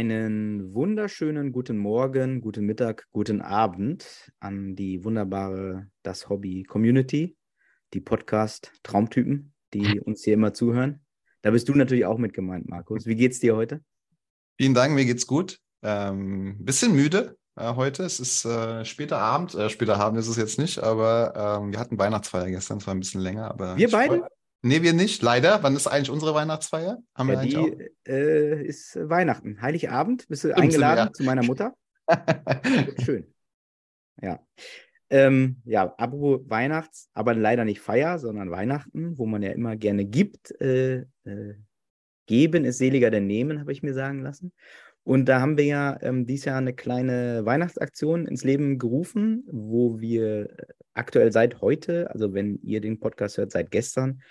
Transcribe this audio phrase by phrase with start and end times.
[0.00, 7.36] Einen wunderschönen guten Morgen, guten Mittag, guten Abend an die wunderbare Das Hobby Community,
[7.92, 11.04] die Podcast Traumtypen, die uns hier immer zuhören.
[11.42, 13.04] Da bist du natürlich auch mit gemeint, Markus.
[13.04, 13.82] Wie geht's dir heute?
[14.56, 15.60] Vielen Dank, mir geht's gut.
[15.82, 18.02] Ähm, bisschen müde äh, heute.
[18.04, 19.54] Es ist äh, später Abend.
[19.54, 22.78] Äh, später Abend ist es jetzt nicht, aber ähm, wir hatten Weihnachtsfeier gestern.
[22.78, 23.50] Es war ein bisschen länger.
[23.50, 24.20] Aber wir beide?
[24.20, 24.28] Freu...
[24.62, 25.62] Nee, wir nicht, leider.
[25.62, 26.98] Wann ist eigentlich unsere Weihnachtsfeier?
[27.14, 29.62] Haben ja, wir die äh, ist Weihnachten.
[29.62, 30.28] Heiligabend.
[30.28, 31.12] Bist du Stimmt, eingeladen ja.
[31.12, 31.74] zu meiner Mutter?
[33.04, 33.32] Schön.
[34.20, 34.40] Ja.
[35.08, 40.04] Ähm, ja, apropos Weihnachts, aber leider nicht Feier, sondern Weihnachten, wo man ja immer gerne
[40.04, 40.52] gibt.
[40.60, 41.54] Äh, äh,
[42.26, 44.52] geben ist seliger denn nehmen, habe ich mir sagen lassen.
[45.02, 49.98] Und da haben wir ja ähm, dieses Jahr eine kleine Weihnachtsaktion ins Leben gerufen, wo
[49.98, 50.54] wir
[50.92, 54.22] aktuell seit heute, also wenn ihr den Podcast hört, seit gestern,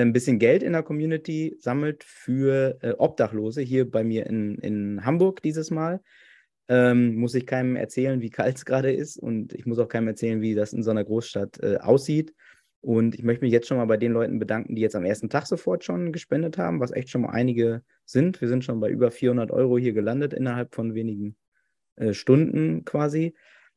[0.00, 5.04] ein bisschen Geld in der Community sammelt für äh, Obdachlose hier bei mir in, in
[5.04, 6.00] Hamburg dieses Mal.
[6.66, 10.08] Ähm, muss ich keinem erzählen, wie kalt es gerade ist und ich muss auch keinem
[10.08, 12.34] erzählen, wie das in so einer Großstadt äh, aussieht.
[12.80, 15.30] Und ich möchte mich jetzt schon mal bei den Leuten bedanken, die jetzt am ersten
[15.30, 18.40] Tag sofort schon gespendet haben, was echt schon mal einige sind.
[18.42, 21.36] Wir sind schon bei über 400 Euro hier gelandet innerhalb von wenigen
[21.96, 23.34] äh, Stunden quasi.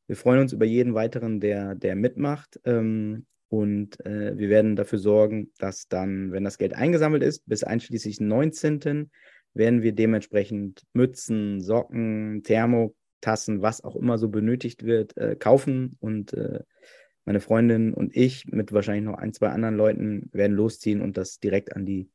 [0.07, 2.59] Wir freuen uns über jeden weiteren, der, der mitmacht.
[2.65, 7.63] Ähm, und äh, wir werden dafür sorgen, dass dann, wenn das Geld eingesammelt ist, bis
[7.63, 9.09] einschließlich 19.
[9.53, 16.33] werden wir dementsprechend Mützen, Socken, Thermotassen, was auch immer so benötigt wird, äh, kaufen und
[16.33, 16.59] äh,
[17.25, 21.39] meine Freundin und ich mit wahrscheinlich noch ein, zwei anderen Leuten werden losziehen und das
[21.39, 22.09] direkt an die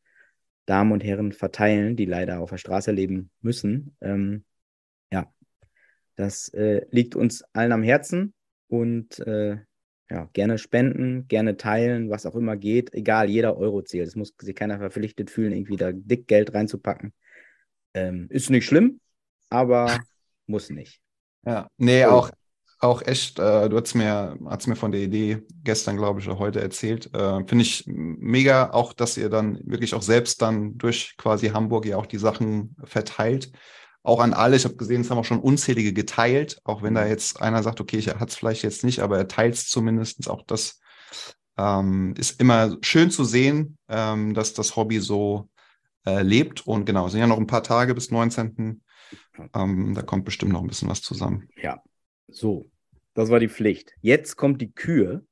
[0.67, 3.97] Damen und Herren verteilen, die leider auf der Straße leben müssen.
[4.01, 4.45] Ähm,
[5.13, 5.33] ja,
[6.17, 8.33] das äh, liegt uns allen am Herzen
[8.69, 9.59] und äh,
[10.13, 12.93] ja, gerne spenden, gerne teilen, was auch immer geht.
[12.93, 14.07] Egal, jeder Euro zählt.
[14.07, 17.15] Es muss sich keiner verpflichtet fühlen, irgendwie da dick Geld reinzupacken.
[17.95, 19.01] Ähm, ist nicht schlimm,
[19.49, 19.87] aber
[20.47, 21.01] muss nicht.
[21.47, 22.31] Ja, nee, auch
[22.79, 26.41] auch echt, äh, du hast mir, hast mir von der Idee gestern, glaube ich, oder
[26.41, 27.15] heute erzählt.
[27.15, 31.87] Äh, Finde ich mega, auch, dass ihr dann wirklich auch selbst dann durch quasi Hamburg
[31.87, 33.53] ja auch die Sachen verteilt.
[34.03, 37.07] Auch an alle, ich habe gesehen, es haben auch schon unzählige geteilt, auch wenn da
[37.07, 40.29] jetzt einer sagt, okay, ich hat es vielleicht jetzt nicht, aber er teilt es zumindest.
[40.29, 40.81] Auch das
[41.57, 45.49] ähm, ist immer schön zu sehen, ähm, dass das Hobby so
[46.05, 46.67] äh, lebt.
[46.67, 48.83] Und genau, es sind ja noch ein paar Tage bis 19.
[49.55, 51.49] Ähm, da kommt bestimmt noch ein bisschen was zusammen.
[51.57, 51.83] Ja,
[52.29, 52.71] so,
[53.15, 53.93] das war die Pflicht.
[54.01, 55.25] Jetzt kommt die Kür.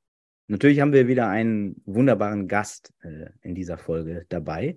[0.46, 4.76] Natürlich haben wir wieder einen wunderbaren Gast äh, in dieser Folge dabei.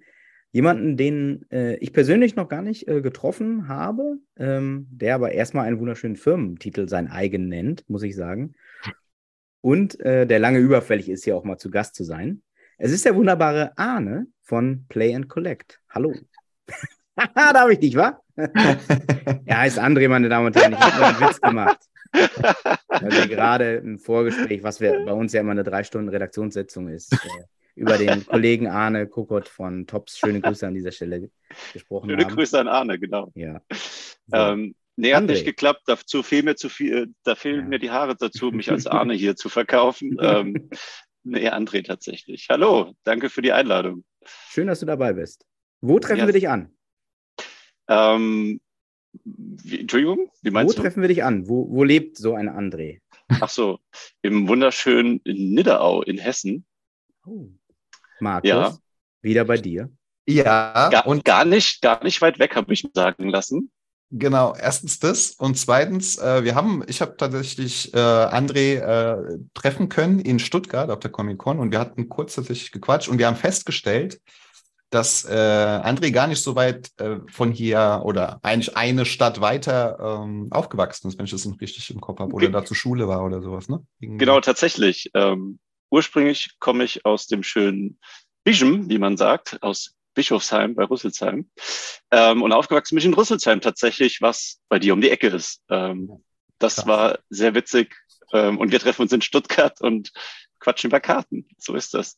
[0.54, 5.66] Jemanden, den äh, ich persönlich noch gar nicht äh, getroffen habe, ähm, der aber erstmal
[5.66, 8.54] einen wunderschönen Firmentitel sein eigen nennt, muss ich sagen.
[9.62, 12.44] Und äh, der lange überfällig ist, hier auch mal zu Gast zu sein.
[12.78, 15.80] Es ist der wunderbare Arne von Play and Collect.
[15.90, 16.14] Hallo.
[17.36, 18.22] Darf ich nicht, wa?
[18.36, 20.74] er heißt André, meine Damen und Herren.
[20.74, 21.80] Ich habe einen Witz gemacht.
[22.12, 26.90] Weil wir gerade im Vorgespräch, was wir bei uns ja immer eine drei Stunden Redaktionssitzung
[26.90, 27.44] ist, äh,
[27.76, 31.30] über den Kollegen Arne Kokott von Tops, schöne Grüße an dieser Stelle
[31.74, 32.30] gesprochen schöne haben.
[32.30, 33.32] Schöne Grüße an Arne, genau.
[33.36, 33.62] Ja.
[34.28, 34.38] So.
[34.38, 35.82] Ähm, nee, hat nicht geklappt.
[35.86, 37.68] Dazu fehlen mir zu viel, da fehlen ja.
[37.68, 40.18] mir die Haare dazu, mich als Arne hier zu verkaufen.
[40.22, 40.70] ähm,
[41.24, 42.48] nee, André tatsächlich.
[42.50, 44.04] Hallo, danke für die Einladung.
[44.50, 45.46] Schön, dass du dabei bist.
[45.82, 46.26] Wo treffen ja.
[46.28, 46.74] wir dich an?
[47.90, 48.62] Ähm,
[49.26, 50.80] wie, Entschuldigung, wie meinst wo du?
[50.80, 51.48] Wo treffen wir dich an?
[51.48, 53.00] Wo, wo lebt so ein André?
[53.28, 53.80] Ach so,
[54.22, 56.66] im wunderschönen Nidderau in Hessen.
[57.26, 57.50] Oh.
[58.24, 58.78] Markus, ja.
[59.22, 59.90] wieder bei dir.
[60.26, 60.90] Ja.
[60.90, 63.72] Gar, und gar nicht, gar nicht weit weg, habe ich sagen lassen.
[64.16, 69.90] Genau, erstens das und zweitens, äh, wir haben, ich habe tatsächlich äh, André äh, treffen
[69.90, 73.26] können in Stuttgart auf der Comic Con und wir hatten kurz tatsächlich gequatscht und wir
[73.26, 74.22] haben festgestellt,
[74.92, 79.98] dass äh, André gar nicht so weit äh, von hier oder eigentlich eine Stadt weiter
[80.00, 83.08] ähm, aufgewachsen ist, wenn ich das noch richtig im Kopf habe, oder da zur Schule
[83.08, 83.84] war oder sowas, ne?
[84.00, 85.10] Genau, tatsächlich.
[85.16, 85.58] Ähm,
[85.94, 88.00] ursprünglich komme ich aus dem schönen
[88.44, 91.50] Bischem, wie man sagt, aus Bischofsheim bei Rüsselsheim.
[92.10, 95.62] Ähm, und aufgewachsen bin ich in Rüsselsheim tatsächlich, was bei dir um die Ecke ist.
[95.70, 96.24] Ähm,
[96.58, 96.88] das Krass.
[96.88, 97.96] war sehr witzig.
[98.32, 100.12] Ähm, und wir treffen uns in Stuttgart und
[100.60, 101.48] quatschen über Karten.
[101.60, 102.18] So ist das.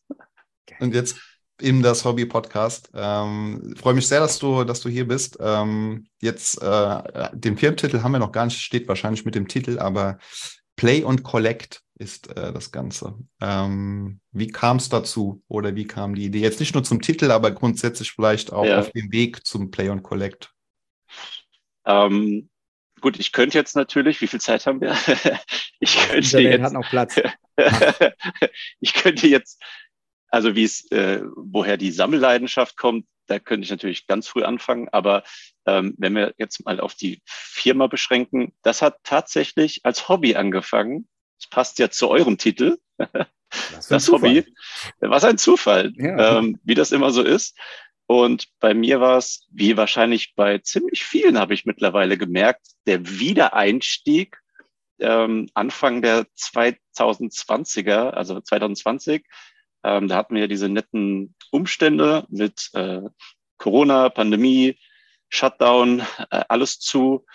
[0.79, 1.17] Und jetzt
[1.61, 2.91] in das Hobby-Podcast.
[2.93, 5.37] Ähm, freue mich sehr, dass du, dass du hier bist.
[5.41, 9.79] Ähm, jetzt äh, den Firmentitel haben wir noch gar nicht, steht wahrscheinlich mit dem Titel,
[9.79, 10.17] aber
[10.77, 11.84] Play und Collect.
[11.97, 13.17] Ist äh, das Ganze.
[13.41, 16.39] Ähm, wie kam es dazu oder wie kam die Idee?
[16.39, 18.79] Jetzt nicht nur zum Titel, aber grundsätzlich vielleicht auch ja.
[18.79, 20.53] auf dem Weg zum Play und Collect.
[21.85, 22.49] Ähm,
[23.01, 24.95] gut, ich könnte jetzt natürlich, wie viel Zeit haben wir?
[25.79, 27.19] ich könnte jetzt, hat noch Platz.
[28.79, 29.61] ich könnte jetzt,
[30.29, 34.89] also wie es, äh, woher die Sammelleidenschaft kommt, da könnte ich natürlich ganz früh anfangen.
[34.89, 35.23] Aber
[35.65, 41.07] ähm, wenn wir jetzt mal auf die Firma beschränken, das hat tatsächlich als Hobby angefangen.
[41.39, 42.77] Das passt ja zu eurem Titel.
[43.73, 44.45] Das, das Hobby.
[44.99, 46.39] Was ein Zufall, ja.
[46.39, 47.57] ähm, wie das immer so ist.
[48.07, 53.07] Und bei mir war es, wie wahrscheinlich bei ziemlich vielen habe ich mittlerweile gemerkt, der
[53.19, 54.37] Wiedereinstieg
[54.99, 59.25] ähm, Anfang der 2020er, also 2020,
[59.83, 63.01] ähm, da hatten wir diese netten Umstände mit äh,
[63.57, 64.77] Corona, Pandemie,
[65.29, 66.01] Shutdown,
[66.31, 67.25] äh, alles zu.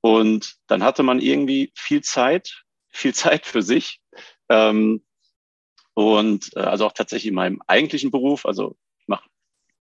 [0.00, 2.64] Und dann hatte man irgendwie viel Zeit,
[2.96, 4.00] viel Zeit für sich.
[4.48, 5.04] Ähm,
[5.94, 9.28] und äh, also auch tatsächlich in meinem eigentlichen Beruf, also ich mache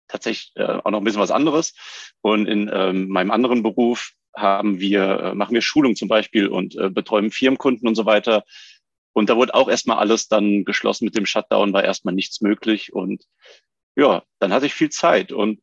[0.08, 1.74] tatsächlich äh, auch noch ein bisschen was anderes.
[2.20, 6.76] Und in ähm, meinem anderen Beruf haben wir, äh, machen wir Schulung zum Beispiel und
[6.76, 8.44] äh, betreuen Firmenkunden und so weiter.
[9.14, 12.92] Und da wurde auch erstmal alles dann geschlossen mit dem Shutdown, war erstmal nichts möglich.
[12.92, 13.24] Und
[13.96, 15.32] ja, dann hatte ich viel Zeit.
[15.32, 15.60] Und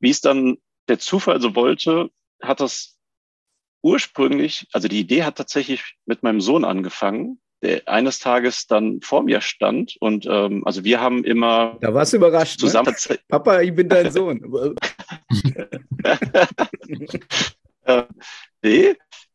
[0.00, 0.58] wie es dann
[0.88, 2.10] der Zufall so wollte,
[2.42, 2.95] hat das
[3.86, 9.22] ursprünglich, also die Idee hat tatsächlich mit meinem Sohn angefangen, der eines Tages dann vor
[9.22, 9.96] mir stand.
[10.00, 11.78] Und ähm, also wir haben immer.
[11.80, 12.60] Da warst du überrascht.
[12.60, 12.66] Ne?
[12.66, 13.18] Zusammen ne?
[13.28, 14.42] Papa, ich bin dein Sohn.
[17.84, 18.02] äh,
[18.62, 18.94] nee,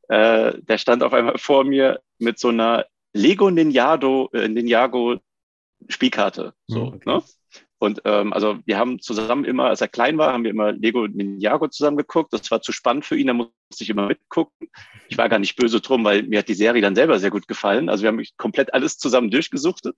[0.10, 5.16] äh, der stand auf einmal vor mir mit so einer Lego Ninjago, äh, Ninjago
[5.88, 6.54] Spielkarte.
[6.68, 7.10] So, hm, okay.
[7.10, 7.24] ne?
[7.82, 11.08] Und ähm, also wir haben zusammen immer, als er klein war, haben wir immer Lego
[11.08, 12.32] Ninjago zusammen geguckt.
[12.32, 14.70] Das war zu spannend für ihn, da musste ich immer mitgucken.
[15.10, 17.48] Ich war gar nicht böse drum, weil mir hat die Serie dann selber sehr gut
[17.48, 17.90] gefallen.
[17.90, 19.96] Also wir haben komplett alles zusammen durchgesuchtet.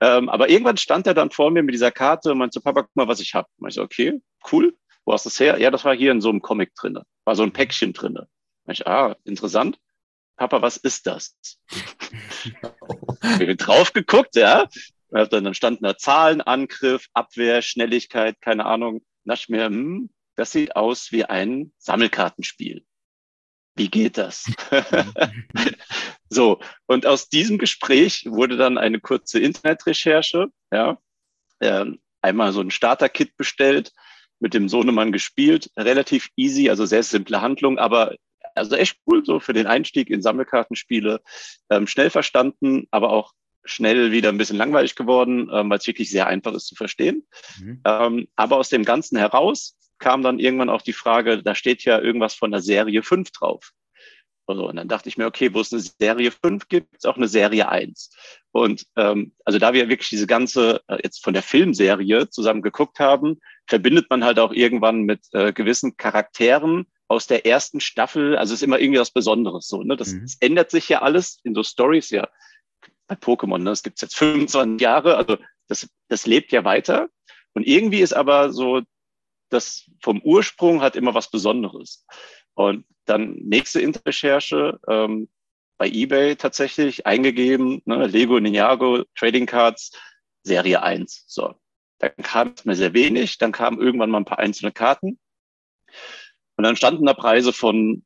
[0.00, 2.96] Ähm, aber irgendwann stand er dann vor mir mit dieser Karte und meinte, Papa, guck
[2.96, 3.46] mal, was ich habe.
[3.68, 4.20] Ich so, okay,
[4.50, 4.76] cool.
[5.04, 5.60] Wo hast du das her?
[5.60, 7.04] Ja, das war hier in so einem Comic drinne.
[7.24, 8.26] War so ein Päckchen drinne.
[8.66, 9.78] Ich, ah, interessant.
[10.36, 11.36] Papa, was ist das?
[13.38, 14.66] wir haben drauf geguckt, ja.
[15.12, 19.02] Dann stand da Zahlen, Angriff, Abwehr, Schnelligkeit, keine Ahnung.
[19.30, 22.84] Ich mir, hm, das sieht aus wie ein Sammelkartenspiel.
[23.74, 24.50] Wie geht das?
[26.28, 30.48] so, und aus diesem Gespräch wurde dann eine kurze Internetrecherche.
[30.72, 30.98] Ja,
[31.60, 33.92] ähm, einmal so ein Starter-Kit bestellt,
[34.40, 38.16] mit dem Sohnemann gespielt, relativ easy, also sehr simple Handlung, aber
[38.54, 41.20] also echt cool so für den Einstieg in Sammelkartenspiele,
[41.70, 43.32] ähm, schnell verstanden, aber auch
[43.64, 47.26] schnell wieder ein bisschen langweilig geworden, ähm, weil es wirklich sehr einfach ist zu verstehen.
[47.60, 47.80] Mhm.
[47.84, 52.00] Ähm, aber aus dem Ganzen heraus kam dann irgendwann auch die Frage, da steht ja
[52.00, 53.72] irgendwas von der Serie 5 drauf.
[54.46, 57.16] Also, und dann dachte ich mir, okay, wo es eine Serie 5 gibt, ist auch
[57.16, 58.10] eine Serie 1.
[58.50, 62.98] Und ähm, also da wir wirklich diese ganze, äh, jetzt von der Filmserie zusammen geguckt
[62.98, 68.36] haben, verbindet man halt auch irgendwann mit äh, gewissen Charakteren aus der ersten Staffel.
[68.36, 69.82] Also es ist immer irgendwie was Besonderes so.
[69.82, 69.96] Ne?
[69.96, 70.22] Das, mhm.
[70.22, 72.28] das ändert sich ja alles in so Stories ja
[73.12, 73.70] bei Pokémon, ne?
[73.70, 75.36] das gibt es jetzt 25 Jahre, also
[75.68, 77.08] das, das lebt ja weiter.
[77.54, 78.82] Und irgendwie ist aber so,
[79.50, 82.06] das vom Ursprung hat immer was Besonderes.
[82.54, 85.28] Und dann nächste Interrecherche, ähm,
[85.78, 89.90] bei eBay tatsächlich eingegeben, ne, Lego Ninjago Trading Cards
[90.44, 91.24] Serie 1.
[91.26, 91.54] So.
[91.98, 95.18] Dann kam es mir sehr wenig, dann kamen irgendwann mal ein paar einzelne Karten.
[96.56, 98.04] Und dann standen da Preise von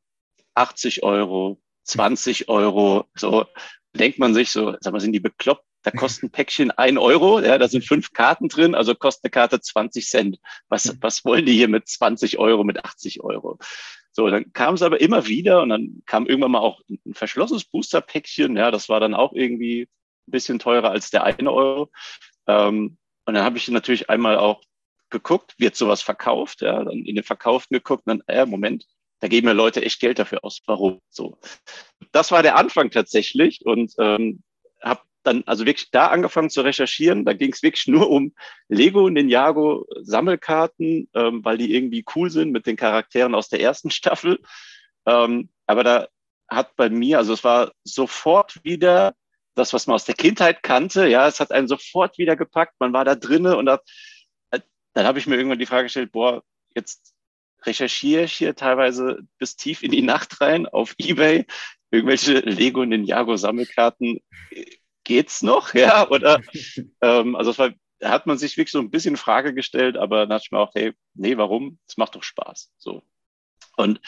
[0.55, 3.45] 80 Euro, 20 Euro, so
[3.97, 5.63] denkt man sich so, sag mal, sind die bekloppt?
[5.83, 9.31] Da kostet ein Päckchen ein Euro, ja, da sind fünf Karten drin, also kostet eine
[9.31, 10.39] Karte 20 Cent.
[10.67, 13.57] Was, was wollen die hier mit 20 Euro, mit 80 Euro?
[14.11, 17.65] So, dann kam es aber immer wieder und dann kam irgendwann mal auch ein verschlossenes
[17.65, 19.83] Booster-Päckchen, ja, das war dann auch irgendwie
[20.27, 21.91] ein bisschen teurer als der eine Euro.
[22.47, 24.61] Ähm, und dann habe ich natürlich einmal auch
[25.09, 28.85] geguckt, wird sowas verkauft, ja, dann in den Verkauften geguckt und dann, äh, Moment,
[29.19, 30.61] da geben ja Leute echt Geld dafür aus.
[30.65, 31.01] Warum?
[31.09, 31.37] So.
[32.11, 34.43] Das war der Anfang tatsächlich und ähm,
[34.81, 37.25] habe dann also wirklich da angefangen zu recherchieren.
[37.25, 38.33] Da ging es wirklich nur um
[38.69, 43.91] Lego Ninjago Sammelkarten, ähm, weil die irgendwie cool sind mit den Charakteren aus der ersten
[43.91, 44.39] Staffel.
[45.05, 46.07] Ähm, aber da
[46.49, 49.15] hat bei mir, also es war sofort wieder
[49.55, 51.07] das, was man aus der Kindheit kannte.
[51.07, 52.75] Ja, es hat einen sofort wieder gepackt.
[52.79, 53.83] Man war da drinnen und hat,
[54.93, 56.43] dann habe ich mir irgendwann die Frage gestellt, boah,
[56.73, 57.16] jetzt
[57.63, 61.45] recherchiere ich hier teilweise bis tief in die Nacht rein auf Ebay
[61.91, 64.19] irgendwelche Lego Ninjago Sammelkarten.
[65.03, 65.73] Geht's noch?
[65.73, 66.41] Ja, oder?
[67.01, 67.71] ähm, also es war,
[68.03, 70.59] hat man sich wirklich so ein bisschen in Frage gestellt, aber dann dachte ich mir
[70.59, 71.79] auch, hey, nee, warum?
[71.87, 72.71] Es macht doch Spaß.
[72.77, 73.03] So.
[73.77, 74.01] Und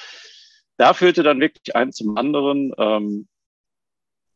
[0.78, 2.74] da führte dann wirklich eins zum anderen.
[2.78, 3.28] Ähm,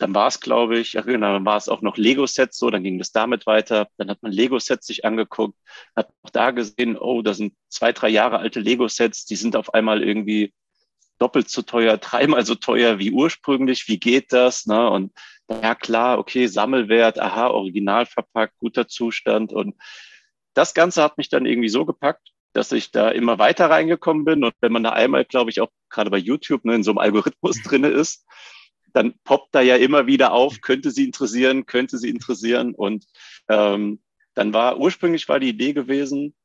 [0.03, 2.83] dann war es, glaube ich, ja, genau, dann war es auch noch Lego-Sets so, dann
[2.83, 3.87] ging das damit weiter.
[3.95, 5.57] Dann hat man Lego-Sets sich angeguckt,
[5.95, 9.73] hat auch da gesehen, oh, da sind zwei, drei Jahre alte Lego-Sets, die sind auf
[9.73, 10.53] einmal irgendwie
[11.19, 13.87] doppelt so teuer, dreimal so teuer wie ursprünglich.
[13.87, 14.65] Wie geht das?
[14.65, 14.89] Ne?
[14.89, 15.13] Und
[15.49, 19.53] ja, klar, okay, Sammelwert, aha, original verpackt, guter Zustand.
[19.53, 19.73] Und
[20.53, 24.43] das Ganze hat mich dann irgendwie so gepackt, dass ich da immer weiter reingekommen bin.
[24.43, 26.97] Und wenn man da einmal, glaube ich, auch gerade bei YouTube ne, in so einem
[26.97, 28.25] Algorithmus drinne ist,
[28.93, 32.73] dann poppt da ja immer wieder auf, könnte sie interessieren, könnte sie interessieren.
[32.75, 33.05] Und
[33.49, 34.01] ähm,
[34.35, 36.35] dann war ursprünglich war die Idee gewesen,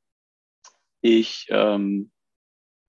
[1.01, 2.11] ich, ähm,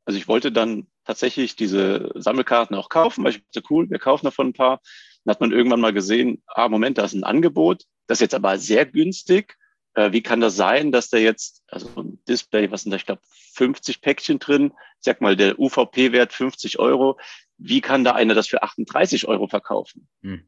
[0.06, 4.26] also ich wollte dann tatsächlich diese Sammelkarten auch kaufen, weil ich dachte, cool, wir kaufen
[4.26, 4.82] davon ein paar.
[5.24, 8.36] Dann hat man irgendwann mal gesehen, ah, Moment, da ist ein Angebot, das ist jetzt
[8.36, 9.58] aber sehr günstig.
[10.00, 13.06] Äh, wie kann das sein, dass da jetzt, also ein Display, was sind da, ich
[13.06, 13.22] glaube,
[13.56, 17.20] 50 Päckchen drin, ich sag mal, der UVP-Wert 50 Euro,
[17.58, 20.08] wie kann da einer das für 38 Euro verkaufen?
[20.22, 20.48] Hm.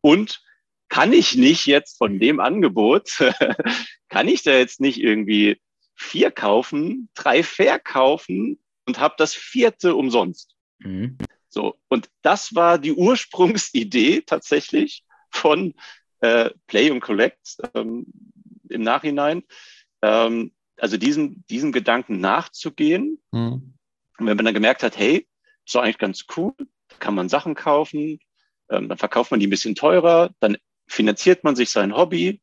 [0.00, 0.42] Und
[0.88, 3.18] kann ich nicht jetzt von dem Angebot,
[4.08, 5.60] kann ich da jetzt nicht irgendwie
[5.94, 10.54] vier kaufen, drei verkaufen und habe das vierte umsonst?
[10.78, 11.18] Mhm.
[11.50, 15.74] So, und das war die Ursprungsidee tatsächlich von
[16.20, 18.06] äh, Play und Collect ähm,
[18.70, 19.42] im Nachhinein.
[20.02, 23.20] Ähm, also diesen, diesen Gedanken nachzugehen.
[23.32, 23.74] Mhm.
[24.18, 25.26] Und wenn man dann gemerkt hat, hey,
[25.64, 26.54] ist doch eigentlich ganz cool,
[26.88, 28.18] da kann man Sachen kaufen,
[28.70, 30.56] ähm, dann verkauft man die ein bisschen teurer, dann
[30.88, 32.40] finanziert man sich sein Hobby.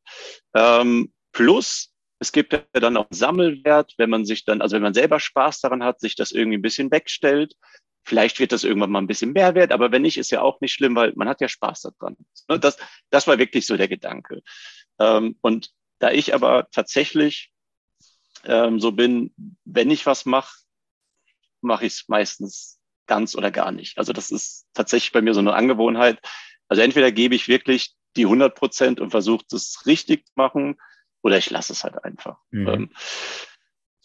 [0.53, 4.93] Ähm, plus, es gibt ja dann auch Sammelwert, wenn man sich dann, also wenn man
[4.93, 7.55] selber Spaß daran hat, sich das irgendwie ein bisschen wegstellt.
[8.03, 10.61] Vielleicht wird das irgendwann mal ein bisschen mehr wert, aber wenn nicht, ist ja auch
[10.61, 12.15] nicht schlimm, weil man hat ja Spaß daran.
[12.47, 12.77] Ne, das,
[13.09, 14.41] das war wirklich so der Gedanke.
[14.99, 17.51] Ähm, und da ich aber tatsächlich
[18.43, 19.33] ähm, so bin,
[19.65, 20.55] wenn ich was mache,
[21.61, 23.97] mache ich es meistens ganz oder gar nicht.
[23.97, 26.19] Also das ist tatsächlich bei mir so eine Angewohnheit.
[26.67, 30.77] Also entweder gebe ich wirklich die 100 Prozent und versuche es richtig zu machen
[31.21, 32.37] oder ich lasse es halt einfach.
[32.51, 32.67] Mhm.
[32.67, 32.89] Ähm,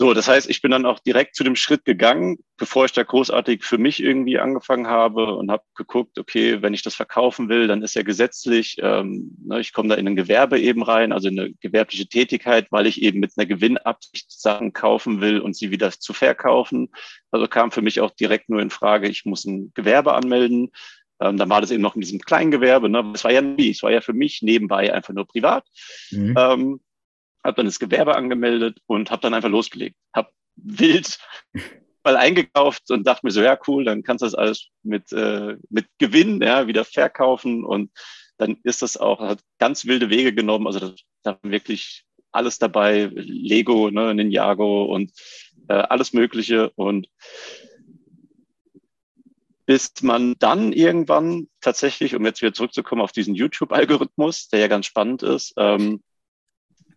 [0.01, 3.03] so, das heißt, ich bin dann auch direkt zu dem Schritt gegangen, bevor ich da
[3.03, 7.67] großartig für mich irgendwie angefangen habe und habe geguckt, okay, wenn ich das verkaufen will,
[7.67, 11.29] dann ist ja gesetzlich, ähm, ne, ich komme da in ein Gewerbe eben rein, also
[11.29, 15.71] in eine gewerbliche Tätigkeit, weil ich eben mit einer Gewinnabsicht Sachen kaufen will und sie
[15.71, 16.89] wieder zu verkaufen.
[17.31, 20.71] Also kam für mich auch direkt nur in Frage, ich muss ein Gewerbe anmelden.
[21.21, 22.89] Ähm, dann war das eben noch in diesem Kleingewerbe.
[22.89, 23.05] Ne?
[23.13, 25.67] Das war ja nie, es war ja für mich nebenbei einfach nur privat.
[26.11, 26.35] Mhm.
[26.39, 26.81] Ähm,
[27.45, 29.97] habe dann das Gewerbe angemeldet und habe dann einfach losgelegt.
[30.15, 31.19] Habe wild
[32.05, 35.57] mal eingekauft und dachte mir so, ja cool, dann kannst du das alles mit, äh,
[35.69, 37.91] mit Gewinn ja, wieder verkaufen und
[38.39, 40.67] dann ist das auch, hat ganz wilde Wege genommen.
[40.67, 45.13] Also da da wirklich alles dabei, Lego, ne, Ninjago und
[45.69, 46.71] äh, alles Mögliche.
[46.71, 47.09] Und
[49.67, 54.87] bis man dann irgendwann tatsächlich, um jetzt wieder zurückzukommen auf diesen YouTube-Algorithmus, der ja ganz
[54.87, 56.03] spannend ist, ähm,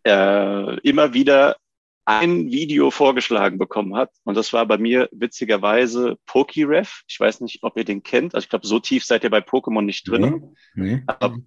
[0.04, 1.58] äh, immer wieder
[2.06, 4.12] ein Video vorgeschlagen bekommen hat.
[4.24, 7.04] Und das war bei mir witzigerweise PokéRef.
[7.08, 8.36] Ich weiß nicht, ob ihr den kennt.
[8.36, 10.56] Also ich glaube, so tief seid ihr bei Pokémon nicht drin.
[10.76, 11.04] Nee, nee.
[11.08, 11.38] Aber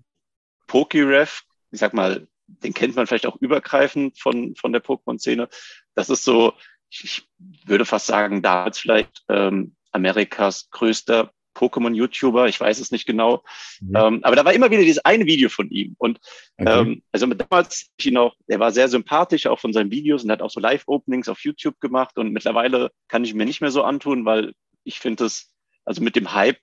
[0.68, 5.48] PokéRef, ich sag mal, den kennt man vielleicht auch übergreifend von, von der Pokémon-Szene.
[5.94, 6.54] Das ist so,
[6.88, 7.28] ich, ich
[7.66, 13.42] würde fast sagen, damals vielleicht ähm, Amerikas größter Pokémon-YouTuber, ich weiß es nicht genau.
[13.80, 13.96] Mhm.
[13.96, 15.94] Ähm, aber da war immer wieder dieses eine Video von ihm.
[15.98, 16.20] Und
[16.58, 16.80] okay.
[16.80, 20.30] ähm, also damals ich ihn auch, er war sehr sympathisch auch von seinen Videos und
[20.30, 22.18] hat auch so Live-Openings auf YouTube gemacht.
[22.18, 24.52] Und mittlerweile kann ich mir nicht mehr so antun, weil
[24.84, 25.52] ich finde es,
[25.84, 26.60] also mit dem Hype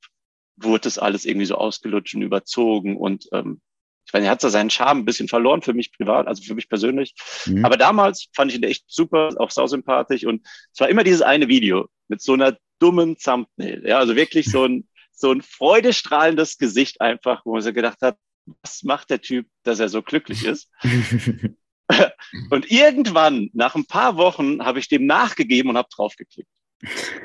[0.58, 2.96] wurde es alles irgendwie so ausgelutscht und überzogen.
[2.96, 3.62] Und ähm,
[4.06, 6.56] ich meine, er hat da seinen Charme ein bisschen verloren für mich privat, also für
[6.56, 7.16] mich persönlich.
[7.46, 7.66] Mhm.
[7.66, 10.26] Aber damals fand ich ihn echt super, auch sausympathisch.
[10.26, 13.84] Und es war immer dieses eine Video mit so einer dummen Thumbnail.
[13.86, 18.18] Ja, also wirklich so ein, so ein freudestrahlendes Gesicht einfach, wo man sich gedacht hat,
[18.62, 20.70] was macht der Typ, dass er so glücklich ist?
[22.50, 26.50] und irgendwann, nach ein paar Wochen, habe ich dem nachgegeben und habe draufgeklickt.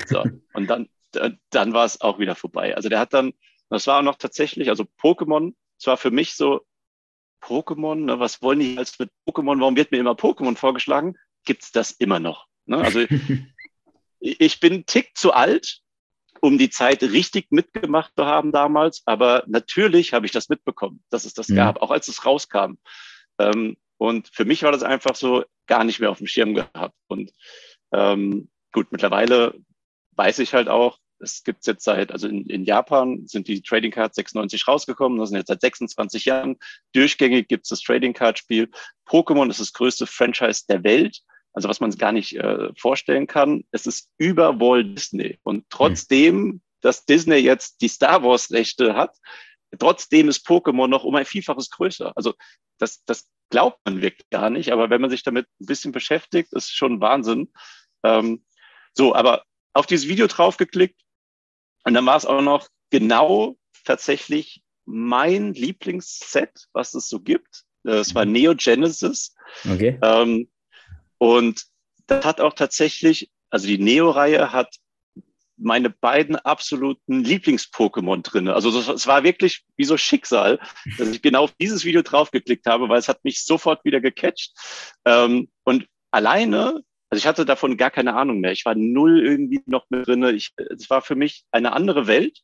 [0.07, 0.87] So, und dann,
[1.49, 2.75] dann war es auch wieder vorbei.
[2.75, 3.33] Also der hat dann,
[3.69, 6.65] das war auch noch tatsächlich, also Pokémon, es war für mich so,
[7.41, 9.59] Pokémon, ne, was wollen die als mit Pokémon?
[9.59, 11.15] Warum wird mir immer Pokémon vorgeschlagen?
[11.45, 12.47] Gibt es das immer noch?
[12.65, 12.77] Ne?
[12.77, 13.05] Also
[14.19, 15.79] ich bin Tick zu alt,
[16.41, 21.25] um die Zeit richtig mitgemacht zu haben damals, aber natürlich habe ich das mitbekommen, dass
[21.25, 21.49] es das.
[21.49, 21.55] Mhm.
[21.55, 22.73] gab, auch als es rauskam.
[23.39, 26.95] Ähm, und für mich war das einfach so gar nicht mehr auf dem Schirm gehabt.
[27.07, 27.31] Und
[27.91, 29.53] ähm, gut, mittlerweile
[30.15, 33.91] weiß ich halt auch, es gibt jetzt seit, also in, in, Japan sind die Trading
[33.91, 36.57] Cards 96 rausgekommen, das sind jetzt seit 26 Jahren.
[36.93, 38.69] Durchgängig gibt es das Trading Card Spiel.
[39.05, 41.19] Pokémon ist das größte Franchise der Welt
[41.53, 43.63] also was man gar nicht äh, vorstellen kann.
[43.71, 45.39] Es ist über Walt Disney.
[45.43, 46.61] Und trotzdem, mhm.
[46.81, 49.15] dass Disney jetzt die Star Wars Rechte hat,
[49.77, 52.13] trotzdem ist Pokémon noch um ein Vielfaches größer.
[52.15, 52.33] Also
[52.77, 56.53] das, das glaubt man wirklich gar nicht, aber wenn man sich damit ein bisschen beschäftigt,
[56.53, 57.51] ist schon Wahnsinn.
[58.03, 58.43] Ähm,
[58.93, 60.99] so, aber auf dieses Video draufgeklickt
[61.83, 67.63] und dann war es auch noch genau tatsächlich mein Lieblingsset, was es so gibt.
[67.83, 68.31] Das war mhm.
[68.31, 69.35] Neo Genesis.
[69.65, 69.99] Okay.
[70.01, 70.49] Ähm,
[71.19, 71.65] und
[72.07, 74.75] das hat auch tatsächlich, also die Neo-Reihe hat
[75.59, 78.47] meine beiden absoluten Lieblings-Pokémon drin.
[78.47, 80.59] Also es war wirklich wie so Schicksal,
[80.97, 84.53] dass ich genau auf dieses Video draufgeklickt habe, weil es hat mich sofort wieder gecatcht.
[85.05, 88.53] Ähm, und alleine, also ich hatte davon gar keine Ahnung mehr.
[88.53, 90.23] Ich war null irgendwie noch mit drin.
[90.23, 92.39] es war für mich eine andere Welt.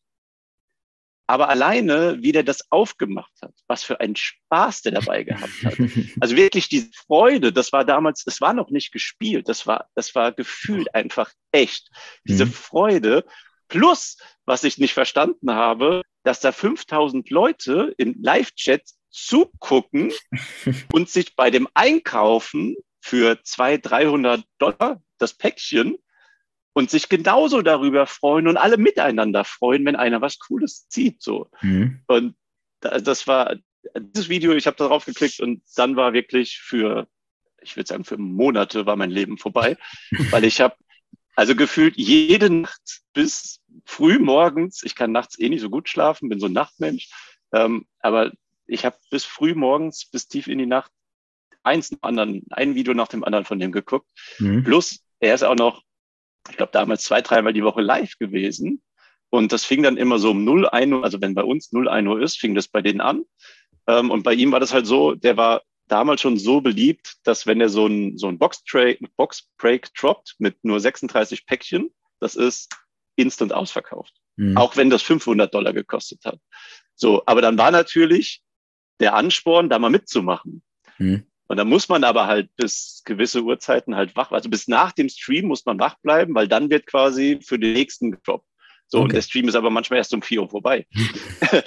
[1.27, 5.75] Aber alleine, wie der das aufgemacht hat, was für einen Spaß der dabei gehabt hat.
[6.21, 10.13] Also wirklich diese Freude, das war damals, das war noch nicht gespielt, das war, das
[10.15, 11.89] war gefühlt einfach echt.
[12.25, 12.51] Diese mhm.
[12.51, 13.25] Freude
[13.67, 20.11] plus, was ich nicht verstanden habe, dass da 5000 Leute im Live-Chat zugucken
[20.93, 25.97] und sich bei dem Einkaufen für 200, 300 Dollar das Päckchen
[26.75, 31.21] und sich genauso darüber freuen und alle miteinander freuen, wenn einer was Cooles zieht.
[31.21, 31.49] So.
[31.61, 32.01] Mhm.
[32.07, 32.35] Und
[32.81, 33.55] das war
[33.97, 37.07] dieses Video, ich habe darauf geklickt und dann war wirklich für,
[37.61, 39.77] ich würde sagen, für Monate war mein Leben vorbei,
[40.31, 40.75] weil ich habe
[41.37, 46.27] also gefühlt jede Nacht bis früh morgens, ich kann nachts eh nicht so gut schlafen,
[46.27, 47.09] bin so ein Nachtmensch,
[47.53, 48.31] ähm, aber
[48.67, 50.91] ich habe bis früh morgens, bis tief in die Nacht
[51.63, 54.09] eins nach anderen, ein Video nach dem anderen von dem geguckt.
[54.39, 54.65] Mhm.
[54.65, 55.85] Plus, er ist auch noch
[56.49, 58.81] ich glaube, damals zwei, dreimal die Woche live gewesen.
[59.29, 61.89] Und das fing dann immer so um 0, 1 Uhr, also wenn bei uns 0,
[61.89, 63.25] 1 Uhr ist, fing das bei denen an.
[63.87, 67.45] Ähm, und bei ihm war das halt so, der war damals schon so beliebt, dass
[67.45, 69.47] wenn er so ein, so ein Box-Break Box
[69.99, 72.69] droppt mit nur 36 Päckchen, das ist
[73.15, 74.13] instant ausverkauft.
[74.35, 74.57] Mhm.
[74.57, 76.39] Auch wenn das 500 Dollar gekostet hat.
[76.95, 78.41] So, aber dann war natürlich
[78.99, 80.63] der Ansporn, da mal mitzumachen.
[80.97, 81.25] Mhm.
[81.47, 85.09] Und da muss man aber halt bis gewisse Uhrzeiten halt wach, also bis nach dem
[85.09, 88.47] Stream muss man wach bleiben, weil dann wird quasi für den nächsten gedroppt.
[88.87, 89.03] So, okay.
[89.03, 90.85] und der Stream ist aber manchmal erst um vier Uhr vorbei.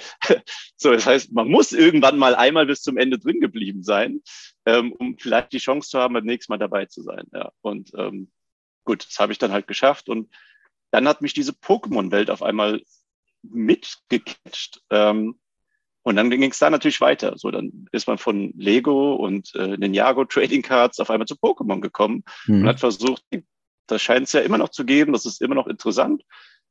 [0.77, 4.21] so, das heißt, man muss irgendwann mal einmal bis zum Ende drin geblieben sein,
[4.65, 7.25] ähm, um vielleicht die Chance zu haben, beim nächsten Mal dabei zu sein.
[7.33, 8.31] Ja, und ähm,
[8.85, 10.07] gut, das habe ich dann halt geschafft.
[10.07, 10.33] Und
[10.91, 12.81] dann hat mich diese Pokémon-Welt auf einmal
[13.41, 14.81] mitgecatcht.
[14.89, 15.39] Ähm,
[16.03, 17.33] und dann ging es da natürlich weiter.
[17.37, 21.81] So, dann ist man von Lego und äh, Ninjago Trading Cards auf einmal zu Pokémon
[21.81, 22.61] gekommen mhm.
[22.61, 23.23] und hat versucht,
[23.87, 26.23] das scheint es ja immer noch zu geben, das ist immer noch interessant.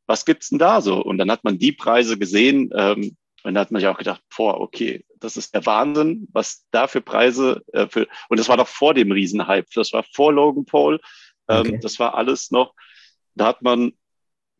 [0.07, 1.03] Was gibt's denn da so?
[1.03, 4.23] Und dann hat man die Preise gesehen ähm, und dann hat man sich auch gedacht,
[4.35, 8.57] boah, okay, das ist der Wahnsinn, was da für Preise äh, für und das war
[8.57, 11.01] doch vor dem Riesenhype, das war vor Logan Paul,
[11.49, 11.79] ähm, okay.
[11.83, 12.75] das war alles noch.
[13.35, 13.93] Da hat man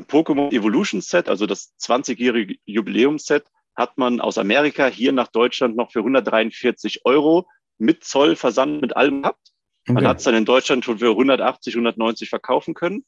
[0.07, 3.45] Pokémon Evolution Set, also das 20-jährige Jubiläumsset,
[3.79, 7.47] hat man aus Amerika hier nach Deutschland noch für 143 Euro
[7.79, 9.53] mit Zoll Versand mit allem gehabt.
[9.85, 9.93] Okay.
[9.93, 13.05] Man hat es dann in Deutschland schon für 180, 190 verkaufen können.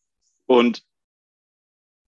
[0.46, 0.82] Und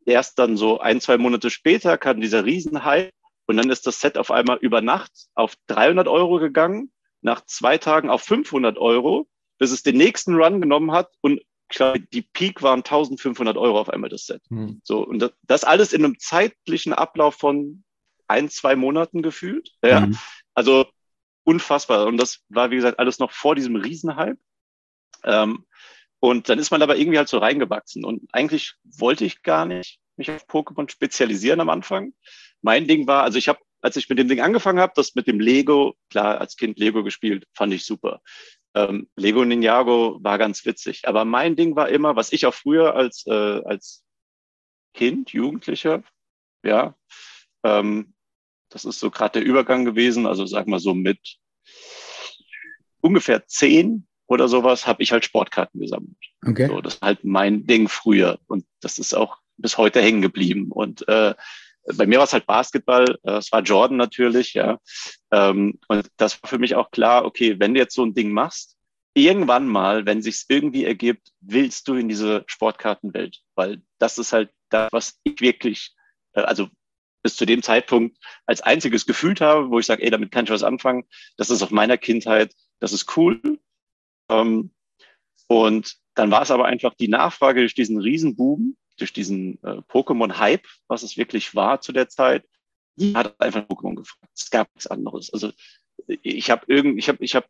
[0.06, 3.10] erst dann so ein, zwei Monate später kam dieser Riesenhype
[3.46, 7.78] und dann ist das Set auf einmal über Nacht auf 300 Euro gegangen, nach zwei
[7.78, 11.42] Tagen auf 500 Euro, bis es den nächsten Run genommen hat und
[12.12, 14.42] die Peak waren 1500 Euro auf einmal das Set.
[14.50, 14.82] Hm.
[14.84, 17.82] So, und das, das alles in einem zeitlichen Ablauf von
[18.32, 19.70] ein, zwei Monaten gefühlt.
[19.82, 20.00] Ja.
[20.00, 20.18] Mhm.
[20.54, 20.86] Also
[21.44, 22.06] unfassbar.
[22.06, 24.38] Und das war, wie gesagt, alles noch vor diesem Riesenhype.
[25.24, 25.66] Ähm,
[26.20, 28.04] und dann ist man aber irgendwie halt so reingewachsen.
[28.04, 32.12] Und eigentlich wollte ich gar nicht mich auf Pokémon spezialisieren am Anfang.
[32.60, 35.26] Mein Ding war, also ich habe, als ich mit dem Ding angefangen habe, das mit
[35.26, 38.20] dem Lego, klar, als Kind Lego gespielt, fand ich super.
[38.74, 41.08] Ähm, Lego Ninjago war ganz witzig.
[41.08, 44.04] Aber mein Ding war immer, was ich auch früher als, äh, als
[44.94, 46.02] Kind, Jugendlicher,
[46.62, 46.94] ja,
[47.64, 48.14] ähm,
[48.72, 50.26] das ist so gerade der Übergang gewesen.
[50.26, 51.18] Also sag mal so mit
[53.00, 56.16] ungefähr zehn oder sowas habe ich halt Sportkarten gesammelt.
[56.46, 56.66] Okay.
[56.68, 60.70] So, das ist halt mein Ding früher und das ist auch bis heute hängen geblieben.
[60.70, 61.34] Und äh,
[61.96, 64.78] bei mir war es halt Basketball, äh, es war Jordan natürlich, ja.
[65.30, 68.30] Ähm, und das war für mich auch klar, okay, wenn du jetzt so ein Ding
[68.30, 68.76] machst,
[69.14, 74.50] irgendwann mal, wenn sich's irgendwie ergibt, willst du in diese Sportkartenwelt, weil das ist halt
[74.70, 75.94] das, was ich wirklich,
[76.32, 76.68] äh, also
[77.22, 80.50] bis zu dem Zeitpunkt als einziges gefühlt habe, wo ich sage, ey, damit kann ich
[80.50, 81.04] was anfangen.
[81.36, 83.40] Das ist auf meiner Kindheit, das ist cool.
[84.28, 84.72] Ähm,
[85.46, 90.66] und dann war es aber einfach die Nachfrage durch diesen Riesenboom, durch diesen äh, Pokémon-Hype,
[90.88, 92.44] was es wirklich war zu der Zeit.
[92.96, 94.32] Die hat einfach Pokémon gefragt.
[94.34, 95.32] Es gab nichts anderes.
[95.32, 95.52] Also
[96.06, 97.46] ich habe irgend, ich habe, ich habe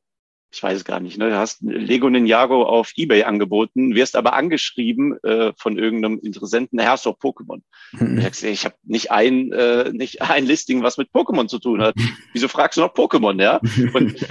[0.53, 4.35] ich weiß es gar nicht, ne, du hast Lego Ninjago auf Ebay angeboten, wirst aber
[4.35, 7.63] angeschrieben äh, von irgendeinem Interessenten, Herr, doch Pokémon.
[7.93, 8.19] Mhm.
[8.19, 11.95] Ich, ich habe nicht ein, äh, nicht ein Listing, was mit Pokémon zu tun hat.
[12.35, 13.61] Wieso fragst du noch Pokémon, ja?
[13.95, 14.27] Und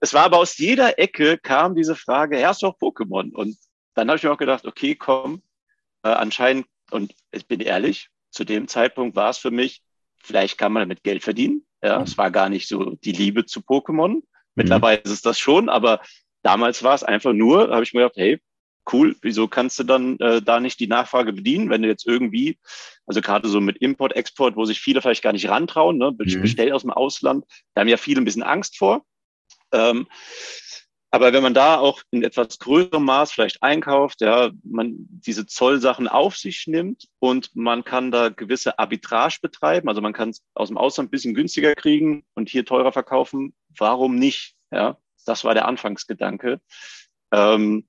[0.00, 3.32] es war aber aus jeder Ecke kam diese Frage, Herr, doch Pokémon.
[3.32, 3.56] Und
[3.94, 5.42] dann habe ich mir auch gedacht, okay, komm,
[6.04, 9.82] äh, anscheinend, und ich bin ehrlich, zu dem Zeitpunkt war es für mich,
[10.18, 11.66] vielleicht kann man damit Geld verdienen.
[11.82, 14.22] Ja, es war gar nicht so die Liebe zu Pokémon.
[14.54, 15.12] Mittlerweile mhm.
[15.12, 16.00] ist das schon, aber
[16.42, 18.40] damals war es einfach nur, habe ich mir gedacht, hey,
[18.92, 22.58] cool, wieso kannst du dann äh, da nicht die Nachfrage bedienen, wenn du jetzt irgendwie,
[23.06, 26.42] also gerade so mit Import, Export, wo sich viele vielleicht gar nicht rantrauen, ne, mhm.
[26.42, 29.04] bestell aus dem Ausland, da haben ja viele ein bisschen Angst vor.
[29.72, 30.06] Ähm,
[31.14, 36.08] aber wenn man da auch in etwas größerem Maß vielleicht einkauft, ja, man diese Zollsachen
[36.08, 40.68] auf sich nimmt und man kann da gewisse Arbitrage betreiben, also man kann es aus
[40.68, 44.56] dem Ausland ein bisschen günstiger kriegen und hier teurer verkaufen, warum nicht?
[44.72, 46.60] Ja, das war der Anfangsgedanke.
[47.32, 47.86] Ähm,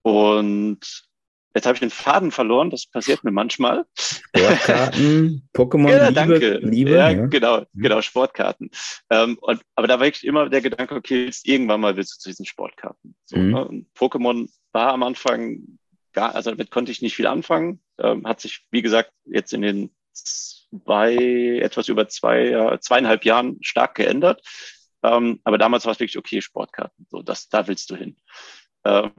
[0.00, 1.04] und
[1.54, 3.84] Jetzt habe ich den Faden verloren, das passiert mir manchmal.
[3.94, 6.58] Sportkarten, Pokémon, ja, Liebe, danke.
[6.62, 6.90] Liebe.
[6.92, 7.82] Ja, ja, genau, mhm.
[7.82, 8.70] genau, Sportkarten.
[9.10, 12.28] Ähm, und, aber da war wirklich immer der Gedanke, okay, irgendwann mal willst du zu
[12.30, 13.14] diesen Sportkarten.
[13.24, 13.50] So, mhm.
[13.50, 13.86] ne?
[13.96, 15.78] Pokémon war am Anfang
[16.12, 17.80] gar, also damit konnte ich nicht viel anfangen.
[17.98, 23.94] Ähm, hat sich, wie gesagt, jetzt in den zwei, etwas über zwei, zweieinhalb Jahren stark
[23.94, 24.42] geändert.
[25.02, 27.06] Ähm, aber damals war es wirklich okay, Sportkarten.
[27.10, 28.16] So, das, da willst du hin.
[28.84, 29.12] Ähm,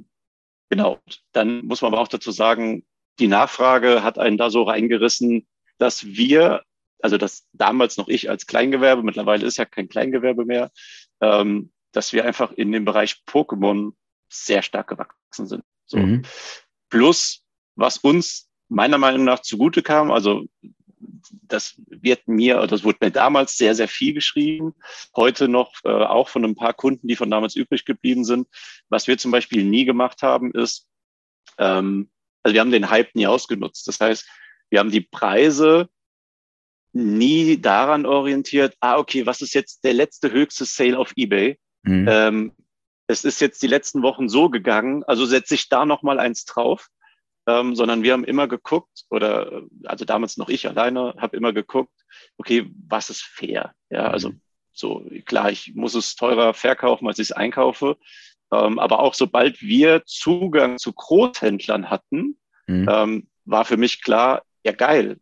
[0.73, 0.99] Genau.
[1.33, 2.83] Dann muss man aber auch dazu sagen,
[3.19, 5.45] die Nachfrage hat einen da so reingerissen,
[5.77, 6.63] dass wir,
[6.99, 10.71] also dass damals noch ich als Kleingewerbe, mittlerweile ist ja kein Kleingewerbe mehr,
[11.21, 13.93] ähm, dass wir einfach in dem Bereich Pokémon
[14.29, 15.63] sehr stark gewachsen sind.
[15.85, 15.99] So.
[15.99, 16.23] Mhm.
[16.89, 17.43] Plus,
[17.75, 20.45] was uns meiner Meinung nach zugute kam, also
[21.31, 24.73] das wird mir, das wurde mir damals sehr, sehr viel geschrieben.
[25.15, 28.47] Heute noch äh, auch von ein paar Kunden, die von damals übrig geblieben sind.
[28.89, 30.87] Was wir zum Beispiel nie gemacht haben, ist,
[31.57, 32.09] ähm,
[32.43, 33.87] also wir haben den Hype nie ausgenutzt.
[33.87, 34.27] Das heißt,
[34.69, 35.89] wir haben die Preise
[36.93, 41.57] nie daran orientiert, ah, okay, was ist jetzt der letzte höchste Sale auf eBay?
[41.83, 42.07] Mhm.
[42.09, 42.51] Ähm,
[43.07, 46.45] es ist jetzt die letzten Wochen so gegangen, also setze ich da noch mal eins
[46.45, 46.89] drauf
[47.47, 51.93] ähm, sondern wir haben immer geguckt, oder also damals noch ich alleine, habe immer geguckt,
[52.37, 53.73] okay, was ist fair?
[53.89, 54.41] Ja, also mhm.
[54.71, 57.97] so klar, ich muss es teurer verkaufen, als ich es einkaufe.
[58.51, 62.87] Ähm, aber auch sobald wir Zugang zu Großhändlern hatten, mhm.
[62.89, 65.19] ähm, war für mich klar, ja geil,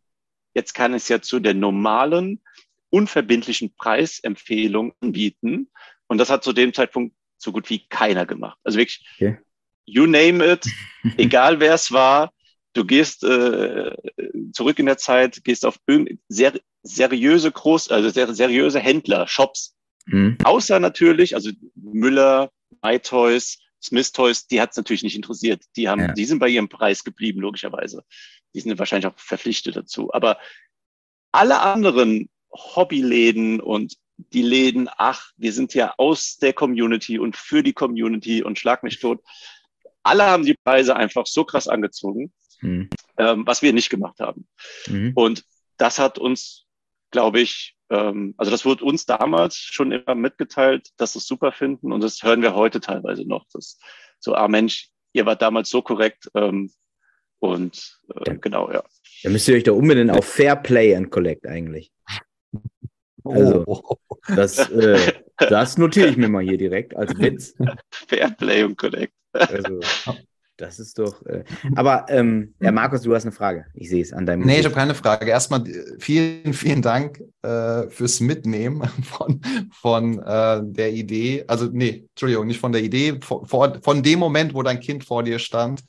[0.53, 2.41] jetzt kann es ja zu der normalen,
[2.89, 5.71] unverbindlichen Preisempfehlung anbieten.
[6.07, 8.59] Und das hat zu dem Zeitpunkt so gut wie keiner gemacht.
[8.63, 9.37] Also wirklich, okay
[9.85, 10.65] you name it,
[11.17, 12.31] egal wer es war,
[12.73, 13.95] du gehst äh,
[14.53, 15.77] zurück in der Zeit, gehst auf
[16.29, 19.75] sehr seriöse Groß, also sehr seriöse Händler, Shops.
[20.05, 20.37] Mhm.
[20.43, 25.63] Außer natürlich, also Müller, MyToys, Smith Toys, die hat es natürlich nicht interessiert.
[25.75, 26.13] Die haben, ja.
[26.13, 28.03] die sind bei ihrem Preis geblieben, logischerweise.
[28.53, 30.13] Die sind wahrscheinlich auch verpflichtet dazu.
[30.13, 30.37] Aber
[31.31, 37.63] alle anderen Hobbyläden und die Läden, ach, wir sind ja aus der Community und für
[37.63, 39.21] die Community und schlag mich tot
[40.03, 42.89] alle haben die Preise einfach so krass angezogen, mhm.
[43.17, 44.47] ähm, was wir nicht gemacht haben.
[44.87, 45.11] Mhm.
[45.15, 45.45] Und
[45.77, 46.65] das hat uns,
[47.11, 51.51] glaube ich, ähm, also das wurde uns damals schon immer mitgeteilt, dass wir es super
[51.51, 53.45] finden und das hören wir heute teilweise noch.
[53.53, 53.77] Dass
[54.19, 56.71] so, ah Mensch, ihr wart damals so korrekt ähm,
[57.39, 58.33] und äh, ja.
[58.35, 58.83] genau, ja.
[59.23, 61.91] Da müsst ihr euch da unbedingt auf Fair Play and Collect eigentlich.
[63.23, 63.97] Also, oh.
[64.35, 67.55] das, äh, das notiere ich mir mal hier direkt als Witz.
[68.07, 69.13] Fair Play und Collect.
[69.33, 69.79] Also,
[70.57, 71.25] das ist doch.
[71.25, 71.43] Äh,
[71.75, 73.65] aber, ähm, ja, Markus, du hast eine Frage.
[73.73, 74.45] Ich sehe es an deinem.
[74.45, 75.25] Nee, ich habe keine Frage.
[75.29, 79.41] Erstmal äh, vielen, vielen Dank äh, fürs Mitnehmen von,
[79.71, 81.45] von äh, der Idee.
[81.47, 85.23] Also, nee, Entschuldigung, nicht von der Idee, von, von dem Moment, wo dein Kind vor
[85.23, 85.83] dir stand,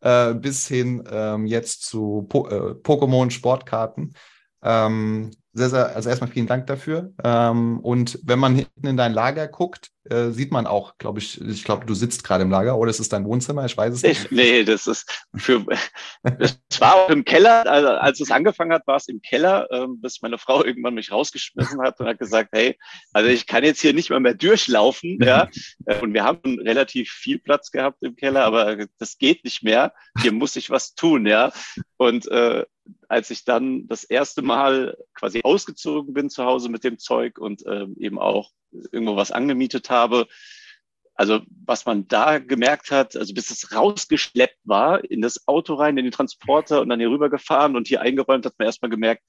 [0.00, 4.14] äh, bis hin ähm, jetzt zu po äh, Pokémon Sportkarten.
[4.62, 7.12] Ähm, sehr, sehr, also erstmal vielen Dank dafür.
[7.22, 11.40] Ähm, und wenn man hinten in dein Lager guckt, äh, sieht man auch, glaube ich,
[11.40, 13.64] ich glaube, du sitzt gerade im Lager oder ist es dein Wohnzimmer?
[13.66, 14.24] Ich weiß es nicht.
[14.24, 15.64] Ich, nee, das ist für,
[16.38, 19.86] es war auch im Keller, also als es angefangen hat, war es im Keller, äh,
[19.88, 22.76] bis meine Frau irgendwann mich rausgeschmissen hat und hat gesagt, hey,
[23.12, 25.48] also ich kann jetzt hier nicht mal mehr durchlaufen, ja.
[25.86, 29.92] Äh, und wir haben relativ viel Platz gehabt im Keller, aber das geht nicht mehr.
[30.20, 31.52] Hier muss ich was tun, ja.
[31.96, 32.64] Und äh,
[33.08, 37.64] als ich dann das erste Mal quasi ausgezogen bin zu Hause mit dem Zeug und
[37.66, 40.26] ähm, eben auch irgendwo was angemietet habe,
[41.14, 45.98] also was man da gemerkt hat, also bis es rausgeschleppt war in das Auto rein,
[45.98, 49.22] in den Transporter und dann hier rüber gefahren und hier eingeräumt, hat man erstmal gemerkt,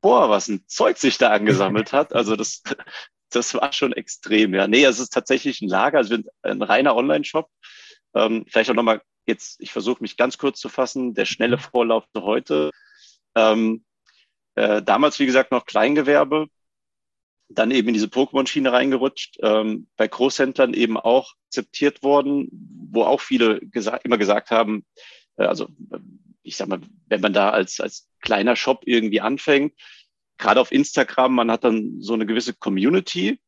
[0.00, 2.12] boah, was ein Zeug sich da angesammelt hat.
[2.14, 2.62] Also das,
[3.30, 4.54] das war schon extrem.
[4.54, 7.48] Ja, nee, es ist tatsächlich ein Lager, also ein reiner Online-Shop.
[8.14, 12.04] Ähm, vielleicht auch nochmal jetzt, ich versuche mich ganz kurz zu fassen, der schnelle Vorlauf
[12.14, 12.70] zu heute.
[13.34, 13.84] Ähm,
[14.54, 16.48] äh, damals, wie gesagt, noch Kleingewerbe,
[17.54, 22.48] dann eben in diese Pokémon-Schiene reingerutscht, ähm, bei Großhändlern eben auch akzeptiert worden,
[22.90, 24.84] wo auch viele gesa immer gesagt haben,
[25.36, 25.68] äh, also
[26.42, 29.72] ich sag mal, wenn man da als, als kleiner Shop irgendwie anfängt,
[30.36, 33.38] gerade auf Instagram, man hat dann so eine gewisse Community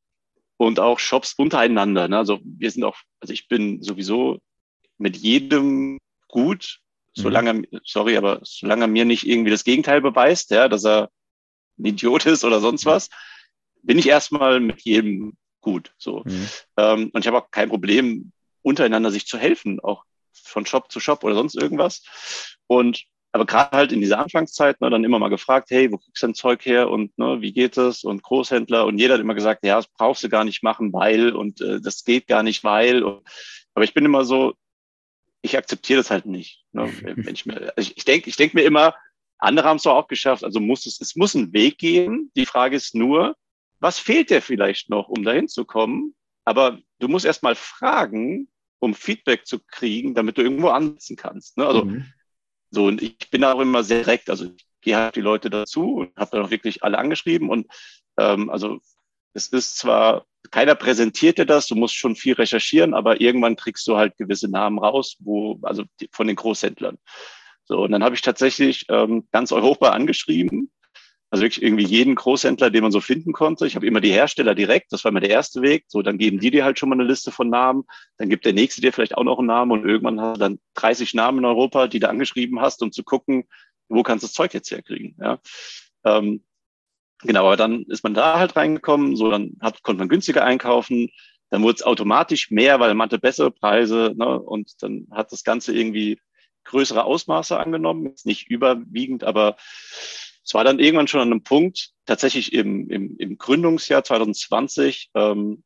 [0.57, 2.09] und auch Shops untereinander.
[2.09, 2.17] Ne?
[2.17, 4.39] Also wir sind auch, also ich bin sowieso
[4.99, 6.81] mit jedem gut,
[7.13, 7.67] solange, mhm.
[7.85, 11.11] sorry, aber solange er mir nicht irgendwie das Gegenteil beweist, ja, dass er
[11.79, 13.11] ein Idiot ist oder sonst was,
[13.87, 15.95] bin ich erstmal mit jedem gut.
[15.99, 16.23] So.
[16.25, 16.49] Mhm.
[16.77, 21.01] Ähm, und ich habe auch kein Problem, untereinander sich zu helfen, auch von Shop zu
[21.01, 22.03] Shop oder sonst irgendwas.
[22.67, 26.23] Und aber gerade halt in dieser Anfangszeit, ne, dann immer mal gefragt, hey, wo kriegst
[26.23, 28.03] du dein Zeug her und ne, wie geht es?
[28.03, 31.33] Und Großhändler und jeder hat immer gesagt, ja, das brauchst du gar nicht machen, weil
[31.33, 33.03] und äh, das geht gar nicht, weil.
[33.03, 33.29] Und,
[33.75, 34.55] aber ich bin immer so,
[35.43, 36.65] ich akzeptiere das halt nicht.
[36.73, 36.91] Ne?
[37.03, 38.95] Wenn ich mir, also ich denke, ich denke mir immer,
[39.39, 42.31] andere haben es doch auch geschafft, also muss es, es muss einen Weg gehen.
[42.37, 43.37] Die Frage ist nur,
[43.81, 46.15] was fehlt dir vielleicht noch, um dahin zu kommen?
[46.45, 51.57] Aber du musst erst mal fragen, um Feedback zu kriegen, damit du irgendwo ansetzen kannst.
[51.57, 51.67] Ne?
[51.67, 52.07] Also mhm.
[52.71, 54.31] so, und ich bin auch immer sehr direkt.
[54.31, 57.49] Also ich gehe halt die Leute dazu und habe dann auch wirklich alle angeschrieben.
[57.49, 57.67] Und
[58.19, 58.79] ähm, also
[59.33, 63.87] es ist zwar, keiner präsentiert dir das, du musst schon viel recherchieren, aber irgendwann kriegst
[63.87, 66.99] du halt gewisse Namen raus, wo, also die, von den Großhändlern.
[67.65, 70.71] So, und dann habe ich tatsächlich ähm, ganz Europa angeschrieben
[71.37, 73.67] also wirklich irgendwie jeden Großhändler, den man so finden konnte.
[73.67, 75.85] Ich habe immer die Hersteller direkt, das war immer der erste Weg.
[75.89, 77.85] So, dann geben die dir halt schon mal eine Liste von Namen.
[78.17, 80.59] Dann gibt der nächste dir vielleicht auch noch einen Namen und irgendwann hast du dann
[80.75, 83.45] 30 Namen in Europa, die du angeschrieben hast, um zu gucken,
[83.89, 85.17] wo kannst du das Zeug jetzt herkriegen.
[85.21, 85.39] Ja.
[86.05, 86.43] Ähm,
[87.23, 91.11] genau, aber dann ist man da halt reingekommen, so dann hat, konnte man günstiger einkaufen.
[91.51, 94.41] Dann wurde es automatisch mehr, weil man hatte bessere Preise ne?
[94.41, 96.19] und dann hat das Ganze irgendwie
[96.65, 98.07] größere Ausmaße angenommen.
[98.07, 99.57] Jetzt nicht überwiegend, aber
[100.47, 105.65] es war dann irgendwann schon an einem Punkt, tatsächlich im, im, im Gründungsjahr 2020, ähm,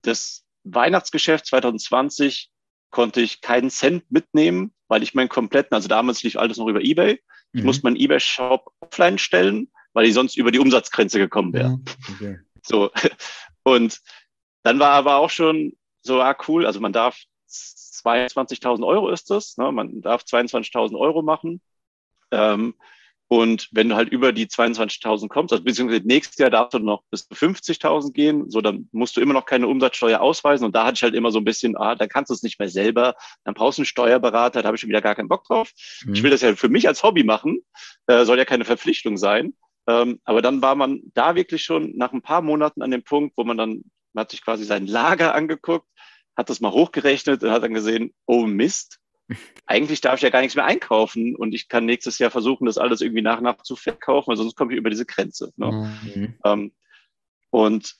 [0.00, 2.50] das Weihnachtsgeschäft 2020
[2.90, 6.80] konnte ich keinen Cent mitnehmen, weil ich meinen kompletten, also damals lief alles noch über
[6.80, 7.20] eBay.
[7.52, 7.66] Ich mhm.
[7.66, 11.76] musste meinen eBay-Shop offline stellen, weil ich sonst über die Umsatzgrenze gekommen wäre.
[11.76, 11.84] Mhm.
[12.14, 12.38] Okay.
[12.62, 12.90] So.
[13.62, 14.00] Und
[14.62, 17.18] dann war aber auch schon so, ah, cool, also man darf
[17.48, 19.70] 22.000 Euro ist das, ne?
[19.70, 21.60] man darf 22.000 Euro machen.
[22.30, 22.74] Ähm,
[23.28, 27.02] und wenn du halt über die 22.000 kommst, also beziehungsweise nächstes Jahr darfst du noch
[27.10, 30.64] bis zu 50.000 gehen, so dann musst du immer noch keine Umsatzsteuer ausweisen.
[30.64, 32.60] Und da hatte ich halt immer so ein bisschen, ah, dann kannst du es nicht
[32.60, 35.44] mehr selber, dann brauchst du einen Steuerberater, da habe ich schon wieder gar keinen Bock
[35.44, 35.72] drauf.
[36.04, 36.14] Mhm.
[36.14, 37.60] Ich will das ja für mich als Hobby machen,
[38.06, 39.54] äh, soll ja keine Verpflichtung sein.
[39.88, 43.36] Ähm, aber dann war man da wirklich schon nach ein paar Monaten an dem Punkt,
[43.36, 45.88] wo man dann, man hat sich quasi sein Lager angeguckt,
[46.36, 49.00] hat das mal hochgerechnet und hat dann gesehen, oh Mist,
[49.66, 52.78] eigentlich darf ich ja gar nichts mehr einkaufen und ich kann nächstes Jahr versuchen, das
[52.78, 55.52] alles irgendwie nach und nach zu verkaufen, weil sonst komme ich über diese Grenze.
[55.56, 55.98] Ne?
[56.14, 56.38] Mhm.
[56.44, 56.72] Ähm,
[57.50, 57.96] und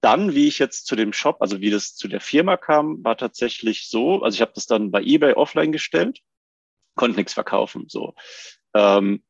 [0.00, 3.16] dann, wie ich jetzt zu dem Shop, also wie das zu der Firma kam, war
[3.16, 6.20] tatsächlich so, also ich habe das dann bei eBay offline gestellt,
[6.94, 7.86] konnte nichts verkaufen.
[7.88, 8.14] So.
[8.74, 9.24] Ähm,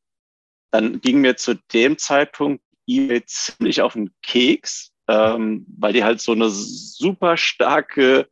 [0.70, 6.20] dann ging mir zu dem Zeitpunkt eBay ziemlich auf den Keks, ähm, weil die halt
[6.20, 8.28] so eine super starke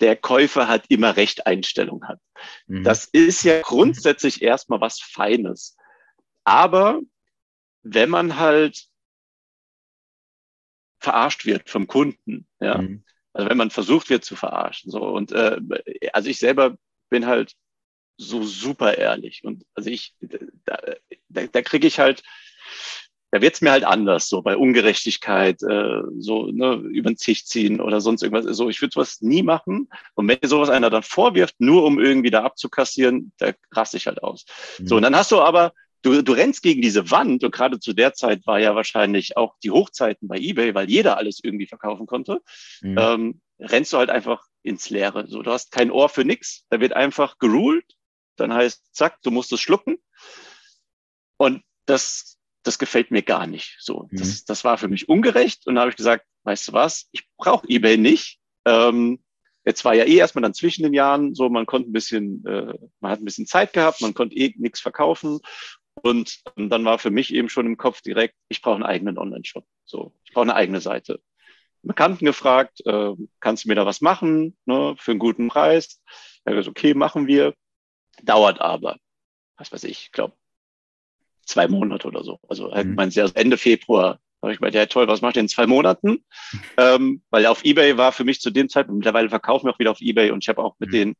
[0.00, 2.20] der Käufer hat immer Recht Einstellung hat.
[2.66, 2.84] Mhm.
[2.84, 5.76] Das ist ja grundsätzlich erstmal was Feines.
[6.44, 7.00] Aber
[7.82, 8.86] wenn man halt
[11.00, 13.04] verarscht wird vom Kunden, ja, mhm.
[13.32, 15.60] also wenn man versucht wird zu verarschen, so und äh,
[16.12, 16.76] also ich selber
[17.08, 17.54] bin halt
[18.16, 20.76] so super ehrlich und also ich da,
[21.28, 22.22] da, da kriege ich halt
[23.30, 27.80] da wird's mir halt anders, so bei Ungerechtigkeit, äh, so ne, über den Tisch ziehen
[27.80, 28.56] oder sonst irgendwas.
[28.56, 29.88] So, ich würde sowas nie machen.
[30.14, 34.06] Und wenn dir sowas einer dann vorwirft, nur um irgendwie da abzukassieren, da raste ich
[34.06, 34.46] halt aus.
[34.78, 34.86] Mhm.
[34.86, 37.92] So, und dann hast du aber, du, du rennst gegen diese Wand und gerade zu
[37.92, 42.06] der Zeit war ja wahrscheinlich auch die Hochzeiten bei eBay, weil jeder alles irgendwie verkaufen
[42.06, 42.40] konnte.
[42.80, 42.96] Mhm.
[42.98, 45.26] Ähm, rennst du halt einfach ins Leere.
[45.28, 46.64] So, du hast kein Ohr für nix.
[46.70, 47.84] Da wird einfach geruled.
[48.36, 49.98] Dann heißt, zack, du musst es schlucken.
[51.36, 52.37] Und das
[52.68, 53.76] das gefällt mir gar nicht.
[53.80, 54.18] So, mhm.
[54.18, 55.66] das, das war für mich ungerecht.
[55.66, 58.38] Und da habe ich gesagt, weißt du was, ich brauche eBay nicht.
[58.64, 59.24] Ähm,
[59.64, 62.74] jetzt war ja eh erstmal dann zwischen den Jahren so, man konnte ein bisschen, äh,
[63.00, 65.40] man hat ein bisschen Zeit gehabt, man konnte eh nichts verkaufen.
[66.02, 69.18] Und, und dann war für mich eben schon im Kopf direkt, ich brauche einen eigenen
[69.18, 69.64] Online-Shop.
[69.84, 71.20] So, ich brauche eine eigene Seite.
[71.82, 76.00] Bekannten gefragt, äh, kannst du mir da was machen ne, für einen guten Preis?
[76.44, 77.54] Er gesagt, okay, machen wir.
[78.22, 78.98] Dauert aber,
[79.56, 80.34] was weiß ich, ich glaube
[81.48, 82.38] zwei Monate oder so.
[82.48, 82.94] Also halt mhm.
[82.94, 86.24] meinst du, Ende Februar habe ich gemeint, ja toll, was macht ihr in zwei Monaten?
[86.76, 89.90] ähm, weil auf Ebay war für mich zu dem Zeitpunkt, mittlerweile verkaufen wir auch wieder
[89.90, 90.92] auf Ebay und ich habe auch mit mhm.
[90.92, 91.16] den,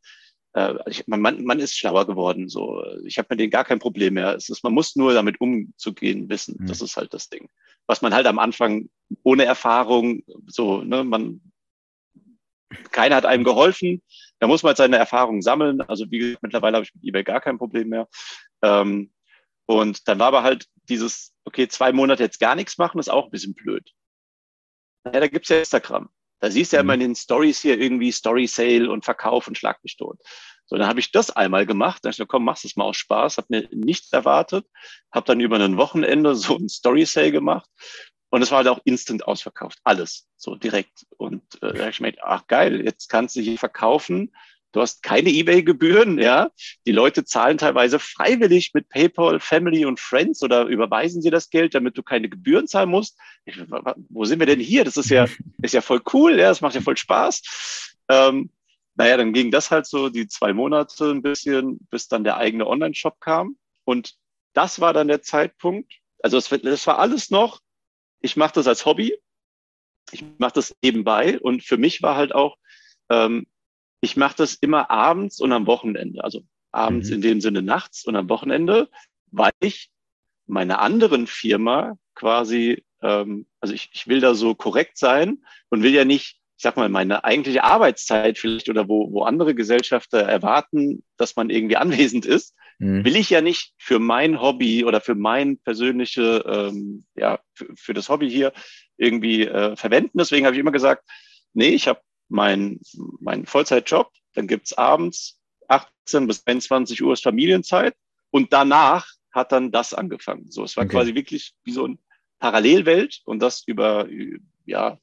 [0.54, 2.48] äh, ich, man, man ist schlauer geworden.
[2.48, 4.36] So, ich habe mit denen gar kein Problem mehr.
[4.36, 6.56] Es ist, man muss nur damit umzugehen wissen.
[6.60, 6.66] Mhm.
[6.66, 7.48] Das ist halt das Ding.
[7.86, 8.88] Was man halt am Anfang
[9.22, 11.40] ohne Erfahrung, so, ne, man,
[12.92, 14.02] keiner hat einem geholfen.
[14.38, 15.80] Da muss man halt seine Erfahrungen sammeln.
[15.80, 18.08] Also wie gesagt, mittlerweile habe ich mit eBay gar kein Problem mehr.
[18.62, 19.10] Ähm,
[19.68, 23.26] und dann war aber halt dieses, okay, zwei Monate jetzt gar nichts machen, ist auch
[23.26, 23.92] ein bisschen blöd.
[25.04, 26.08] Ja, da gibt's ja Instagram.
[26.40, 26.86] Da siehst du ja mhm.
[26.86, 30.18] immer in den Stories hier irgendwie Story Sale und Verkauf und Schlag mich tot.
[30.64, 32.02] So, dann habe ich das einmal gemacht.
[32.02, 33.36] Dann ich gesagt, komm, machst es mal aus Spaß.
[33.36, 34.66] Hab mir nichts erwartet.
[35.12, 37.68] Hab dann über ein Wochenende so ein Story Sale gemacht.
[38.30, 39.78] Und es war halt auch instant ausverkauft.
[39.84, 40.28] Alles.
[40.36, 41.06] So direkt.
[41.18, 44.32] Und äh, da habe ich mir gedacht, ach geil, jetzt kannst du hier verkaufen
[44.72, 46.50] Du hast keine Ebay-Gebühren, ja.
[46.86, 51.74] Die Leute zahlen teilweise freiwillig mit PayPal, Family und Friends oder überweisen sie das Geld,
[51.74, 53.18] damit du keine Gebühren zahlen musst.
[53.46, 53.58] Ich,
[54.10, 54.84] wo sind wir denn hier?
[54.84, 55.26] Das ist ja,
[55.62, 56.48] ist ja voll cool, ja.
[56.48, 57.96] Das macht ja voll Spaß.
[58.08, 58.50] Ähm,
[58.94, 62.66] naja, dann ging das halt so die zwei Monate ein bisschen, bis dann der eigene
[62.66, 63.56] Online-Shop kam.
[63.84, 64.16] Und
[64.52, 65.94] das war dann der Zeitpunkt.
[66.22, 67.60] Also das, das war alles noch,
[68.20, 69.16] ich mache das als Hobby.
[70.10, 71.38] Ich mache das nebenbei.
[71.38, 72.56] Und für mich war halt auch,
[73.08, 73.46] ähm,
[74.00, 76.22] ich mache das immer abends und am Wochenende.
[76.24, 77.16] Also abends mhm.
[77.16, 78.88] in dem Sinne nachts und am Wochenende,
[79.30, 79.90] weil ich
[80.46, 85.94] meiner anderen Firma quasi, ähm, also ich, ich will da so korrekt sein und will
[85.94, 91.04] ja nicht, ich sag mal, meine eigentliche Arbeitszeit vielleicht oder wo, wo andere Gesellschafter erwarten,
[91.16, 93.04] dass man irgendwie anwesend ist, mhm.
[93.04, 97.94] will ich ja nicht für mein Hobby oder für mein persönliche, ähm, ja, für, für
[97.94, 98.52] das Hobby hier
[98.96, 100.18] irgendwie äh, verwenden.
[100.18, 101.04] Deswegen habe ich immer gesagt,
[101.52, 102.80] nee, ich habe mein,
[103.20, 104.10] mein Vollzeitjob.
[104.34, 107.94] Dann gibt's abends 18 bis 21 Uhr ist Familienzeit
[108.30, 110.50] und danach hat dann das angefangen.
[110.50, 110.96] So, es war okay.
[110.96, 111.98] quasi wirklich wie so ein
[112.38, 114.08] Parallelwelt und das über,
[114.64, 114.98] ja,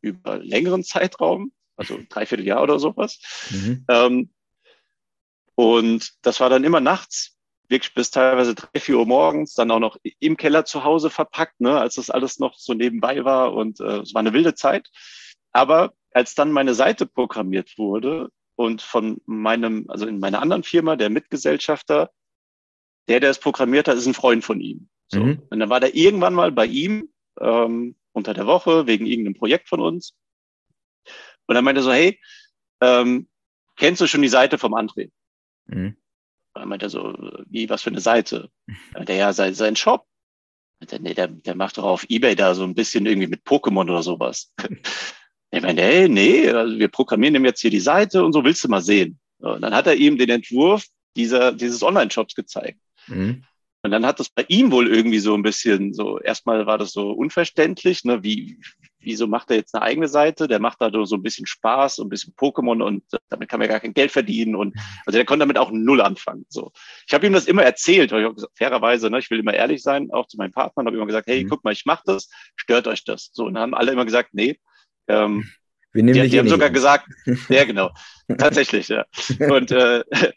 [0.00, 3.20] über längeren Zeitraum, also dreiviertel Jahr oder sowas.
[3.50, 3.84] Mhm.
[3.88, 4.30] Ähm,
[5.54, 7.36] und das war dann immer nachts,
[7.68, 11.60] wirklich bis teilweise drei, vier Uhr morgens, dann auch noch im Keller zu Hause verpackt,
[11.60, 14.90] ne, als das alles noch so nebenbei war und äh, es war eine wilde Zeit.
[15.52, 20.96] Aber als dann meine Seite programmiert wurde und von meinem, also in meiner anderen Firma,
[20.96, 22.10] der Mitgesellschafter,
[23.08, 24.88] der, der es programmiert hat, ist ein Freund von ihm.
[25.08, 25.20] So.
[25.20, 25.42] Mhm.
[25.50, 27.08] Und dann war der irgendwann mal bei ihm
[27.40, 30.14] ähm, unter der Woche wegen irgendeinem Projekt von uns.
[31.46, 32.20] Und dann meinte er so, hey,
[32.80, 33.28] ähm,
[33.76, 35.10] kennst du schon die Seite vom André?
[35.66, 35.96] Mhm.
[36.54, 37.14] Dann meinte er so,
[37.46, 38.50] wie, was für eine Seite?
[39.08, 40.06] Der ja, sein, sein Shop.
[40.90, 43.84] Der, nee, der, der macht doch auf Ebay da so ein bisschen irgendwie mit Pokémon
[43.84, 44.52] oder sowas.
[45.52, 48.64] Er meinte, hey, nee, also wir programmieren ihm jetzt hier die Seite und so willst
[48.64, 49.18] du mal sehen.
[49.38, 50.84] Und dann hat er ihm den Entwurf
[51.14, 52.80] dieser, dieses Online-Shops gezeigt.
[53.06, 53.44] Mhm.
[53.84, 56.92] Und dann hat das bei ihm wohl irgendwie so ein bisschen so, erstmal war das
[56.92, 58.58] so unverständlich, ne, wie,
[59.00, 60.46] wieso macht er jetzt eine eigene Seite?
[60.46, 63.68] Der macht da so ein bisschen Spaß, so ein bisschen Pokémon und damit kann man
[63.68, 66.46] gar kein Geld verdienen und also der konnte damit auch null anfangen.
[66.48, 66.70] So,
[67.06, 69.82] ich habe ihm das immer erzählt, ich auch gesagt, fairerweise, ne, ich will immer ehrlich
[69.82, 71.48] sein, auch zu meinen Partnern, habe immer gesagt, hey, mhm.
[71.48, 73.30] guck mal, ich mache das, stört euch das?
[73.32, 74.58] So und dann haben alle immer gesagt, nee,
[75.12, 75.48] ähm,
[75.92, 76.74] wir nehmen die, die haben sogar an.
[76.74, 77.08] gesagt,
[77.48, 77.90] ja genau,
[78.38, 79.04] tatsächlich, ja.
[79.38, 80.02] Und äh,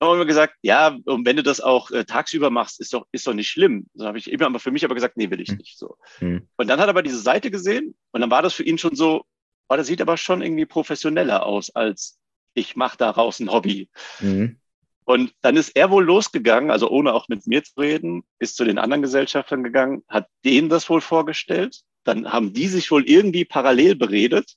[0.00, 3.26] haben wir gesagt, ja, und wenn du das auch äh, tagsüber machst, ist doch, ist
[3.26, 3.86] doch nicht schlimm.
[3.94, 5.58] So habe ich eben aber für mich aber gesagt, nee, will ich hm.
[5.58, 5.78] nicht.
[5.78, 5.96] So.
[6.20, 6.48] Mhm.
[6.56, 8.96] Und dann hat er aber diese Seite gesehen und dann war das für ihn schon
[8.96, 9.24] so,
[9.68, 12.18] oh, das sieht aber schon irgendwie professioneller aus, als
[12.54, 13.88] ich mache daraus ein Hobby.
[14.20, 14.58] Mhm.
[15.04, 18.64] Und dann ist er wohl losgegangen, also ohne auch mit mir zu reden, ist zu
[18.64, 23.44] den anderen Gesellschaftern gegangen, hat denen das wohl vorgestellt dann haben die sich wohl irgendwie
[23.44, 24.54] parallel beredet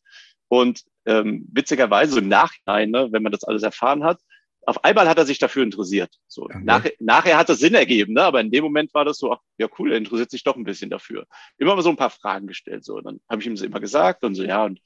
[0.48, 4.20] und ähm, witzigerweise im Nachhinein, ne, wenn man das alles erfahren hat,
[4.68, 6.12] auf einmal hat er sich dafür interessiert.
[6.28, 6.60] So, okay.
[6.64, 8.24] nach, nachher hat es Sinn ergeben, ne?
[8.24, 10.64] aber in dem Moment war das so, ach, ja cool, er interessiert sich doch ein
[10.64, 11.26] bisschen dafür.
[11.58, 12.84] Immer mal so ein paar Fragen gestellt.
[12.84, 14.80] So, und dann habe ich ihm das immer gesagt und so, ja, und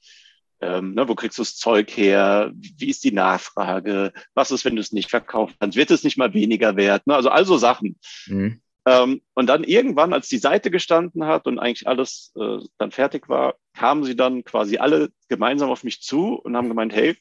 [0.60, 2.52] ähm, ne, wo kriegst du das Zeug her?
[2.54, 4.12] Wie ist die Nachfrage?
[4.34, 5.76] Was ist, wenn du es nicht verkaufen kannst?
[5.76, 7.06] Wird es nicht mal weniger wert?
[7.06, 7.14] Ne?
[7.14, 7.98] Also also Sachen.
[8.26, 8.60] Mhm.
[8.86, 13.28] Ähm, und dann irgendwann, als die Seite gestanden hat und eigentlich alles äh, dann fertig
[13.28, 17.16] war, kamen sie dann quasi alle gemeinsam auf mich zu und haben gemeint, hey,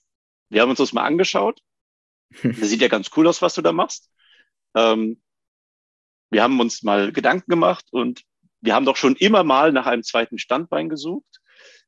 [0.50, 1.62] wir haben uns das mal angeschaut.
[2.43, 4.12] Das sieht ja ganz cool aus, was du da machst.
[4.76, 5.22] Ähm,
[6.30, 8.24] wir haben uns mal Gedanken gemacht und
[8.62, 11.41] wir haben doch schon immer mal nach einem zweiten Standbein gesucht,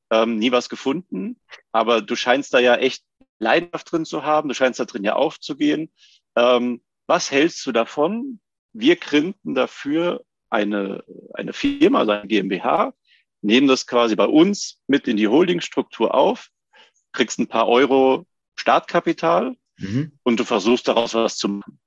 [0.09, 1.39] ähm, nie was gefunden.
[1.71, 3.03] Aber du scheinst da ja echt
[3.39, 5.91] Leidenschaft drin zu haben, du scheinst da drin ja aufzugehen.
[6.35, 8.39] Ähm, was hältst du davon,
[8.73, 11.03] wir gründen dafür eine,
[11.33, 12.93] eine Firma, also eine GmbH,
[13.41, 16.49] nehmen das quasi bei uns mit in die Holdingstruktur auf,
[17.11, 20.11] kriegst ein paar Euro Startkapital mhm.
[20.23, 21.79] und du versuchst daraus was zu machen.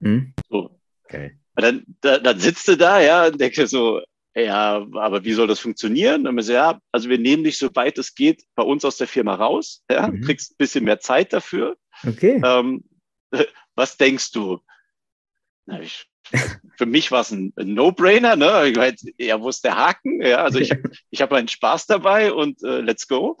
[0.00, 0.34] Mhm.
[0.48, 0.78] So.
[1.04, 1.38] Okay.
[1.54, 4.00] Dann, da, dann sitzt du da, ja, und denkst so,
[4.34, 6.26] ja, aber wie soll das funktionieren?
[6.26, 9.08] Und wir so, ja, also wir nehmen dich, soweit es geht, bei uns aus der
[9.08, 9.82] Firma raus.
[9.90, 10.20] Ja, mhm.
[10.20, 11.76] kriegst ein bisschen mehr Zeit dafür.
[12.06, 12.40] Okay.
[12.44, 12.84] Ähm,
[13.74, 14.60] was denkst du?
[15.80, 16.08] Ich,
[16.76, 18.36] für mich war es ein, No-Brainer.
[18.36, 18.94] Ne?
[19.18, 20.22] Ja, wo ist der Haken?
[20.22, 20.70] Ja, also ich,
[21.10, 23.38] ich habe meinen Spaß dabei und äh, let's go.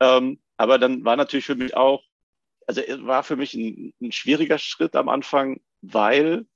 [0.00, 2.02] Ähm, aber dann war natürlich für mich auch,
[2.66, 6.46] also es war für mich ein, ein schwieriger Schritt am Anfang, weil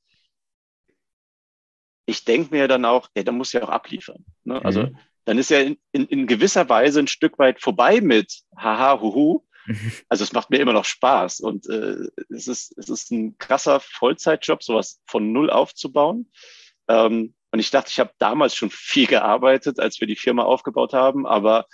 [2.07, 4.25] ich denke mir dann auch, ja, da muss ja auch abliefern.
[4.45, 4.63] Ne?
[4.65, 4.99] Also mhm.
[5.25, 9.43] dann ist ja in, in, in, gewisser Weise ein Stück weit vorbei mit haha, huhu.
[10.09, 13.81] Also es macht mir immer noch Spaß und äh, es, ist, es ist ein krasser
[13.81, 16.31] Vollzeitjob, sowas von null aufzubauen.
[16.89, 20.93] Ähm, und ich dachte, ich habe damals schon viel gearbeitet, als wir die Firma aufgebaut
[20.93, 21.67] haben, aber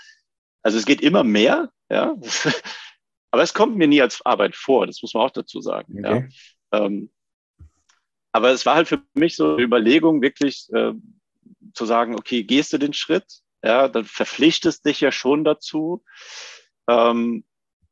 [0.63, 2.17] also es geht immer mehr, ja.
[3.31, 6.05] aber es kommt mir nie als Arbeit vor, das muss man auch dazu sagen.
[6.05, 6.29] Okay.
[6.73, 6.85] Ja.
[6.85, 7.11] Ähm,
[8.33, 10.93] aber es war halt für mich so eine Überlegung, wirklich äh,
[11.75, 13.41] zu sagen, okay, gehst du den Schritt?
[13.63, 16.05] Ja, dann verpflichtest dich ja schon dazu.
[16.89, 17.45] Ähm,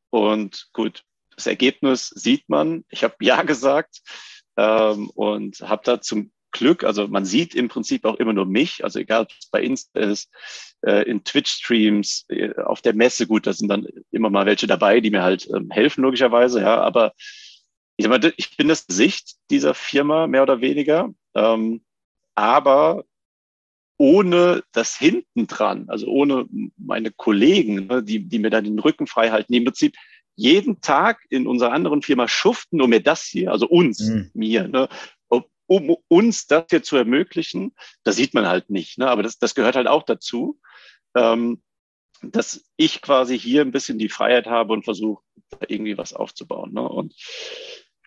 [0.09, 1.03] und gut,
[1.35, 2.83] das Ergebnis sieht man.
[2.89, 4.01] Ich habe Ja gesagt
[4.57, 8.83] ähm, und habe da zum Glück, also man sieht im Prinzip auch immer nur mich,
[8.83, 10.29] also egal ob es bei Insta ist,
[10.81, 14.99] äh, in Twitch-Streams, äh, auf der Messe, gut, da sind dann immer mal welche dabei,
[14.99, 17.13] die mir halt ähm, helfen, logischerweise, ja, aber
[17.97, 21.13] ich, sag mal, ich bin das Gesicht dieser Firma, mehr oder weniger.
[21.35, 21.83] Ähm,
[22.33, 23.03] aber
[23.99, 26.47] ohne das hinten dran, also ohne
[26.77, 29.95] meine Kollegen, ne, die, die mir dann den Rücken frei halten, die im Prinzip
[30.35, 34.31] jeden Tag in unserer anderen Firma schuften, um mir das hier, also uns, mhm.
[34.33, 34.87] mir, ne,
[35.67, 39.53] um uns das hier zu ermöglichen, das sieht man halt nicht, ne, aber das, das
[39.53, 40.59] gehört halt auch dazu,
[41.13, 41.61] ähm,
[42.21, 45.21] dass ich quasi hier ein bisschen die Freiheit habe und versuche,
[45.67, 46.73] irgendwie was aufzubauen.
[46.73, 46.81] Ne?
[46.81, 47.15] Und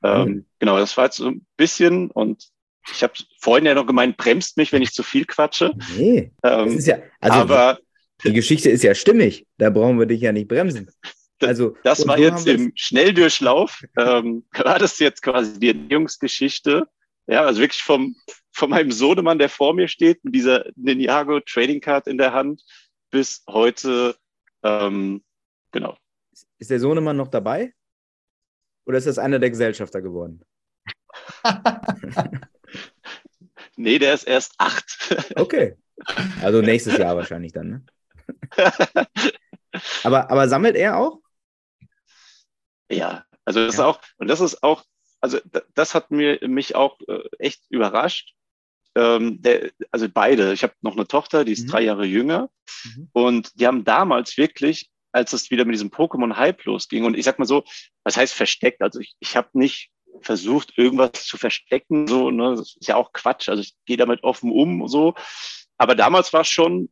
[0.02, 0.46] ähm, mhm.
[0.58, 2.48] Genau, das war jetzt so ein bisschen und
[2.90, 5.72] ich habe vorhin ja noch gemeint, bremst mich, wenn ich zu viel quatsche.
[5.96, 7.78] Nee, ähm, ja, also aber
[8.24, 10.90] die Geschichte ist ja stimmig, da brauchen wir dich ja nicht bremsen.
[11.40, 16.86] Also, das war jetzt im Schnelldurchlauf, ähm, war das jetzt quasi die Entstehungsgeschichte.
[17.26, 18.16] Ja, also wirklich vom,
[18.52, 22.62] von meinem Sohnemann, der vor mir steht, mit dieser Ninjago Trading Card in der Hand,
[23.10, 24.16] bis heute,
[24.62, 25.22] ähm,
[25.70, 25.96] genau.
[26.58, 27.72] Ist der Sohnemann noch dabei?
[28.86, 30.44] Oder ist das einer der Gesellschafter geworden?
[33.76, 35.16] nee, der ist erst acht.
[35.36, 35.76] okay.
[36.42, 37.84] Also nächstes Jahr wahrscheinlich dann, ne?
[40.04, 41.20] aber, aber sammelt er auch?
[42.90, 43.82] Ja, also das ja.
[43.82, 44.84] ist auch, und das ist auch,
[45.20, 45.38] also
[45.74, 48.34] das hat mir mich auch äh, echt überrascht.
[48.94, 51.70] Ähm, der, also beide, ich habe noch eine Tochter, die ist mhm.
[51.70, 52.50] drei Jahre jünger
[52.84, 53.08] mhm.
[53.12, 57.04] und die haben damals wirklich als es wieder mit diesem Pokémon-Hype losging.
[57.04, 57.64] Und ich sag mal so,
[58.02, 58.82] was heißt versteckt?
[58.82, 59.90] Also ich, ich habe nicht
[60.20, 62.06] versucht, irgendwas zu verstecken.
[62.06, 62.56] So, ne?
[62.56, 63.48] Das ist ja auch Quatsch.
[63.48, 65.14] Also ich gehe damit offen um so.
[65.78, 66.90] Aber damals war es schon,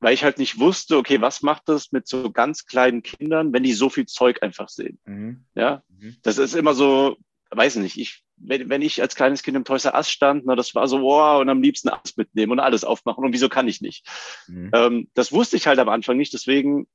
[0.00, 3.62] weil ich halt nicht wusste, okay, was macht das mit so ganz kleinen Kindern, wenn
[3.62, 4.98] die so viel Zeug einfach sehen?
[5.04, 5.44] Mhm.
[5.54, 6.16] Ja, mhm.
[6.22, 7.18] das ist immer so,
[7.50, 10.56] weiß nicht, ich, wenn, wenn ich als kleines Kind im Toys R Us stand, na,
[10.56, 13.68] das war so, wow, und am liebsten alles mitnehmen und alles aufmachen und wieso kann
[13.68, 14.06] ich nicht?
[14.48, 14.70] Mhm.
[14.72, 16.88] Ähm, das wusste ich halt am Anfang nicht, deswegen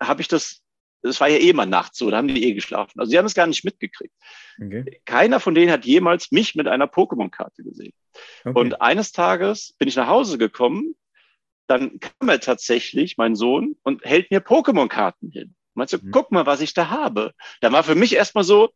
[0.00, 0.62] habe ich das,
[1.02, 3.00] das war ja eh mal nachts so, da haben die eh geschlafen.
[3.00, 4.14] Also sie haben es gar nicht mitgekriegt.
[4.62, 5.00] Okay.
[5.04, 7.92] Keiner von denen hat jemals mich mit einer Pokémon-Karte gesehen.
[8.44, 8.58] Okay.
[8.58, 10.94] Und eines Tages bin ich nach Hause gekommen,
[11.66, 15.54] dann kam er tatsächlich, mein Sohn, und hält mir Pokémon-Karten hin.
[15.74, 16.10] Meinst du, mhm.
[16.10, 17.32] guck mal, was ich da habe.
[17.60, 18.70] Da war für mich erstmal so,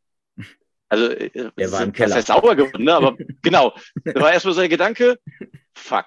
[0.88, 2.08] also, äh, der war im Keller.
[2.08, 2.94] Das heißt sauer geworden, ne?
[2.94, 3.74] aber genau.
[4.04, 5.18] Da war erstmal so ein Gedanke,
[5.74, 6.06] fuck,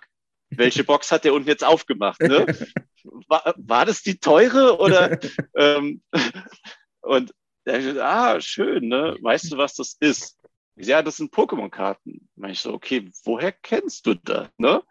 [0.49, 2.21] welche Box hat der unten jetzt aufgemacht?
[2.21, 2.45] Ne?
[3.27, 5.19] War, war das die teure oder?
[5.55, 6.01] ähm,
[7.01, 7.33] und
[7.65, 9.17] er sagt, ah, schön, ne?
[9.21, 10.37] Weißt du, was das ist?
[10.75, 12.29] Ja, das sind Pokémon-Karten.
[12.47, 14.47] Ich so, okay, woher kennst du das?
[14.57, 14.83] Ne?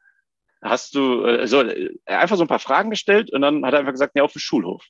[0.63, 3.81] Hast du äh, so äh, einfach so ein paar Fragen gestellt und dann hat er
[3.81, 4.85] einfach gesagt, ja, auf dem Schulhof.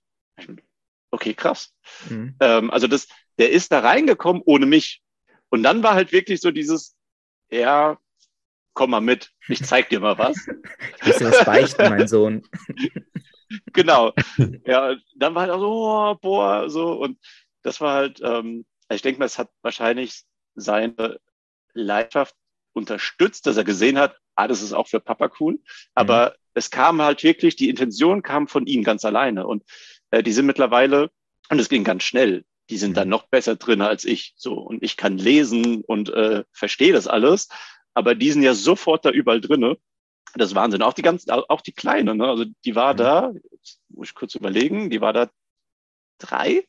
[1.11, 1.75] Okay, krass.
[2.09, 2.37] Mhm.
[2.41, 3.09] Ähm, also das,
[3.39, 5.03] der ist da reingekommen ohne mich.
[5.51, 6.97] Und dann war halt wirklich so dieses,
[7.51, 7.99] ja,
[8.77, 10.37] komm mal mit, ich zeig dir mal was.
[11.05, 12.47] Muss dir was beichten, mein Sohn.
[13.73, 14.13] genau.
[14.65, 16.93] Ja, dann war halt auch so, oh, boah, so.
[16.93, 17.19] Und
[17.63, 20.25] das war halt, ähm, ich denke mal, es hat wahrscheinlich
[20.55, 21.19] seine
[21.73, 22.37] Leidenschaft
[22.75, 25.59] unterstützt, dass er gesehen hat, ah, das ist auch für Papa cool.
[25.95, 26.35] Aber mhm.
[26.55, 29.47] es kam halt wirklich, die Intention kam von ihm ganz alleine.
[29.47, 29.65] Und
[30.11, 31.11] äh, die sind mittlerweile,
[31.49, 33.13] und es ging ganz schnell, die sind dann mhm.
[33.13, 34.35] noch besser drin als ich.
[34.37, 37.49] So, und ich kann lesen und äh, verstehe das alles
[37.97, 39.79] aber die sind ja sofort da überall drinne.
[40.35, 40.83] Das ist Wahnsinn.
[40.83, 42.29] Auch die ganzen, auch die Kleine, ne?
[42.29, 42.99] Also die war mhm.
[42.99, 43.33] da,
[43.89, 45.31] muss ich kurz überlegen, die war da
[46.19, 46.67] drei.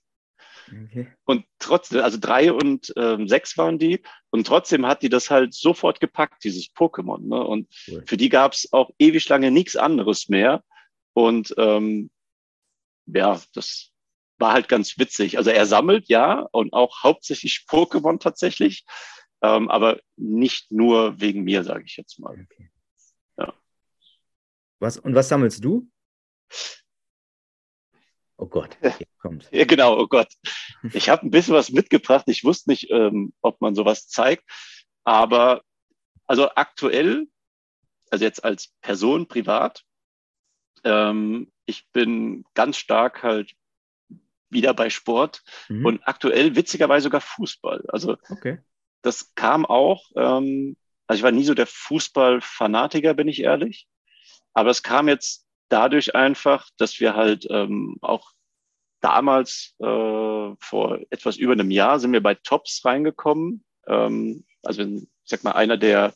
[0.67, 1.07] Okay.
[1.25, 4.01] Und trotzdem, also drei und ähm, sechs waren die.
[4.29, 7.27] Und trotzdem hat die das halt sofort gepackt, dieses Pokémon.
[7.27, 7.43] Ne?
[7.43, 8.03] Und cool.
[8.07, 10.63] für die gab es auch ewig lange nichts anderes mehr.
[11.13, 12.09] Und ähm,
[13.05, 13.91] ja, das
[14.37, 15.37] war halt ganz witzig.
[15.37, 18.85] Also er sammelt ja und auch hauptsächlich Pokémon tatsächlich,
[19.41, 22.31] ähm, aber nicht nur wegen mir, sage ich jetzt mal.
[22.31, 22.71] Okay.
[23.37, 23.53] Ja.
[24.79, 25.87] Was, und was sammelst du?
[28.37, 28.77] Oh Gott,
[29.19, 29.49] kommt.
[29.51, 30.31] Ja, genau, oh Gott.
[30.93, 32.25] Ich habe ein bisschen was mitgebracht.
[32.27, 34.43] Ich wusste nicht, ähm, ob man sowas zeigt.
[35.03, 35.61] Aber
[36.27, 37.27] also aktuell,
[38.11, 39.83] also jetzt als Person privat,
[40.83, 43.53] ähm, ich bin ganz stark halt
[44.49, 45.85] wieder bei Sport mhm.
[45.85, 47.85] und aktuell witzigerweise sogar Fußball.
[47.89, 48.59] Also okay.
[49.07, 50.75] Das kam auch, ähm,
[51.07, 53.87] also ich war nie so der Fußballfanatiker, bin ich ehrlich.
[54.53, 58.31] Aber es kam jetzt dadurch einfach, dass wir halt ähm, auch
[58.99, 59.85] damals äh,
[60.59, 63.63] vor etwas über einem Jahr sind wir bei Tops reingekommen.
[63.87, 66.13] Ähm, also ich sag mal, einer der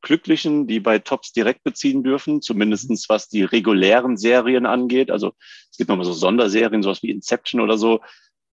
[0.00, 5.10] Glücklichen, die bei Tops direkt beziehen dürfen, zumindestens was die regulären Serien angeht.
[5.10, 5.34] Also
[5.70, 8.00] es gibt nochmal so Sonderserien, sowas wie Inception oder so.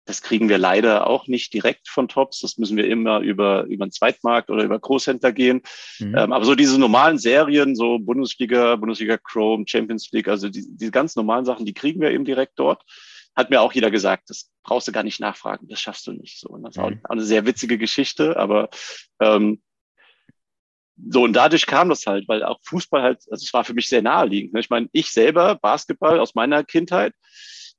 [0.07, 2.41] Das kriegen wir leider auch nicht direkt von Tops.
[2.41, 5.63] Das müssen wir immer über, über den Zweitmarkt oder über Großhändler gehen.
[5.99, 6.17] Mhm.
[6.17, 10.91] Ähm, aber so diese normalen Serien, so Bundesliga, Bundesliga Chrome, Champions League, also die, die
[10.91, 12.83] ganz normalen Sachen, die kriegen wir eben direkt dort.
[13.35, 16.41] Hat mir auch jeder gesagt, das brauchst du gar nicht nachfragen, das schaffst du nicht.
[16.41, 17.01] So, und das ist auch mhm.
[17.05, 18.71] eine sehr witzige Geschichte, aber
[19.21, 19.61] ähm,
[21.11, 23.89] so, und dadurch kam das halt, weil auch Fußball halt, also es war für mich
[23.89, 24.55] sehr naheliegend.
[24.55, 24.61] Ne?
[24.61, 27.13] Ich meine, ich selber, Basketball aus meiner Kindheit,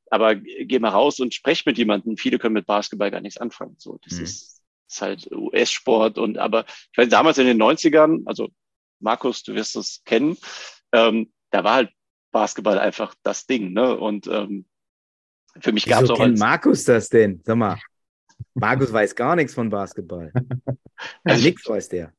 [0.10, 2.18] aber geh mal raus und sprech mit jemandem.
[2.18, 3.76] Viele können mit Basketball gar nichts anfangen.
[3.78, 4.24] So, das mhm.
[4.24, 8.50] ist, ist halt US-Sport und aber ich weiß, damals in den 90ern, also
[9.00, 10.38] Markus, du wirst es kennen,
[10.92, 11.92] ähm, da war halt
[12.32, 13.98] Basketball einfach das Ding, ne?
[13.98, 14.66] Und ähm,
[15.60, 16.18] für mich gab es auch.
[16.18, 17.42] kennt Markus das denn?
[17.44, 17.80] Sag mal,
[18.54, 20.32] Markus weiß gar nichts von Basketball.
[21.24, 22.14] also, nichts weiß der.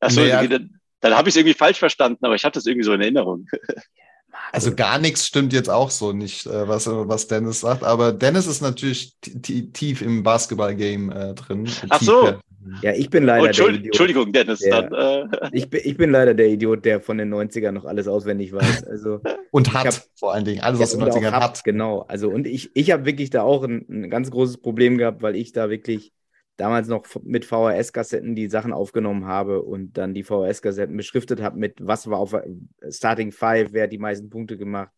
[0.00, 0.46] Achso, naja.
[0.46, 3.00] dann, dann habe ich es irgendwie falsch verstanden, aber ich hatte es irgendwie so in
[3.00, 3.46] Erinnerung.
[4.52, 7.84] Also gar nichts stimmt jetzt auch so nicht, äh, was, was Dennis sagt.
[7.84, 11.68] Aber Dennis ist natürlich tief im Basketball-Game äh, drin.
[11.88, 12.34] Ach so.
[12.82, 13.92] Ja, ich bin leider oh, Entschuldigung, der Idiot.
[13.92, 14.58] Entschuldigung, Dennis.
[14.60, 15.48] Der, dann, äh.
[15.52, 18.84] ich, bin, ich bin leider der Idiot, der von den 90ern noch alles auswendig weiß.
[18.84, 19.20] Also,
[19.50, 20.62] und hat hab, vor allen Dingen.
[20.62, 21.42] Alles aus den 90ern hat.
[21.42, 21.64] hat.
[21.64, 22.06] Genau.
[22.08, 25.36] Also, und ich, ich habe wirklich da auch ein, ein ganz großes Problem gehabt, weil
[25.36, 26.12] ich da wirklich
[26.56, 31.78] damals noch mit VHS-Kassetten die Sachen aufgenommen habe und dann die VHS-Kassetten beschriftet habe mit,
[31.80, 32.44] was war auf äh,
[32.90, 34.92] Starting Five, wer hat die meisten Punkte gemacht.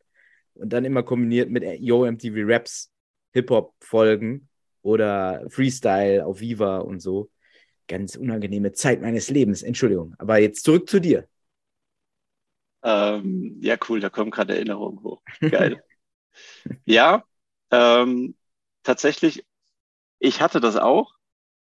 [0.55, 2.93] Und dann immer kombiniert mit äh, Yo MTV Raps,
[3.33, 4.49] Hip-Hop-Folgen
[4.83, 7.31] oder Freestyle auf Viva und so.
[7.89, 10.15] Ganz unangenehme Zeit meines Lebens, Entschuldigung.
[10.19, 11.29] Aber jetzt zurück zu dir.
[12.83, 15.23] Ähm, ja, cool, da kommen gerade Erinnerungen hoch.
[15.41, 15.83] Geil.
[16.85, 17.25] ja,
[17.71, 18.37] ähm,
[18.83, 19.45] tatsächlich,
[20.19, 21.16] ich hatte das auch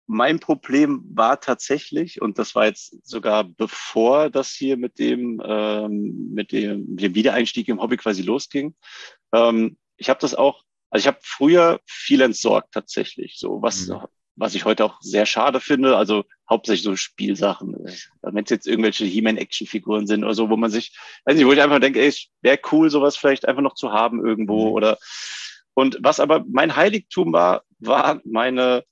[0.07, 6.29] mein Problem war tatsächlich, und das war jetzt sogar bevor das hier mit dem, ähm,
[6.33, 8.75] mit dem, dem Wiedereinstieg im Hobby quasi losging,
[9.33, 14.01] ähm, ich habe das auch, also ich habe früher viel entsorgt tatsächlich, so was, mhm.
[14.35, 17.75] was ich heute auch sehr schade finde, also hauptsächlich so Spielsachen,
[18.21, 20.95] wenn es jetzt irgendwelche He-Man-Action-Figuren sind oder so, wo man sich,
[21.25, 24.23] weiß nicht, wo ich einfach denke, ey, wäre cool, sowas vielleicht einfach noch zu haben
[24.23, 24.73] irgendwo mhm.
[24.73, 24.97] oder
[25.73, 28.85] und was aber mein Heiligtum war, war meine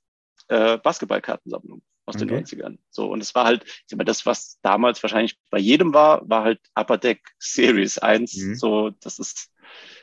[0.48, 2.26] äh, Basketballkartensammlung aus okay.
[2.26, 2.78] den 90ern.
[2.90, 6.28] So, und es war halt, ich sag mal, das, was damals wahrscheinlich bei jedem war,
[6.30, 8.36] war halt Upper Deck Series 1.
[8.36, 8.56] Mhm.
[8.56, 9.52] So, das ist,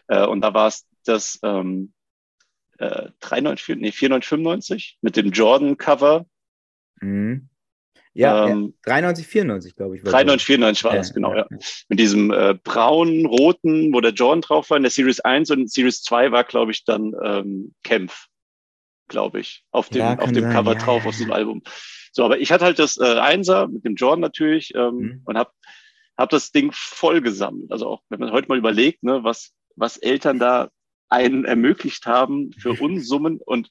[0.08, 1.92] äh, und da war es das ähm,
[2.78, 6.26] äh, 394, nee, 4995 mit dem Jordan-Cover.
[7.00, 7.48] Mhm.
[8.12, 10.02] Ja, ähm, ja, 93, 94, glaube ich.
[10.02, 11.46] 93, 94 war ja, das, genau, ja.
[11.48, 11.58] ja.
[11.88, 15.70] Mit diesem äh, braunen, roten, wo der Jordan drauf war in der Series 1 und
[15.70, 18.26] Series 2 war, glaube ich, dann ähm, Kempf
[19.10, 20.52] glaube ich, auf dem, ja, auf dem sein.
[20.52, 21.62] Cover ja, drauf, ja, auf diesem Album.
[22.12, 25.22] So, aber ich hatte halt das äh, Einser mit dem Jordan natürlich ähm, mhm.
[25.26, 25.50] und habe
[26.16, 27.70] hab das Ding voll gesammelt.
[27.70, 30.70] Also auch, wenn man heute mal überlegt, ne, was, was Eltern da
[31.10, 33.70] einen ermöglicht haben für Unsummen und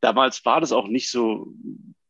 [0.00, 1.48] damals war das auch nicht so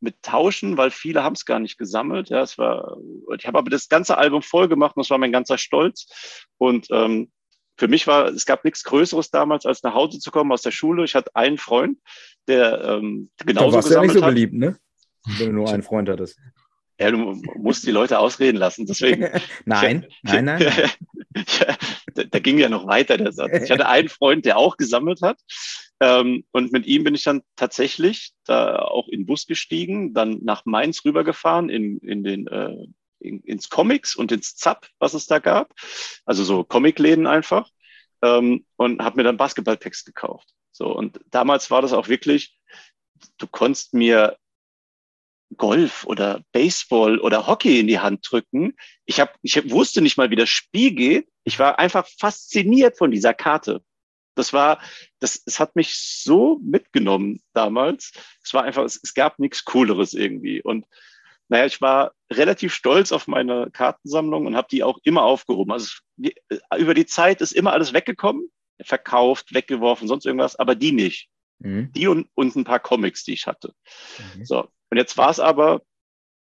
[0.00, 2.28] mit Tauschen, weil viele haben es gar nicht gesammelt.
[2.28, 2.98] Ja, es war,
[3.38, 6.46] ich habe aber das ganze Album voll gemacht und das war mein ganzer Stolz.
[6.58, 7.30] Und ähm,
[7.76, 10.70] für mich war, es gab nichts Größeres damals, als nach Hause zu kommen aus der
[10.70, 11.04] Schule.
[11.04, 11.98] Ich hatte einen Freund,
[12.46, 14.76] der ähm, genauso da warst gesammelt ja nicht so beliebt, ne?
[15.38, 16.38] Wenn du nur einen Freund hattest.
[17.00, 18.86] Ja, du musst die Leute ausreden lassen.
[18.86, 19.28] Deswegen.
[19.64, 20.60] nein, nein, nein.
[20.62, 21.76] ja,
[22.14, 23.64] da, da, ging ja noch weiter der Satz.
[23.64, 25.40] Ich hatte einen Freund, der auch gesammelt hat.
[26.00, 30.40] Ähm, und mit ihm bin ich dann tatsächlich da auch in den Bus gestiegen, dann
[30.42, 32.86] nach Mainz rübergefahren in, in den äh,
[33.24, 35.74] in, ins Comics und ins Zap, was es da gab.
[36.24, 37.70] Also so Comicläden einfach.
[38.22, 40.48] Ähm, und habe mir dann Basketballpacks gekauft.
[40.72, 42.58] So, und damals war das auch wirklich,
[43.38, 44.36] du konntest mir
[45.56, 48.74] Golf oder Baseball oder Hockey in die Hand drücken.
[49.04, 51.28] Ich, hab, ich wusste nicht mal, wie das Spiel geht.
[51.44, 53.82] Ich war einfach fasziniert von dieser Karte.
[54.34, 54.80] Das war,
[55.20, 58.12] das, es hat mich so mitgenommen damals.
[58.42, 60.60] Es war einfach, es, es gab nichts Cooleres irgendwie.
[60.60, 60.86] Und
[61.48, 65.72] naja, ich war relativ stolz auf meine Kartensammlung und habe die auch immer aufgehoben.
[65.72, 66.34] Also die,
[66.76, 68.50] über die Zeit ist immer alles weggekommen,
[68.82, 71.28] verkauft, weggeworfen, sonst irgendwas, aber die nicht.
[71.58, 71.92] Mhm.
[71.92, 73.74] Die und, und ein paar Comics, die ich hatte.
[74.36, 74.44] Mhm.
[74.44, 74.68] So.
[74.90, 75.82] Und jetzt war es aber,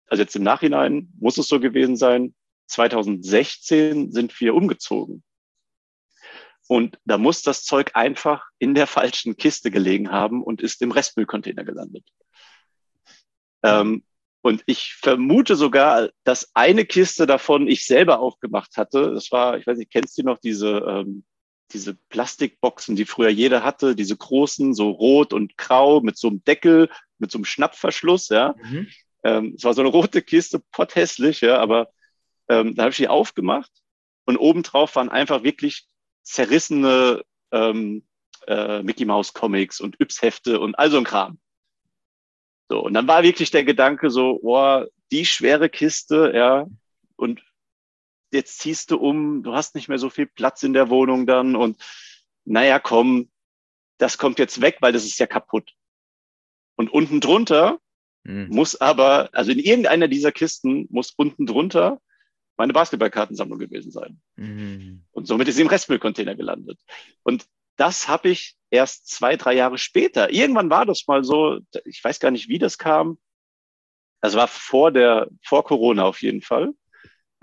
[0.07, 2.33] also jetzt im Nachhinein muss es so gewesen sein,
[2.67, 5.23] 2016 sind wir umgezogen.
[6.67, 10.91] Und da muss das Zeug einfach in der falschen Kiste gelegen haben und ist im
[10.91, 12.05] Restmüllcontainer gelandet.
[13.63, 14.03] Ähm,
[14.43, 19.13] und ich vermute sogar, dass eine Kiste davon ich selber aufgemacht hatte.
[19.13, 21.23] Das war, ich weiß nicht, kennst du noch diese, ähm,
[21.71, 26.43] diese Plastikboxen, die früher jeder hatte, diese großen, so rot und grau mit so einem
[26.43, 26.89] Deckel,
[27.19, 28.53] mit so einem Schnappverschluss, ja.
[28.61, 28.87] Mhm.
[29.23, 31.93] Ähm, es war so eine rote Kiste, potthässlich, ja, aber
[32.49, 33.71] ähm, da habe ich die aufgemacht
[34.25, 35.87] und obendrauf waren einfach wirklich
[36.23, 37.23] zerrissene
[37.53, 38.05] ähm,
[38.47, 41.39] äh, Mickey Mouse Comics und Yps-Hefte und all so ein Kram.
[42.73, 46.65] So, und dann war wirklich der Gedanke so, boah, die schwere Kiste, ja,
[47.15, 47.43] und
[48.31, 51.55] jetzt ziehst du um, du hast nicht mehr so viel Platz in der Wohnung dann
[51.55, 51.77] und
[52.45, 53.29] naja, komm,
[53.99, 55.75] das kommt jetzt weg, weil das ist ja kaputt.
[56.75, 57.77] Und unten drunter
[58.23, 58.47] mhm.
[58.49, 62.01] muss aber, also in irgendeiner dieser Kisten muss unten drunter
[62.57, 64.19] meine Basketballkartensammlung gewesen sein.
[64.35, 65.05] Mhm.
[65.11, 66.79] Und somit ist sie im Restmüllcontainer gelandet.
[67.21, 67.45] Und
[67.75, 70.31] das habe ich erst zwei, drei Jahre später.
[70.31, 73.19] Irgendwann war das mal so, ich weiß gar nicht, wie das kam.
[74.19, 76.71] Das war vor der, vor Corona auf jeden Fall.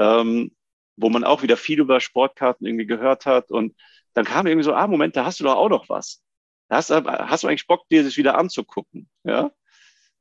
[0.00, 0.54] Ähm,
[0.96, 3.50] wo man auch wieder viel über Sportkarten irgendwie gehört hat.
[3.50, 3.76] Und
[4.12, 6.20] dann kam irgendwie so, ah, Moment, da hast du doch auch noch was.
[6.68, 9.08] Da hast, hast du eigentlich Bock, dir das wieder anzugucken.
[9.22, 9.52] Ja?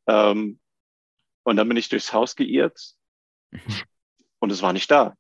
[0.07, 0.60] Ähm,
[1.43, 2.93] und dann bin ich durchs Haus geirrt
[4.39, 5.16] und es war nicht da.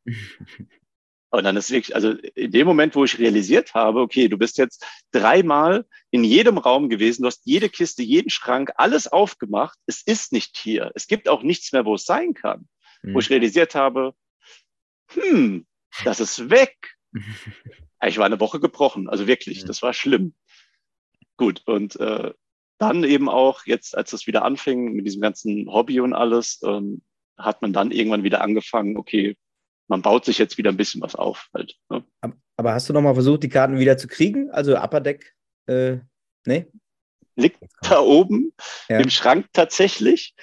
[1.31, 4.57] Und dann ist wirklich, also in dem Moment, wo ich realisiert habe, okay, du bist
[4.57, 10.01] jetzt dreimal in jedem Raum gewesen, du hast jede Kiste, jeden Schrank, alles aufgemacht, es
[10.01, 10.91] ist nicht hier.
[10.95, 12.67] Es gibt auch nichts mehr, wo es sein kann.
[13.03, 13.13] Mhm.
[13.13, 14.15] Wo ich realisiert habe,
[15.11, 15.67] hm,
[16.03, 16.75] das ist weg.
[18.05, 20.33] ich war eine Woche gebrochen, also wirklich, das war schlimm.
[21.37, 22.33] Gut, und äh,
[22.79, 27.01] dann eben auch, jetzt als es wieder anfing mit diesem ganzen Hobby und alles, ähm,
[27.37, 29.37] hat man dann irgendwann wieder angefangen, okay,
[29.89, 31.49] man baut sich jetzt wieder ein bisschen was auf.
[31.53, 32.03] Halt, ne?
[32.55, 34.49] Aber hast du nochmal versucht, die Karten wieder zu kriegen?
[34.51, 35.33] Also Upper Deck,
[35.67, 35.97] äh,
[36.45, 36.67] nee?
[37.35, 38.53] Liegt da oben
[38.89, 38.99] ja.
[38.99, 40.35] im Schrank tatsächlich.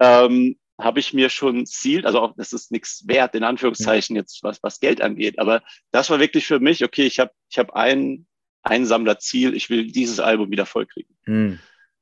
[0.00, 4.42] Ähm, habe ich mir schon zielt, also auch das ist nichts wert, in Anführungszeichen jetzt,
[4.42, 5.38] was, was Geld angeht.
[5.38, 8.26] Aber das war wirklich für mich, okay, ich habe ich hab ein,
[8.62, 11.16] ein Sammlerziel, ich will dieses Album wieder vollkriegen.
[11.26, 11.58] Mhm.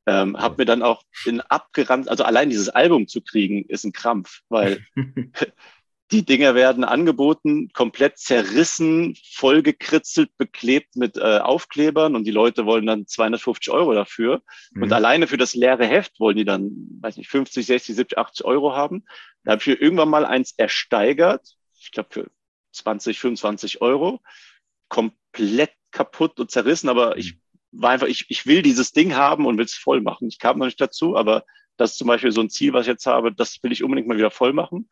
[0.07, 3.93] Ähm, habe mir dann auch in abgerannt, also allein dieses Album zu kriegen, ist ein
[3.93, 4.85] Krampf, weil
[6.13, 12.85] Die Dinger werden angeboten, komplett zerrissen, vollgekritzelt, beklebt mit äh, Aufklebern und die Leute wollen
[12.85, 14.43] dann 250 Euro dafür.
[14.73, 14.83] Mhm.
[14.83, 18.45] Und alleine für das leere Heft wollen die dann, weiß nicht, 50, 60, 70, 80
[18.45, 19.05] Euro haben.
[19.45, 22.31] Da habe ich mir irgendwann mal eins ersteigert, ich glaube für
[22.73, 24.21] 20, 25 Euro,
[24.89, 27.39] komplett kaputt und zerrissen, aber ich
[27.71, 30.29] war einfach, ich, ich will dieses Ding haben und will es voll machen.
[30.29, 31.45] Ich kam noch nicht dazu, aber
[31.77, 34.09] das ist zum Beispiel so ein Ziel, was ich jetzt habe, das will ich unbedingt
[34.09, 34.89] mal wieder voll machen.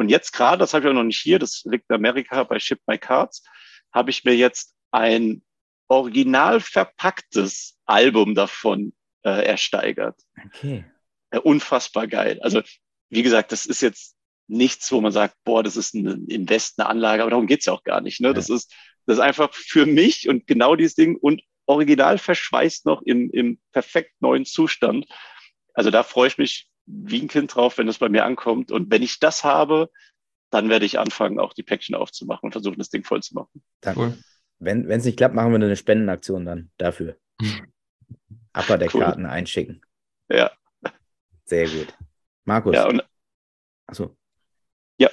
[0.00, 2.58] Und jetzt gerade, das habe ich auch noch nicht hier, das liegt in Amerika bei
[2.58, 3.44] Ship My Cards,
[3.92, 5.42] habe ich mir jetzt ein
[5.88, 8.94] original verpacktes Album davon
[9.26, 10.18] äh, ersteigert.
[10.46, 10.86] Okay.
[11.34, 12.40] Ja, unfassbar geil.
[12.40, 12.62] Also,
[13.10, 16.88] wie gesagt, das ist jetzt nichts, wo man sagt, boah, das ist ein Invest, eine
[16.88, 18.22] Anlage, aber darum geht's ja auch gar nicht.
[18.22, 18.28] Ne?
[18.28, 18.32] Ja.
[18.32, 18.74] Das, ist,
[19.04, 23.60] das ist einfach für mich und genau dieses Ding und original verschweißt noch im, im
[23.72, 25.04] perfekt neuen Zustand.
[25.74, 28.72] Also da freue ich mich wie ein Kind drauf, wenn es bei mir ankommt.
[28.72, 29.90] Und wenn ich das habe,
[30.50, 33.62] dann werde ich anfangen, auch die Päckchen aufzumachen und versuchen, das Ding voll zu machen.
[33.80, 34.00] Danke.
[34.00, 34.18] Cool.
[34.58, 37.16] Wenn es nicht klappt, machen wir eine Spendenaktion dann dafür.
[38.52, 39.00] Upper der cool.
[39.00, 39.80] Karten einschicken.
[40.28, 40.50] Ja.
[41.44, 41.94] Sehr gut.
[42.44, 42.74] Markus.
[42.74, 43.02] Ja, und
[43.86, 44.16] Achso.
[44.98, 45.10] Ja.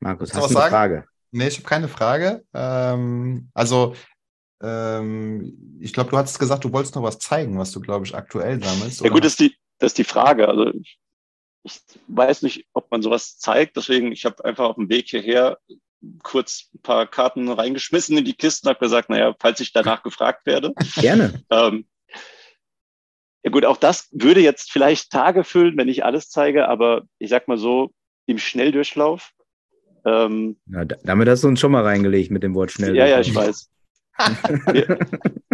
[0.00, 0.70] Markus, hast, hast du eine sagen?
[0.70, 1.04] Frage?
[1.30, 2.44] Nee, ich habe keine Frage.
[2.54, 3.94] Ähm, also,
[4.62, 8.14] ähm, ich glaube, du hattest gesagt, du wolltest noch was zeigen, was du, glaube ich,
[8.14, 9.02] aktuell sammelst.
[9.02, 10.48] Ja, gut, das ist die, das ist die Frage.
[10.48, 10.98] Also ich,
[12.08, 13.76] weiß nicht, ob man sowas zeigt.
[13.76, 15.58] Deswegen, ich habe einfach auf dem Weg hierher
[16.22, 20.46] kurz ein paar Karten reingeschmissen in die Kisten, habe gesagt, naja, falls ich danach gefragt
[20.46, 20.74] werde.
[20.96, 21.42] Gerne.
[21.50, 21.86] Ähm,
[23.42, 27.28] ja gut, auch das würde jetzt vielleicht Tage füllen, wenn ich alles zeige, aber ich
[27.28, 27.90] sag mal so,
[28.26, 29.32] im Schnelldurchlauf.
[30.06, 33.08] Ähm, ja, damit hast du uns schon mal reingelegt mit dem Wort Schnelldurchlauf.
[33.08, 33.70] Ja, ja, ich weiß.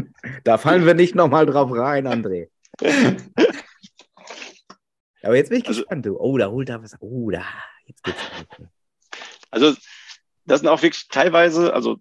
[0.44, 2.48] Da fallen wir nicht nochmal drauf rein, André.
[5.22, 6.18] Aber jetzt bin ich also, gespannt, du.
[6.18, 6.96] Oh, da holt er was.
[7.00, 7.44] Oh, da.
[7.86, 8.18] Jetzt geht's.
[9.50, 9.74] Also,
[10.46, 11.98] das sind auch wirklich teilweise, also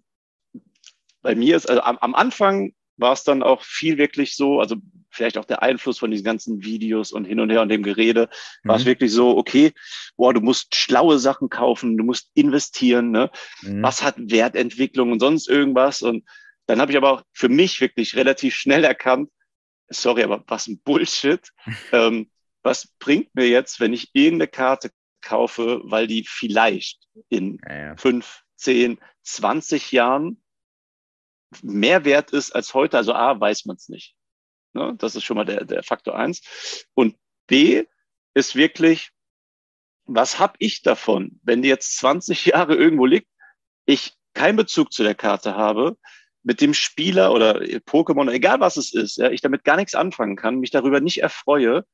[1.22, 4.76] bei mir ist, also am, am Anfang war es dann auch viel wirklich so, also
[5.10, 8.28] vielleicht auch der Einfluss von diesen ganzen Videos und hin und her und dem Gerede,
[8.62, 8.88] war es mhm.
[8.88, 9.72] wirklich so, okay,
[10.16, 13.30] boah, du musst schlaue Sachen kaufen, du musst investieren, ne?
[13.62, 13.82] Mhm.
[13.82, 16.02] Was hat Wertentwicklung und sonst irgendwas?
[16.02, 16.24] Und
[16.66, 19.30] dann habe ich aber auch für mich wirklich relativ schnell erkannt,
[19.88, 21.40] sorry, aber was ein Bullshit.
[21.92, 22.30] ähm,
[22.62, 24.90] was bringt mir jetzt, wenn ich irgendeine Karte
[25.22, 30.42] kaufe, weil die vielleicht in ja, fünf, zehn, zwanzig Jahren
[31.62, 32.96] mehr wert ist als heute?
[32.96, 34.14] Also A, weiß man es nicht.
[34.72, 34.94] Ne?
[34.98, 36.86] Das ist schon mal der, der Faktor eins.
[36.94, 37.84] Und B
[38.34, 39.10] ist wirklich,
[40.04, 43.28] was habe ich davon, wenn die jetzt 20 Jahre irgendwo liegt,
[43.86, 45.96] ich keinen Bezug zu der Karte habe,
[46.42, 50.36] mit dem Spieler oder Pokémon, egal was es ist, ja, ich damit gar nichts anfangen
[50.36, 51.84] kann, mich darüber nicht erfreue,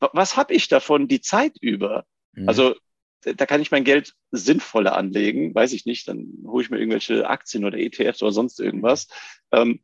[0.00, 2.04] was habe ich davon die Zeit über?
[2.32, 2.48] Mhm.
[2.48, 2.74] Also
[3.22, 7.28] da kann ich mein Geld sinnvoller anlegen, weiß ich nicht, dann hole ich mir irgendwelche
[7.28, 9.08] Aktien oder ETFs oder sonst irgendwas.
[9.52, 9.80] Ähm,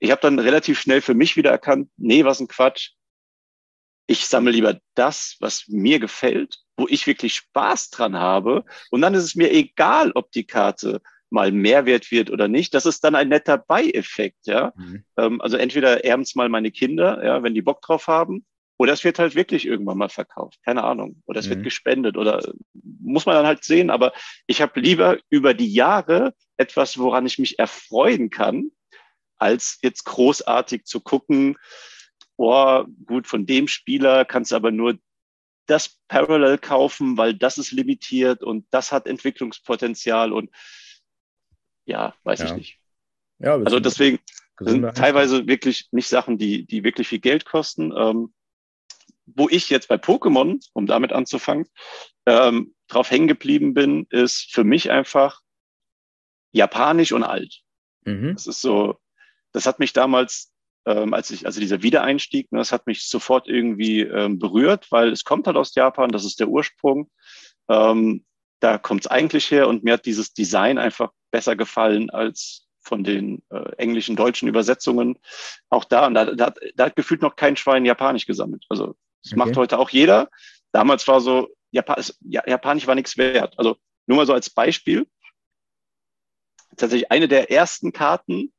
[0.00, 2.92] ich habe dann relativ schnell für mich wieder erkannt, nee, was ein Quatsch.
[4.06, 8.64] Ich sammle lieber das, was mir gefällt, wo ich wirklich Spaß dran habe.
[8.90, 12.72] Und dann ist es mir egal, ob die Karte mal Mehrwert wird oder nicht.
[12.72, 14.72] Das ist dann ein netter Beieffekt, ja.
[14.76, 15.04] Mhm.
[15.16, 18.46] Ähm, also entweder erben es mal meine Kinder, ja, wenn die Bock drauf haben,
[18.78, 21.20] oder es wird halt wirklich irgendwann mal verkauft, keine Ahnung.
[21.26, 21.50] Oder es mhm.
[21.50, 22.40] wird gespendet oder
[23.02, 23.90] muss man dann halt sehen.
[23.90, 24.12] Aber
[24.46, 28.70] ich habe lieber über die Jahre etwas, woran ich mich erfreuen kann,
[29.36, 31.56] als jetzt großartig zu gucken,
[32.36, 34.96] oh, gut, von dem Spieler kannst du aber nur
[35.66, 40.50] das Parallel kaufen, weil das ist limitiert und das hat Entwicklungspotenzial und
[41.84, 42.46] ja, weiß ja.
[42.46, 42.78] ich nicht.
[43.40, 44.20] Ja, also deswegen
[44.60, 47.92] sind teilweise wirklich nicht Sachen, die, die wirklich viel Geld kosten.
[47.96, 48.32] Ähm,
[49.34, 51.66] wo ich jetzt bei Pokémon, um damit anzufangen,
[52.26, 55.40] ähm, drauf hängen geblieben bin, ist für mich einfach
[56.52, 57.60] japanisch und alt.
[58.04, 58.34] Mhm.
[58.34, 58.98] Das ist so,
[59.52, 60.52] das hat mich damals,
[60.86, 65.12] ähm, als ich, also dieser Wiedereinstieg, ne, das hat mich sofort irgendwie ähm, berührt, weil
[65.12, 67.10] es kommt halt aus Japan, das ist der Ursprung.
[67.68, 68.24] Ähm,
[68.60, 73.04] da kommt es eigentlich her und mir hat dieses Design einfach besser gefallen als von
[73.04, 75.18] den äh, englischen, deutschen Übersetzungen.
[75.68, 78.64] Auch da, und da, da, da hat gefühlt noch kein Schwein Japanisch gesammelt.
[78.68, 78.96] Also
[79.28, 79.46] das okay.
[79.46, 80.30] macht heute auch jeder.
[80.72, 83.58] Damals war so, Japan, Japanisch war nichts wert.
[83.58, 83.76] Also
[84.06, 85.06] nur mal so als Beispiel.
[86.76, 88.52] Tatsächlich eine der ersten Karten,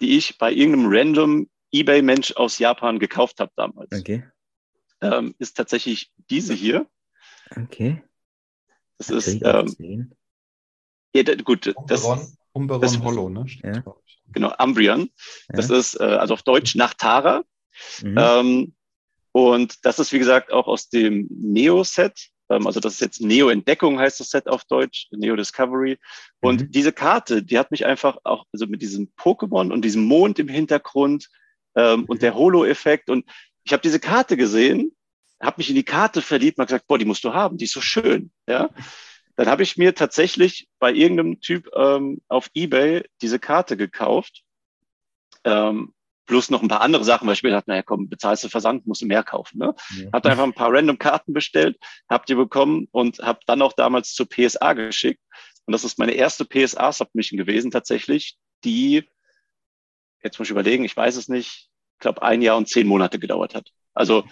[0.00, 3.90] die ich bei irgendeinem random eBay-Mensch aus Japan gekauft habe damals.
[3.92, 4.24] Okay.
[5.00, 6.86] Ähm, ist tatsächlich diese hier.
[7.50, 8.02] Okay.
[8.98, 10.14] Das ist ähm,
[11.14, 12.04] ja, gut, das,
[12.52, 13.46] Umberon das, Hollow, ne?
[13.64, 13.82] Ja.
[14.32, 15.10] Genau, Umbrian.
[15.48, 15.56] Ja.
[15.56, 17.42] Das ist äh, also auf Deutsch nach Tara.
[18.02, 18.18] Mhm.
[18.18, 18.74] Ähm,
[19.32, 22.28] und das ist, wie gesagt, auch aus dem Neo-Set.
[22.50, 25.98] Ähm, also das ist jetzt Neo-Entdeckung heißt das Set auf Deutsch, Neo Discovery.
[26.40, 26.70] Und mhm.
[26.70, 30.48] diese Karte, die hat mich einfach auch, also mit diesem Pokémon und diesem Mond im
[30.48, 31.28] Hintergrund
[31.74, 32.04] ähm, mhm.
[32.06, 33.08] und der Holo-Effekt.
[33.08, 33.24] Und
[33.64, 34.94] ich habe diese Karte gesehen,
[35.40, 37.72] habe mich in die Karte verliebt und gesagt, boah, die musst du haben, die ist
[37.72, 38.30] so schön.
[38.46, 38.70] Ja.
[39.36, 44.42] Dann habe ich mir tatsächlich bei irgendeinem Typ ähm, auf Ebay diese Karte gekauft.
[45.44, 45.94] Ähm,
[46.26, 48.86] plus noch ein paar andere Sachen, weil ich mir dachte, naja, komm, bezahlst du Versand,
[48.86, 49.58] musst du mehr kaufen.
[49.58, 49.74] Ne?
[49.96, 50.10] Ja.
[50.12, 51.76] Hab einfach ein paar random Karten bestellt,
[52.08, 55.20] hab die bekommen und habe dann auch damals zur PSA geschickt.
[55.66, 59.04] Und das ist meine erste PSA-Submission gewesen tatsächlich, die,
[60.22, 63.18] jetzt muss ich überlegen, ich weiß es nicht, ich glaube ein Jahr und zehn Monate
[63.18, 63.70] gedauert hat.
[63.94, 64.24] Also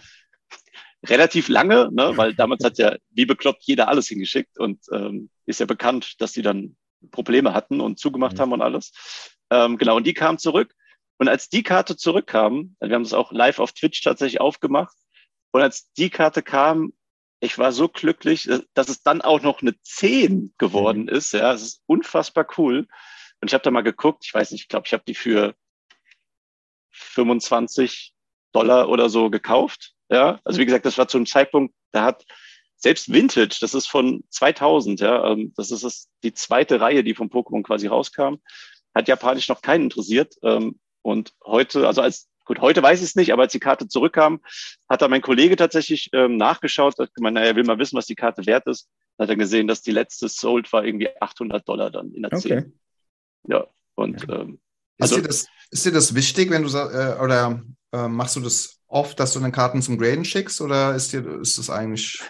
[1.07, 5.61] relativ lange, ne, weil damals hat ja wie bekloppt jeder alles hingeschickt und ähm, ist
[5.61, 6.77] ja bekannt, dass die dann
[7.11, 8.41] Probleme hatten und zugemacht mhm.
[8.41, 8.93] haben und alles.
[9.51, 10.75] Ähm, genau, und die kamen zurück
[11.21, 14.97] und als die Karte zurückkam, wir haben das auch live auf Twitch tatsächlich aufgemacht,
[15.51, 16.95] und als die Karte kam,
[17.41, 21.09] ich war so glücklich, dass es dann auch noch eine 10 geworden mhm.
[21.09, 21.33] ist.
[21.33, 22.87] Ja, es ist unfassbar cool.
[23.41, 25.55] Und ich habe da mal geguckt, ich weiß nicht, ich glaube, ich habe die für
[26.91, 28.15] 25
[28.53, 29.93] Dollar oder so gekauft.
[30.09, 32.25] Ja, also wie gesagt, das war zu einem Zeitpunkt, da hat
[32.77, 37.29] selbst Vintage, das ist von 2000, ja, ähm, das ist die zweite Reihe, die vom
[37.29, 38.37] Pokémon quasi rauskam,
[38.95, 40.35] hat japanisch noch keinen interessiert.
[41.03, 44.41] Und heute, also als gut, heute weiß ich es nicht, aber als die Karte zurückkam,
[44.89, 48.07] hat da mein Kollege tatsächlich ähm, nachgeschaut, hat gemeint, naja, er will mal wissen, was
[48.07, 48.89] die Karte wert ist.
[49.17, 52.33] Dann hat er gesehen, dass die letzte Sold war irgendwie 800 Dollar dann in der
[52.33, 52.63] okay.
[52.63, 52.79] 10.
[53.47, 54.59] Ja, und ähm,
[54.99, 58.41] also, ist, dir das, ist dir das wichtig, wenn du äh, oder äh, machst du
[58.41, 62.21] das oft, dass du deine Karten zum Graden schickst oder ist dir ist das eigentlich?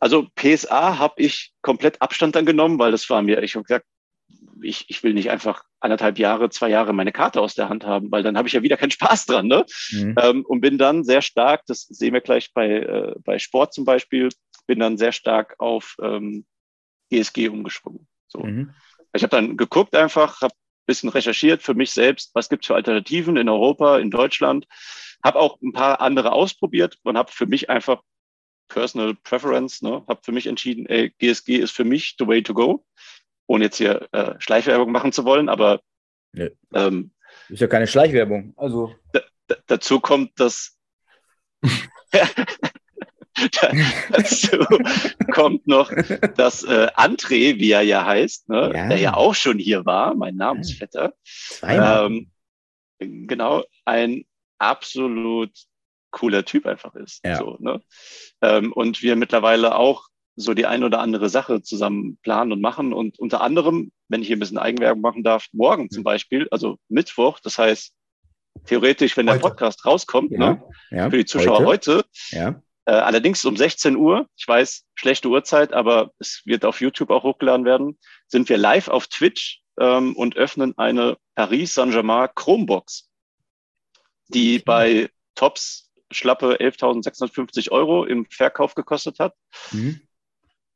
[0.00, 3.86] Also PSA habe ich komplett Abstand dann genommen, weil das war mir, ich habe gesagt,
[4.62, 8.10] ich, ich will nicht einfach anderthalb Jahre, zwei Jahre meine Karte aus der Hand haben,
[8.10, 9.46] weil dann habe ich ja wieder keinen Spaß dran.
[9.46, 9.64] Ne?
[9.90, 10.14] Mhm.
[10.20, 13.84] Ähm, und bin dann sehr stark, das sehen wir gleich bei, äh, bei Sport zum
[13.84, 14.28] Beispiel,
[14.66, 16.46] bin dann sehr stark auf ähm,
[17.10, 18.06] GSG umgesprungen.
[18.28, 18.40] So.
[18.40, 18.74] Mhm.
[19.12, 22.68] Ich habe dann geguckt einfach, habe ein bisschen recherchiert für mich selbst, was gibt es
[22.68, 24.66] für Alternativen in Europa, in Deutschland,
[25.22, 28.02] habe auch ein paar andere ausprobiert und habe für mich einfach
[28.68, 32.54] Personal Preference, ne, habe für mich entschieden, ey, GSG ist für mich the way to
[32.54, 32.86] go
[33.46, 35.80] ohne jetzt hier äh, Schleichwerbung machen zu wollen, aber
[36.32, 36.50] nee.
[36.74, 37.12] ähm,
[37.48, 38.54] ist ja keine Schleichwerbung.
[38.56, 38.94] Also
[39.66, 40.78] dazu kommt, dass
[44.10, 44.58] dazu
[45.32, 45.92] kommt noch,
[46.36, 48.88] dass äh, André, wie er ja heißt, ne, ja.
[48.88, 51.14] der ja auch schon hier war, mein Namensvetter,
[51.62, 52.30] ähm,
[52.98, 54.24] genau, ein
[54.58, 55.50] absolut
[56.10, 57.24] cooler Typ einfach ist.
[57.24, 57.38] Ja.
[57.38, 57.82] So, ne?
[58.42, 62.92] Ähm, und wir mittlerweile auch so die ein oder andere Sache zusammen planen und machen.
[62.92, 66.78] Und unter anderem, wenn ich hier ein bisschen Eigenwerbung machen darf, morgen zum Beispiel, also
[66.88, 67.92] Mittwoch, das heißt
[68.66, 69.40] theoretisch, wenn heute.
[69.40, 72.62] der Podcast rauskommt, ja, ne, ja, für die Zuschauer heute, heute ja.
[72.84, 77.22] äh, allerdings um 16 Uhr, ich weiß, schlechte Uhrzeit, aber es wird auf YouTube auch
[77.22, 83.08] hochgeladen werden, sind wir live auf Twitch ähm, und öffnen eine Paris Saint-Germain Chromebox,
[84.28, 89.34] die bei Tops schlappe 11.650 Euro im Verkauf gekostet hat.
[89.70, 90.00] Mhm.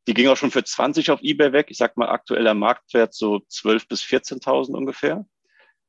[0.07, 1.67] Die ging auch schon für 20 auf eBay weg.
[1.71, 5.27] Ich sag mal aktueller Marktwert so 12 bis 14.000 ungefähr.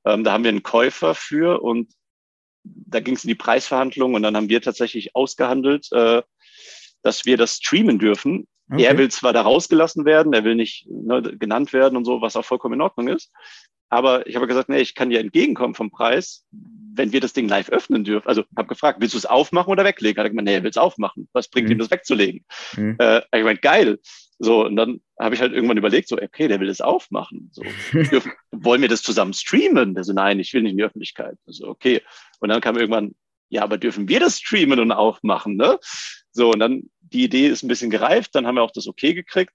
[0.05, 1.93] Ähm, da haben wir einen Käufer für und
[2.63, 6.21] da ging es in die Preisverhandlungen und dann haben wir tatsächlich ausgehandelt, äh,
[7.01, 8.47] dass wir das streamen dürfen.
[8.69, 8.83] Okay.
[8.83, 12.35] Er will zwar da rausgelassen werden, er will nicht ne, genannt werden und so, was
[12.35, 13.31] auch vollkommen in Ordnung ist.
[13.89, 17.47] Aber ich habe gesagt, nee, ich kann dir entgegenkommen vom Preis, wenn wir das Ding
[17.47, 18.27] live öffnen dürfen.
[18.27, 20.19] Also habe gefragt, willst du es aufmachen oder weglegen?
[20.19, 21.29] Hat er gemeint, nee, er will es aufmachen.
[21.31, 21.73] Was bringt mhm.
[21.73, 22.45] ihm das wegzulegen?
[22.75, 22.97] Mhm.
[22.99, 23.99] Äh, ich meine, geil.
[24.39, 27.49] So, und dann habe ich halt irgendwann überlegt, so, okay, der will es aufmachen.
[27.53, 27.63] So,
[27.93, 29.95] dürfen, wollen wir das zusammen streamen?
[29.95, 31.37] Der so, nein, ich will nicht in die Öffentlichkeit.
[31.47, 32.01] Also, okay.
[32.39, 33.15] Und dann kam irgendwann,
[33.49, 35.79] ja, aber dürfen wir das streamen und aufmachen, ne?
[36.31, 39.13] So, und dann die Idee ist ein bisschen gereift, dann haben wir auch das okay
[39.13, 39.53] gekriegt.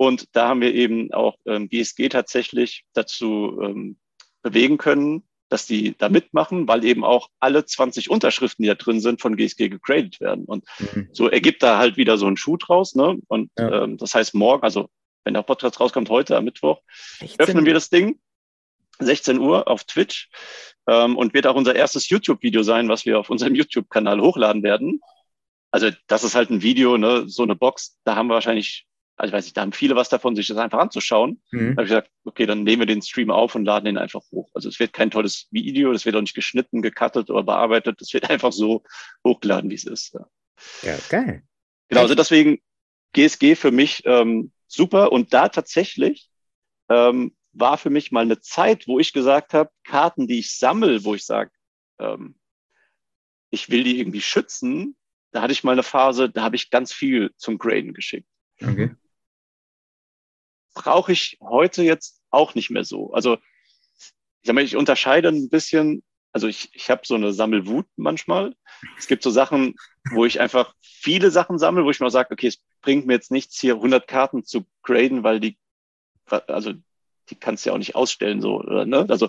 [0.00, 3.98] Und da haben wir eben auch ähm, GSG tatsächlich dazu ähm,
[4.40, 9.02] bewegen können, dass die da mitmachen, weil eben auch alle 20 Unterschriften, die da drin
[9.02, 10.46] sind, von GSG gegradet werden.
[10.46, 11.10] Und mhm.
[11.12, 12.94] so ergibt da halt wieder so ein Schuh draus.
[12.94, 13.18] Ne?
[13.28, 13.82] Und ja.
[13.82, 14.88] ähm, das heißt, morgen, also
[15.24, 16.80] wenn der Podcast rauskommt, heute am Mittwoch,
[17.18, 17.38] 16.
[17.38, 18.18] öffnen wir das Ding.
[19.00, 20.30] 16 Uhr auf Twitch
[20.86, 25.02] ähm, und wird auch unser erstes YouTube-Video sein, was wir auf unserem YouTube-Kanal hochladen werden.
[25.70, 28.86] Also das ist halt ein Video, ne, so eine Box, da haben wir wahrscheinlich
[29.20, 31.42] also ich weiß nicht, da haben viele was davon, sich das einfach anzuschauen.
[31.50, 31.58] Mhm.
[31.58, 34.22] Da habe ich gesagt, okay, dann nehmen wir den Stream auf und laden den einfach
[34.32, 34.50] hoch.
[34.54, 38.00] Also es wird kein tolles Video, das wird auch nicht geschnitten, gecuttet oder bearbeitet.
[38.00, 38.82] Das wird einfach so
[39.22, 40.14] hochgeladen, wie es ist.
[40.14, 40.26] Ja,
[40.82, 41.42] ja geil.
[41.88, 42.60] Genau, also deswegen
[43.12, 45.12] GSG für mich ähm, super.
[45.12, 46.30] Und da tatsächlich
[46.88, 51.04] ähm, war für mich mal eine Zeit, wo ich gesagt habe, Karten, die ich sammle,
[51.04, 51.50] wo ich sage,
[51.98, 52.36] ähm,
[53.50, 54.96] ich will die irgendwie schützen,
[55.32, 58.26] da hatte ich mal eine Phase, da habe ich ganz viel zum Graden geschickt.
[58.62, 58.94] Okay
[60.74, 63.12] brauche ich heute jetzt auch nicht mehr so.
[63.12, 66.02] Also ich sag mal, ich unterscheide ein bisschen,
[66.32, 68.54] also ich, ich habe so eine Sammelwut manchmal.
[68.96, 69.74] Es gibt so Sachen,
[70.12, 73.30] wo ich einfach viele Sachen sammle, wo ich mal sage, okay, es bringt mir jetzt
[73.30, 75.58] nichts, hier 100 Karten zu graden, weil die,
[76.46, 76.72] also
[77.28, 79.06] die kannst du ja auch nicht ausstellen, so, oder, ne?
[79.08, 79.28] Also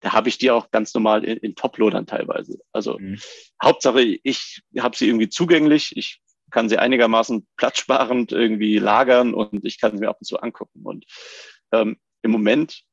[0.00, 2.58] da habe ich die auch ganz normal in, in Top-Loadern teilweise.
[2.72, 3.18] Also mhm.
[3.62, 5.96] Hauptsache, ich habe sie irgendwie zugänglich.
[5.96, 6.20] Ich
[6.50, 10.82] kann sie einigermaßen platzsparend irgendwie lagern und ich kann sie mir ab und zu angucken.
[10.84, 11.04] Und
[11.72, 12.84] ähm, im Moment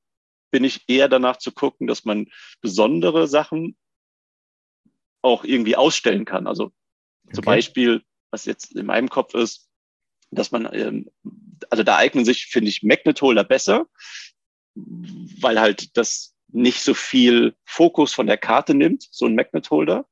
[0.51, 2.27] bin ich eher danach zu gucken, dass man
[2.61, 3.75] besondere Sachen
[5.21, 6.47] auch irgendwie ausstellen kann.
[6.47, 6.65] Also
[7.25, 7.33] okay.
[7.33, 9.69] zum Beispiel, was jetzt in meinem Kopf ist,
[10.31, 11.09] dass man, ähm,
[11.69, 13.87] also da eignen sich, finde ich, Magnet Holder besser,
[14.75, 20.07] weil halt das nicht so viel Fokus von der Karte nimmt, so ein Magnet Holder.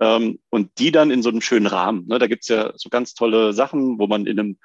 [0.00, 2.06] Ähm, und die dann in so einem schönen Rahmen.
[2.06, 2.18] Ne?
[2.18, 4.58] Da gibt's ja so ganz tolle Sachen, wo man in einem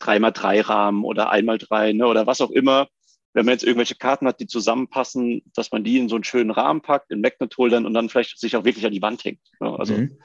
[0.00, 2.88] 3x3-Rahmen oder 1x3 ne, oder was auch immer,
[3.34, 6.50] wenn man jetzt irgendwelche Karten hat, die zusammenpassen, dass man die in so einen schönen
[6.50, 9.40] Rahmen packt, in Magnet-Holdern und dann vielleicht sich auch wirklich an die Wand hängt.
[9.60, 9.76] Ne?
[9.76, 10.18] Also mhm.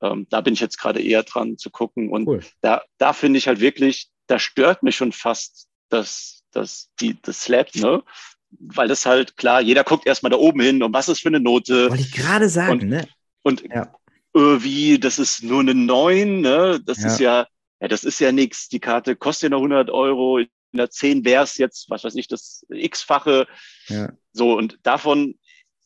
[0.00, 2.08] ähm, da bin ich jetzt gerade eher dran zu gucken.
[2.08, 2.40] Und cool.
[2.60, 7.42] da, da finde ich halt wirklich, da stört mich schon fast das, das, die, das
[7.42, 8.02] Slab, ne?
[8.50, 11.40] Weil das halt, klar, jeder guckt erstmal da oben hin und was ist für eine
[11.40, 11.90] Note.
[11.90, 13.08] Wollte ich gerade sagen, und, ne?
[13.46, 13.92] Und ja.
[14.34, 16.80] wie, das ist nur eine 9, ne?
[16.84, 17.06] Das ja.
[17.06, 17.46] ist ja,
[17.80, 18.68] ja, das ist ja nichts.
[18.68, 20.38] Die Karte kostet ja noch 100 Euro.
[20.38, 23.46] In der 10 wäre es jetzt, was weiß ich, das x-fache.
[23.86, 24.12] Ja.
[24.32, 25.38] So, und davon,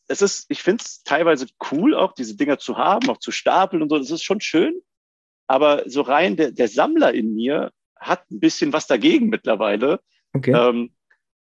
[0.07, 3.83] es ist, ich finde es teilweise cool, auch diese Dinger zu haben, auch zu stapeln
[3.83, 3.99] und so.
[3.99, 4.81] Das ist schon schön.
[5.45, 9.99] Aber so rein der, der Sammler in mir hat ein bisschen was dagegen mittlerweile.
[10.33, 10.53] Okay.
[10.53, 10.95] Ähm,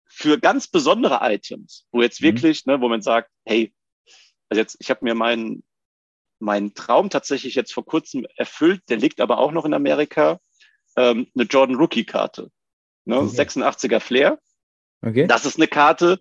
[0.04, 2.26] für ganz besondere Items, wo jetzt mhm.
[2.26, 3.72] wirklich, ne, wo man sagt, hey,
[4.50, 5.64] also jetzt, ich habe mir meinen
[6.42, 10.40] meinen Traum tatsächlich jetzt vor kurzem erfüllt, der liegt aber auch noch in Amerika,
[10.96, 12.50] ähm, eine Jordan Rookie Karte.
[13.04, 13.18] Ne?
[13.18, 13.42] Okay.
[13.42, 14.38] 86er Flair.
[15.00, 15.26] Okay.
[15.26, 16.20] Das ist eine Karte,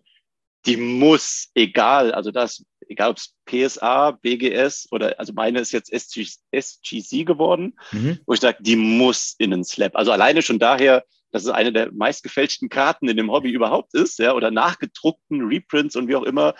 [0.65, 5.91] die muss, egal, also das, egal ob es PSA, BGS oder, also meine ist jetzt
[5.91, 8.19] SG, SGC geworden, mhm.
[8.25, 9.95] wo ich sage, die muss in den Slap.
[9.95, 14.19] Also alleine schon daher, dass es eine der meistgefälschten Karten in dem Hobby überhaupt ist,
[14.19, 16.53] ja, oder nachgedruckten Reprints und wie auch immer.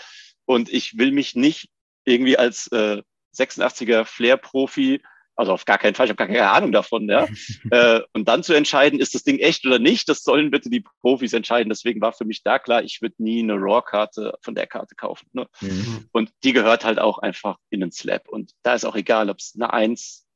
[0.46, 1.70] Und ich will mich nicht
[2.06, 3.04] irgendwie als äh,
[3.34, 5.02] 86er Flair-Profi
[5.36, 7.28] also auf gar keinen Fall, ich habe gar keine Ahnung davon, ja.
[7.72, 10.84] äh, und dann zu entscheiden, ist das Ding echt oder nicht, das sollen bitte die
[11.02, 11.70] Profis entscheiden.
[11.70, 15.28] Deswegen war für mich da klar, ich würde nie eine Raw-Karte von der Karte kaufen.
[15.34, 15.48] Ne?
[15.62, 16.10] Mhm.
[16.12, 18.28] Und die gehört halt auch einfach in den Slab.
[18.30, 20.28] Und da ist auch egal, ob es eine Eins,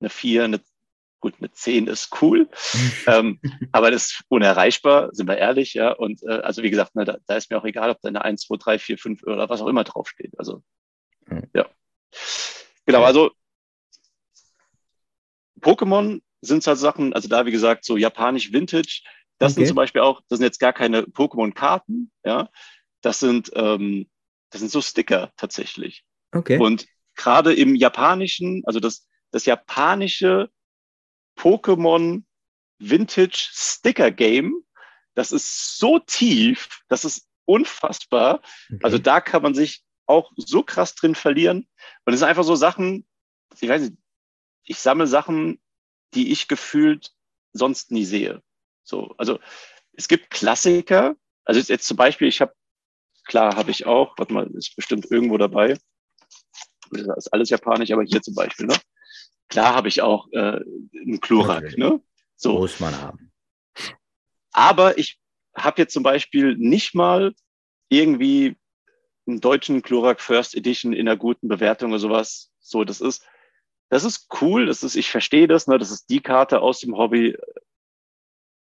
[0.00, 0.60] eine Vier, eine
[1.20, 2.50] gut, eine Zehn ist cool,
[3.06, 3.40] ähm,
[3.72, 5.92] aber das ist unerreichbar, sind wir ehrlich, ja.
[5.92, 8.24] Und äh, also wie gesagt, ne, da, da, ist mir auch egal, ob da eine
[8.24, 10.38] 1, 2, 3, 4, 5 oder was auch immer draufsteht.
[10.38, 10.62] Also
[11.54, 11.66] ja.
[12.86, 13.30] Genau, also
[15.60, 19.02] Pokémon sind halt Sachen, also da wie gesagt, so japanisch Vintage.
[19.38, 19.60] Das okay.
[19.60, 22.50] sind zum Beispiel auch, das sind jetzt gar keine Pokémon-Karten, ja.
[23.00, 24.08] Das sind, ähm,
[24.50, 26.04] das sind so Sticker tatsächlich.
[26.32, 26.58] Okay.
[26.58, 26.86] Und
[27.16, 30.50] gerade im Japanischen, also das, das japanische
[31.36, 32.22] Pokémon
[32.78, 34.54] Vintage Sticker Game,
[35.14, 38.40] das ist so tief, das ist unfassbar.
[38.68, 38.80] Okay.
[38.82, 41.68] Also da kann man sich auch so krass drin verlieren.
[42.04, 43.06] Und es sind einfach so Sachen,
[43.60, 43.96] ich weiß nicht,
[44.64, 45.60] ich sammle Sachen,
[46.14, 47.12] die ich gefühlt
[47.52, 48.42] sonst nie sehe.
[48.82, 49.38] So, also
[49.92, 51.16] es gibt Klassiker.
[51.44, 52.54] Also jetzt, jetzt zum Beispiel, ich habe,
[53.24, 55.76] klar, habe ich auch, warte mal, ist bestimmt irgendwo dabei.
[56.90, 58.76] Das ist alles japanisch, aber hier zum Beispiel, ne?
[59.48, 60.60] Klar habe ich auch äh,
[61.00, 61.80] einen Klurak, okay.
[61.80, 62.00] ne?
[62.36, 62.54] So.
[62.54, 63.32] Muss man haben.
[64.52, 65.18] Aber ich
[65.56, 67.34] habe jetzt zum Beispiel nicht mal
[67.88, 68.56] irgendwie
[69.26, 72.50] einen deutschen Klurak First Edition in einer guten Bewertung oder sowas.
[72.60, 73.26] So, das ist,
[73.88, 76.96] das ist cool, das ist, ich verstehe das, ne, das ist die Karte aus dem
[76.96, 77.36] Hobby.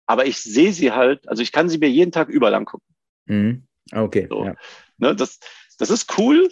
[0.05, 2.85] Aber ich sehe sie halt, also ich kann sie mir jeden Tag überall angucken.
[3.25, 3.67] Mhm.
[3.91, 4.27] Okay.
[4.29, 4.55] So, ja.
[4.97, 5.39] ne, das,
[5.77, 6.49] das ist cool,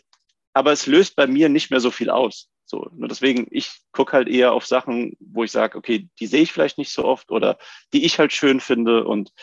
[0.54, 2.50] aber es löst bei mir nicht mehr so viel aus.
[2.66, 6.42] So, ne, deswegen, ich gucke halt eher auf Sachen, wo ich sage, okay, die sehe
[6.42, 7.58] ich vielleicht nicht so oft oder
[7.94, 9.06] die ich halt schön finde.
[9.06, 9.34] Und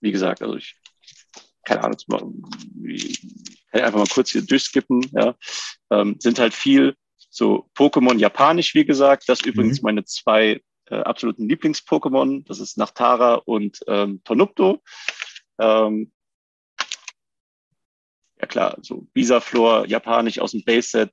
[0.00, 0.76] wie gesagt, also ich,
[1.66, 1.98] keine Ahnung,
[3.72, 5.34] kann einfach mal kurz hier durchskippen, ja,
[5.90, 6.96] ähm, sind halt viel
[7.28, 9.24] so Pokémon Japanisch, wie gesagt.
[9.26, 9.86] Das übrigens mhm.
[9.86, 12.46] meine zwei äh, absoluten Lieblings-Pokémon.
[12.46, 14.82] Das ist Nachtara und ähm, Tonupto.
[15.58, 16.12] Ähm,
[18.40, 21.10] ja klar, so Bisaflor, Japanisch aus dem Base-Set.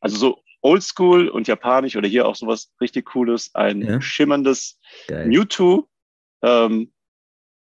[0.00, 3.54] Also so Oldschool und Japanisch oder hier auch sowas richtig Cooles.
[3.54, 4.00] Ein ja.
[4.00, 4.78] schimmerndes
[5.08, 5.26] geil.
[5.26, 5.88] Mewtwo.
[6.42, 6.92] Ähm,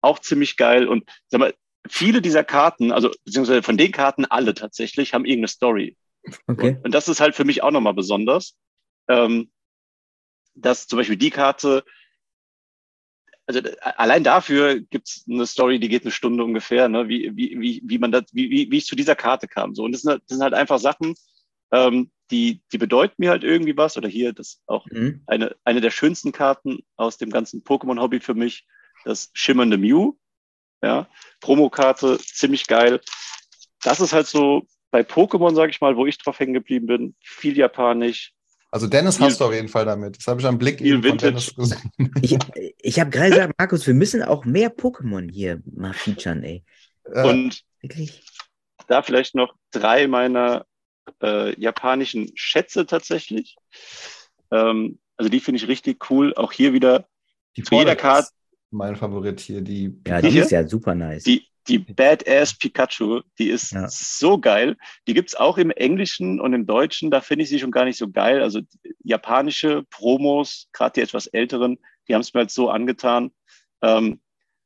[0.01, 0.88] auch ziemlich geil.
[0.88, 1.53] Und sag mal,
[1.89, 5.97] viele dieser Karten, also beziehungsweise von den Karten alle tatsächlich, haben irgendeine Story.
[6.47, 6.77] Okay.
[6.83, 8.55] Und, das ist halt für mich auch nochmal besonders,
[9.07, 9.51] ähm,
[10.53, 11.83] dass zum Beispiel die Karte,
[13.47, 17.07] also allein dafür gibt's eine Story, die geht eine Stunde ungefähr, ne?
[17.07, 19.73] wie, wie, wie, wie man das, wie, wie, wie ich zu dieser Karte kam.
[19.73, 21.15] So, und das sind, halt, das sind halt einfach Sachen,
[21.71, 23.97] ähm, die, die bedeuten mir halt irgendwie was.
[23.97, 25.23] Oder hier, das ist auch mhm.
[25.25, 28.67] eine, eine der schönsten Karten aus dem ganzen Pokémon-Hobby für mich,
[29.05, 30.13] das schimmernde Mew.
[30.82, 31.07] Ja,
[31.41, 33.01] Promokarte, ziemlich geil.
[33.84, 37.15] Das ist halt so bei Pokémon, sage ich mal, wo ich drauf hängen geblieben bin,
[37.21, 38.34] viel Japanisch.
[38.71, 40.17] Also Dennis viel, hast du auf jeden Fall damit.
[40.17, 41.91] Das habe ich am Blick viel von Dennis gesehen.
[42.21, 42.38] Ich,
[42.77, 46.63] ich habe gerade gesagt, Markus, wir müssen auch mehr Pokémon hier mal featuren, ey.
[47.03, 48.23] Und Wirklich?
[48.88, 50.65] da vielleicht noch drei meiner
[51.21, 53.55] äh, japanischen Schätze tatsächlich.
[54.51, 56.34] Ähm, also die finde ich richtig cool.
[56.36, 57.07] Auch hier wieder
[57.57, 58.30] die jeder Karte.
[58.72, 59.99] Mein Favorit hier, die.
[60.05, 61.24] Ja, die, die ist ja super nice.
[61.24, 63.88] Die, die Badass Pikachu, die ist ja.
[63.89, 64.76] so geil.
[65.07, 67.86] Die gibt es auch im Englischen und im Deutschen, da finde ich sie schon gar
[67.86, 68.41] nicht so geil.
[68.41, 68.61] Also
[69.03, 73.32] japanische Promos, gerade die etwas älteren, die haben es mir halt so angetan.
[73.82, 74.20] Ähm,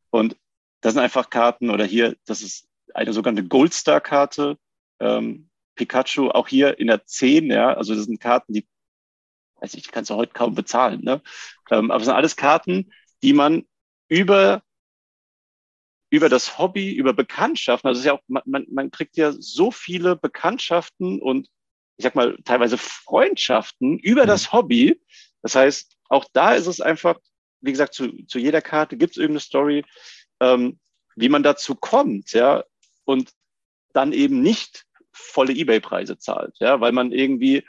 [0.09, 0.37] und
[0.81, 4.57] das sind einfach Karten, oder hier, das ist eine sogenannte Goldstar-Karte.
[4.99, 8.67] Ähm, Pikachu, auch hier in der 10, ja, also das sind Karten, die,
[9.59, 11.21] weiß ich, die kannst du heute kaum bezahlen, ne?
[11.71, 12.91] Ähm, aber es sind alles Karten,
[13.23, 13.65] die man
[14.07, 14.63] über
[16.09, 17.87] über das Hobby, über Bekanntschaften.
[17.87, 21.49] Also es ist ja auch, man, man kriegt ja so viele Bekanntschaften und
[21.97, 24.27] ich sag mal teilweise Freundschaften über mhm.
[24.27, 25.01] das Hobby.
[25.41, 27.19] Das heißt, auch da ist es einfach,
[27.61, 29.85] wie gesagt, zu, zu jeder Karte gibt es irgendeine Story,
[30.39, 30.79] ähm,
[31.15, 32.63] wie man dazu kommt, ja,
[33.05, 33.31] und
[33.93, 37.65] dann eben nicht volle Ebay-Preise zahlt, ja, weil man irgendwie,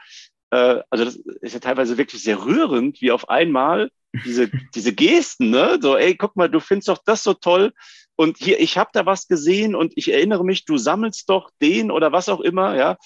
[0.55, 3.91] äh, also das ist ja teilweise wirklich sehr rührend, wie auf einmal
[4.25, 7.73] diese, diese Gesten, ne, so, ey, guck mal, du findest doch das so toll,
[8.17, 11.91] und hier, ich habe da was gesehen und ich erinnere mich, du sammelst doch den
[11.91, 12.97] oder was auch immer, ja.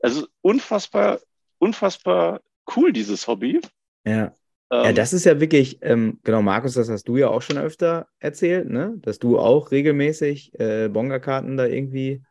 [0.00, 1.20] Also unfassbar,
[1.58, 2.40] unfassbar
[2.74, 3.60] cool, dieses Hobby.
[4.06, 4.32] Ja.
[4.72, 7.58] Ähm, ja, das ist ja wirklich, ähm, genau, Markus, das hast du ja auch schon
[7.58, 8.94] öfter erzählt, ne?
[9.02, 12.22] Dass du auch regelmäßig äh, Bonga-Karten da irgendwie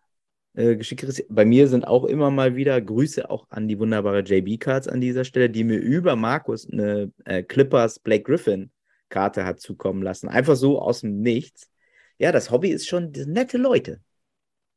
[0.54, 1.26] äh, geschickt.
[1.30, 5.24] Bei mir sind auch immer mal wieder Grüße auch an die wunderbare JB-Cards an dieser
[5.24, 8.72] Stelle, die mir über Markus eine äh, Clippers Black Griffin
[9.10, 10.28] Karte hat zukommen lassen.
[10.28, 11.70] Einfach so aus dem Nichts.
[12.18, 14.02] Ja, das Hobby ist schon nette Leute.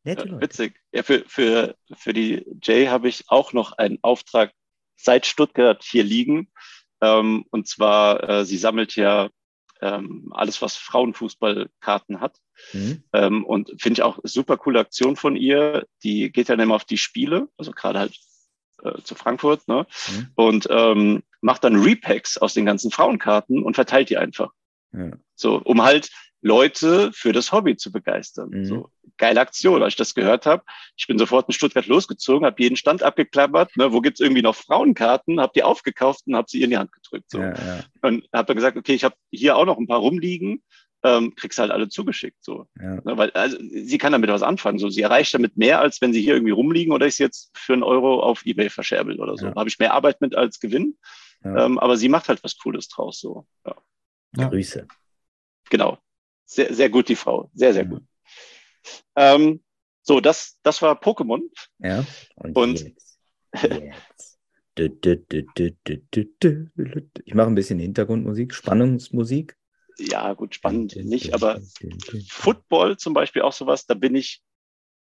[0.05, 0.43] Nette Leute.
[0.43, 0.81] Witzig.
[0.93, 4.53] Ja, für, für, für die Jay habe ich auch noch einen Auftrag
[4.97, 6.51] seit Stuttgart hier liegen.
[7.01, 9.31] Ähm, und zwar, äh, sie sammelt ja
[9.81, 12.39] ähm, alles, was Frauenfußballkarten hat.
[12.73, 13.03] Mhm.
[13.13, 15.87] Ähm, und finde ich auch super coole Aktion von ihr.
[16.03, 18.19] Die geht dann immer auf die Spiele, also gerade halt
[18.83, 19.87] äh, zu Frankfurt, ne?
[20.09, 20.29] Mhm.
[20.35, 24.53] Und ähm, macht dann Repacks aus den ganzen Frauenkarten und verteilt die einfach.
[24.93, 25.13] Ja.
[25.35, 26.11] So, um halt
[26.43, 28.51] Leute für das Hobby zu begeistern.
[28.51, 28.65] Mhm.
[28.65, 30.63] So, geile Aktion, als ich das gehört habe.
[30.97, 34.55] Ich bin sofort in Stuttgart losgezogen, habe jeden Stand abgeklappert, ne, wo gibt's irgendwie noch
[34.55, 37.31] Frauenkarten, habe die aufgekauft und habe sie ihr in die Hand gedrückt.
[37.31, 37.41] So.
[37.41, 37.85] Ja, ja.
[38.03, 40.63] Und habe dann gesagt, okay, ich habe hier auch noch ein paar rumliegen,
[41.07, 42.43] ähm, kriegst halt alle zugeschickt.
[42.43, 42.67] So.
[42.81, 42.97] Ja.
[42.97, 44.79] Ne, weil also, sie kann damit was anfangen.
[44.79, 44.89] So.
[44.89, 47.75] Sie erreicht damit mehr, als wenn sie hier irgendwie rumliegen oder ich sie jetzt für
[47.75, 49.47] einen Euro auf Ebay verscherbel oder so.
[49.47, 49.55] Ja.
[49.55, 50.99] Habe ich mehr Arbeit mit als Gewinn.
[51.45, 53.21] Ähm, aber sie macht halt was Cooles draus.
[53.21, 53.47] So.
[54.37, 54.49] Ja.
[54.49, 54.87] Grüße.
[55.71, 55.99] Genau.
[56.45, 57.51] Sehr, sehr gut, die Frau.
[57.55, 58.03] Sehr, sehr gut.
[59.15, 59.63] Ähm,
[60.03, 61.43] so, das, das war Pokémon.
[61.79, 62.05] Ja.
[62.37, 63.19] Und, und jetzt,
[63.53, 64.39] jetzt.
[67.25, 69.57] Ich mache ein bisschen Hintergrundmusik, Spannungsmusik.
[69.99, 71.61] Ja, gut, spannend nicht, aber
[72.29, 74.43] Football zum Beispiel auch sowas, da bin ich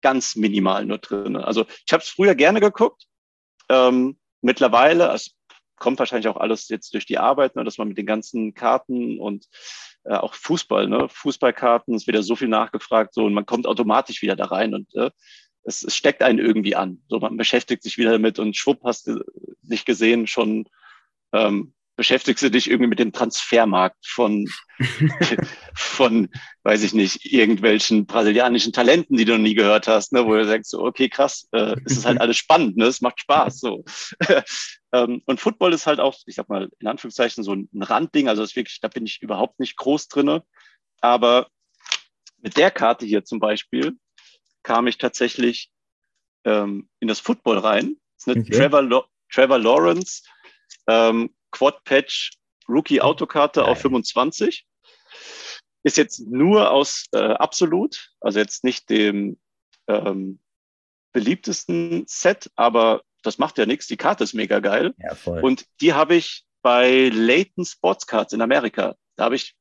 [0.02, 1.36] ganz minimal nur drin.
[1.36, 3.06] Also ich habe es früher gerne geguckt.
[3.70, 5.36] Ähm, mittlerweile, es
[5.76, 9.20] kommt wahrscheinlich auch alles jetzt durch die Arbeit, ne, dass man mit den ganzen Karten
[9.20, 9.46] und
[10.04, 11.08] äh, auch Fußball, ne?
[11.10, 14.94] Fußballkarten, wird ja so viel nachgefragt, so und man kommt automatisch wieder da rein und
[14.96, 15.12] äh,
[15.64, 17.02] es, es steckt einen irgendwie an.
[17.10, 19.24] So, man beschäftigt sich wieder damit und schwupp hast du
[19.62, 20.68] dich gesehen, schon
[21.34, 24.48] ähm, beschäftigst du dich irgendwie mit dem Transfermarkt von,
[25.76, 26.30] von,
[26.64, 30.46] weiß ich nicht, irgendwelchen brasilianischen Talenten, die du noch nie gehört hast, ne, wo du
[30.46, 33.84] sagst, so, okay, krass, äh, es ist halt alles spannend, ne, es macht Spaß, so.
[34.94, 38.44] ähm, und Football ist halt auch, ich sag mal, in Anführungszeichen so ein Randding, also
[38.44, 40.46] das wirklich, da bin ich überhaupt nicht groß drinne,
[41.02, 41.50] aber
[42.38, 43.98] mit der Karte hier zum Beispiel
[44.64, 45.70] kam ich tatsächlich
[46.46, 47.98] ähm, in das Football rein.
[48.16, 48.58] Das ist eine okay.
[48.58, 50.24] Trevor, Trevor Lawrence
[50.88, 52.32] ähm, Quad-Patch
[52.68, 54.66] Rookie-Autokarte auf 25.
[55.84, 59.40] Ist jetzt nur aus äh, Absolut, also jetzt nicht dem
[59.88, 60.40] ähm,
[61.14, 63.88] beliebtesten Set, aber das macht ja nichts.
[63.88, 64.94] Die Karte ist mega geil.
[64.98, 65.16] Ja.
[65.42, 68.96] Und die habe ich bei Leighton Sports Cards in Amerika.
[69.16, 69.56] Da habe ich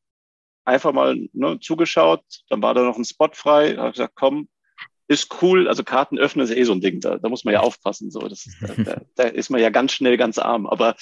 [0.65, 4.49] einfach mal ne, zugeschaut, dann war da noch ein Spot frei, habe gesagt, komm,
[5.09, 5.69] ist cool.
[5.69, 7.01] Also Karten öffnen ist eh so ein Ding.
[7.01, 8.11] Da, da muss man ja aufpassen.
[8.11, 10.67] So, das, da, da ist man ja ganz schnell ganz arm.
[10.67, 10.95] Aber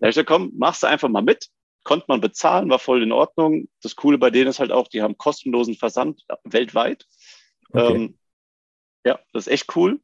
[0.00, 1.48] da ich gesagt, komm, machst du einfach mal mit.
[1.84, 3.68] Konnte man bezahlen, war voll in Ordnung.
[3.82, 7.06] Das Coole bei denen ist halt auch, die haben kostenlosen Versand weltweit.
[7.72, 7.94] Okay.
[7.94, 8.18] Ähm,
[9.04, 10.00] ja, das ist echt cool.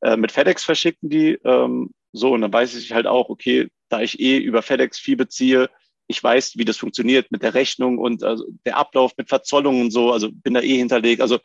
[0.00, 4.02] Äh, mit FedEx verschicken die ähm, so und dann weiß ich halt auch, okay, da
[4.02, 5.70] ich eh über FedEx viel beziehe,
[6.06, 9.90] ich weiß, wie das funktioniert mit der Rechnung und also der Ablauf mit Verzollungen und
[9.90, 11.22] so, also bin da eh hinterlegt.
[11.22, 11.38] Also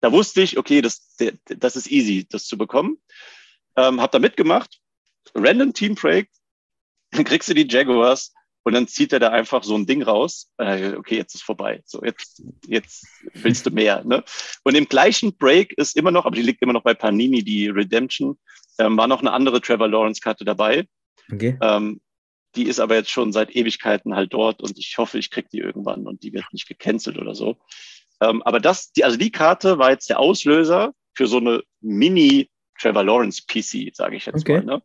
[0.00, 2.98] da wusste ich, okay, das, das ist easy, das zu bekommen.
[3.76, 4.80] Ähm, hab da mitgemacht.
[5.34, 6.28] Random Team Break.
[7.10, 8.32] Dann kriegst du die Jaguars
[8.64, 10.50] und dann zieht er da einfach so ein Ding raus.
[10.58, 11.82] Äh, okay, jetzt ist vorbei.
[11.86, 14.04] So, jetzt, jetzt willst du mehr.
[14.04, 14.22] Ne?
[14.62, 17.68] Und im gleichen Break ist immer noch, aber die liegt immer noch bei Panini, die
[17.68, 18.38] Redemption,
[18.78, 20.86] ähm, war noch eine andere Trevor Lawrence-Karte dabei.
[21.32, 21.58] Okay.
[21.62, 22.00] Ähm,
[22.56, 25.58] die ist aber jetzt schon seit Ewigkeiten halt dort und ich hoffe, ich krieg die
[25.58, 27.56] irgendwann und die wird nicht gecancelt oder so.
[28.20, 32.50] Ähm, aber das, die, also die Karte war jetzt der Auslöser für so eine Mini
[32.78, 34.58] Trevor Lawrence PC, sage ich jetzt okay.
[34.58, 34.64] mal.
[34.64, 34.82] Ne?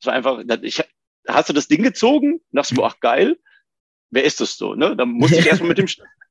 [0.00, 0.82] Das war einfach, ich,
[1.26, 2.34] hast du das Ding gezogen?
[2.34, 3.38] Und dachte du, ach geil,
[4.10, 4.74] wer ist das so?
[4.74, 4.96] Ne?
[4.96, 5.88] Dann musste ich erstmal mit dem,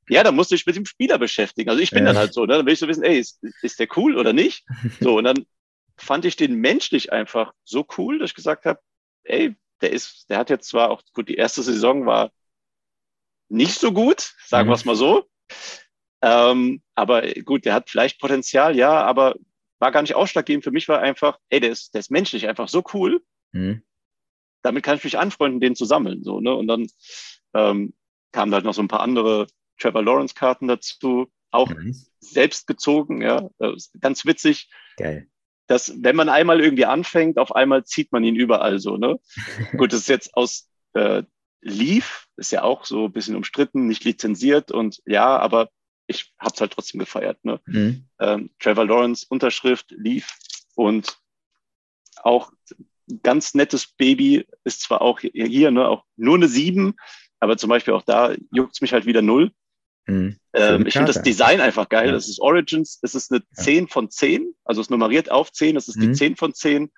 [0.09, 1.69] ja, dann musste ich mit dem Spieler beschäftigen.
[1.69, 2.07] Also ich bin ja.
[2.07, 2.57] dann halt so, ne?
[2.57, 4.65] dann will ich so wissen, ey, ist, ist der cool oder nicht?
[5.01, 5.45] So, und dann
[5.97, 8.79] fand ich den menschlich einfach so cool, dass ich gesagt habe,
[9.23, 12.31] ey, der ist, der hat jetzt zwar auch, gut, die erste Saison war
[13.49, 14.71] nicht so gut, sagen mhm.
[14.71, 15.27] wir es mal so.
[16.21, 19.35] Ähm, aber gut, der hat vielleicht Potenzial, ja, aber
[19.79, 20.63] war gar nicht ausschlaggebend.
[20.63, 23.21] Für mich war einfach, ey, der ist, der ist menschlich einfach so cool.
[23.51, 23.83] Mhm.
[24.63, 26.23] Damit kann ich mich anfreunden, den zu sammeln.
[26.23, 26.53] So, ne?
[26.53, 26.87] Und dann
[27.53, 27.93] ähm,
[28.31, 32.11] kamen halt noch so ein paar andere Trevor Lawrence-Karten dazu, auch nice.
[32.19, 33.49] selbst gezogen, ja.
[33.99, 34.69] Ganz witzig.
[34.97, 35.27] Geil.
[35.67, 39.19] Dass, wenn man einmal irgendwie anfängt, auf einmal zieht man ihn überall so, ne?
[39.77, 41.23] Gut, das ist jetzt aus äh,
[41.61, 45.69] Leaf, ist ja auch so ein bisschen umstritten, nicht lizenziert und ja, aber
[46.07, 47.43] ich habe es halt trotzdem gefeiert.
[47.43, 47.59] Ne?
[47.65, 48.05] Mhm.
[48.19, 50.33] Ähm, Trevor Lawrence Unterschrift lief
[50.75, 51.17] und
[52.23, 52.51] auch
[53.23, 56.95] ganz nettes Baby ist zwar auch hier ne, auch nur eine 7,
[57.39, 59.51] aber zum Beispiel auch da juckt es mich halt wieder null.
[60.07, 60.37] Mhm.
[60.53, 62.07] Ähm, ich finde das Design einfach geil.
[62.07, 62.11] Ja.
[62.13, 63.63] Das ist Origins, es ist eine ja.
[63.63, 66.01] 10 von 10, also es nummeriert auf 10, das ist mhm.
[66.01, 66.91] die 10 von 10.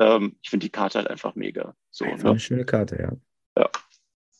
[0.00, 1.74] Ähm, ich finde die Karte halt einfach mega.
[1.90, 2.30] So, einfach ne?
[2.30, 3.62] Eine schöne Karte, ja.
[3.62, 3.70] ja.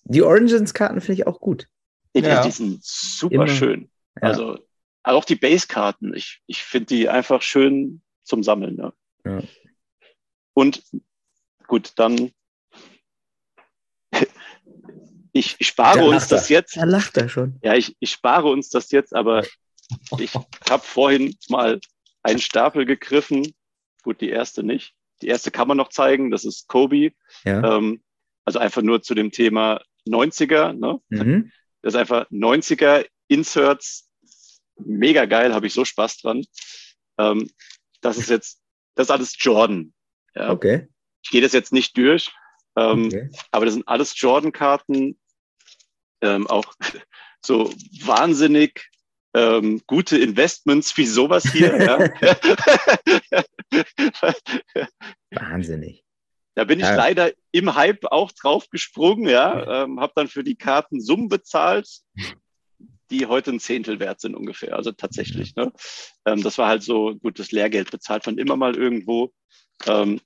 [0.05, 1.69] Die Origins-Karten finde ich auch gut.
[2.17, 2.43] Die, ja.
[2.43, 3.47] die sind super Immer.
[3.47, 3.91] schön.
[4.15, 4.59] Also,
[5.03, 8.77] also auch die Base-Karten, ich, ich finde die einfach schön zum Sammeln.
[8.77, 8.93] Ne?
[9.25, 9.43] Ja.
[10.55, 10.83] Und
[11.67, 12.33] gut, dann
[15.33, 16.77] ich, ich spare uns das jetzt.
[16.77, 17.59] Da lacht er schon.
[17.63, 19.45] Ja, ich, ich spare uns das jetzt, aber
[20.19, 21.81] ich habe vorhin mal
[22.23, 23.55] einen Stapel gegriffen.
[24.03, 24.95] Gut, die erste nicht.
[25.23, 27.13] Die erste kann man noch zeigen, das ist Kobe.
[27.45, 27.77] Ja.
[27.77, 28.03] Ähm,
[28.45, 30.73] also einfach nur zu dem Thema 90er.
[30.73, 31.01] Ne?
[31.09, 31.53] Mhm.
[31.83, 34.11] Das ist einfach 90er Inserts.
[34.77, 36.45] Mega geil, habe ich so Spaß dran.
[37.19, 37.51] Ähm,
[38.01, 38.61] das ist jetzt,
[38.95, 39.93] das ist alles Jordan.
[40.35, 40.51] Ja?
[40.51, 40.89] Okay.
[41.23, 42.33] Ich gehe das jetzt nicht durch,
[42.77, 43.31] ähm, okay.
[43.51, 45.19] aber das sind alles Jordan-Karten,
[46.23, 46.75] ähm, auch
[47.45, 47.73] so
[48.05, 48.91] wahnsinnig
[49.35, 51.77] ähm, gute Investments wie sowas hier.
[51.81, 51.99] ja.
[55.31, 56.05] Wahnsinnig.
[56.55, 56.95] Da bin ich ja.
[56.95, 61.89] leider im Hype auch drauf gesprungen, ja, ähm, habe dann für die Karten Summen bezahlt,
[63.11, 64.77] die heute ein Zehntel wert sind ungefähr.
[64.77, 65.57] Also tatsächlich.
[65.57, 65.73] Ne?
[66.25, 69.33] Ähm, das war halt so gutes Lehrgeld bezahlt von immer mal irgendwo.
[69.87, 70.21] Ähm,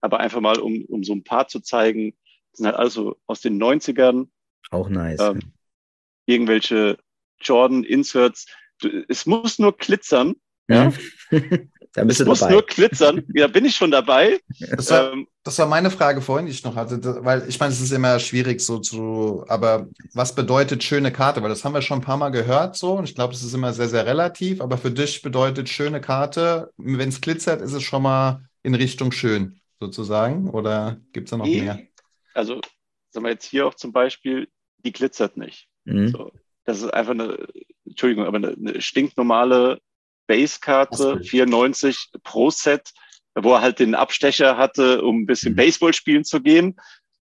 [0.00, 2.14] aber einfach mal, um, um so ein paar zu zeigen,
[2.52, 4.28] das sind halt also aus den 90ern.
[4.70, 5.20] Auch nice.
[5.20, 5.40] Ähm,
[6.26, 6.98] irgendwelche
[7.40, 8.46] Jordan-Inserts.
[9.08, 10.36] Es muss nur glitzern.
[10.70, 10.92] Ja.
[11.94, 12.52] da bist es muss dabei.
[12.52, 13.24] nur glitzern.
[13.28, 14.40] Da bin ich schon dabei.
[14.76, 17.72] Das war, ähm, das war meine Frage vorhin, die ich noch hatte, weil ich meine,
[17.72, 21.42] es ist immer schwierig so zu, aber was bedeutet schöne Karte?
[21.42, 23.54] Weil das haben wir schon ein paar Mal gehört so und ich glaube, es ist
[23.54, 27.82] immer sehr, sehr relativ, aber für dich bedeutet schöne Karte, wenn es glitzert, ist es
[27.82, 30.50] schon mal in Richtung schön sozusagen?
[30.50, 31.62] Oder gibt es da noch nee.
[31.62, 31.80] mehr?
[32.34, 32.60] Also,
[33.10, 34.48] sagen wir jetzt hier auch zum Beispiel,
[34.84, 35.68] die glitzert nicht.
[35.84, 36.08] Mhm.
[36.08, 36.32] So,
[36.64, 37.46] das ist einfach eine,
[37.84, 39.80] Entschuldigung, aber eine, eine stinknormale
[40.30, 42.92] Base-Karte, 94 Pro Set,
[43.34, 45.56] wo er halt den Abstecher hatte, um ein bisschen mhm.
[45.56, 46.76] Baseball spielen zu gehen.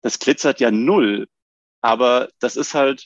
[0.02, 1.28] Das glitzert ja null.
[1.82, 3.04] Aber das ist halt,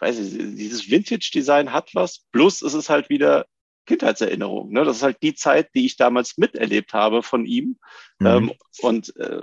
[0.00, 2.24] weiß ich, dieses Vintage-Design hat was.
[2.32, 3.46] Plus ist es halt wieder
[3.86, 4.72] Kindheitserinnerung.
[4.72, 4.84] Ne?
[4.84, 7.78] Das ist halt die Zeit, die ich damals miterlebt habe von ihm.
[8.18, 8.26] Mhm.
[8.26, 9.42] Ähm, und äh,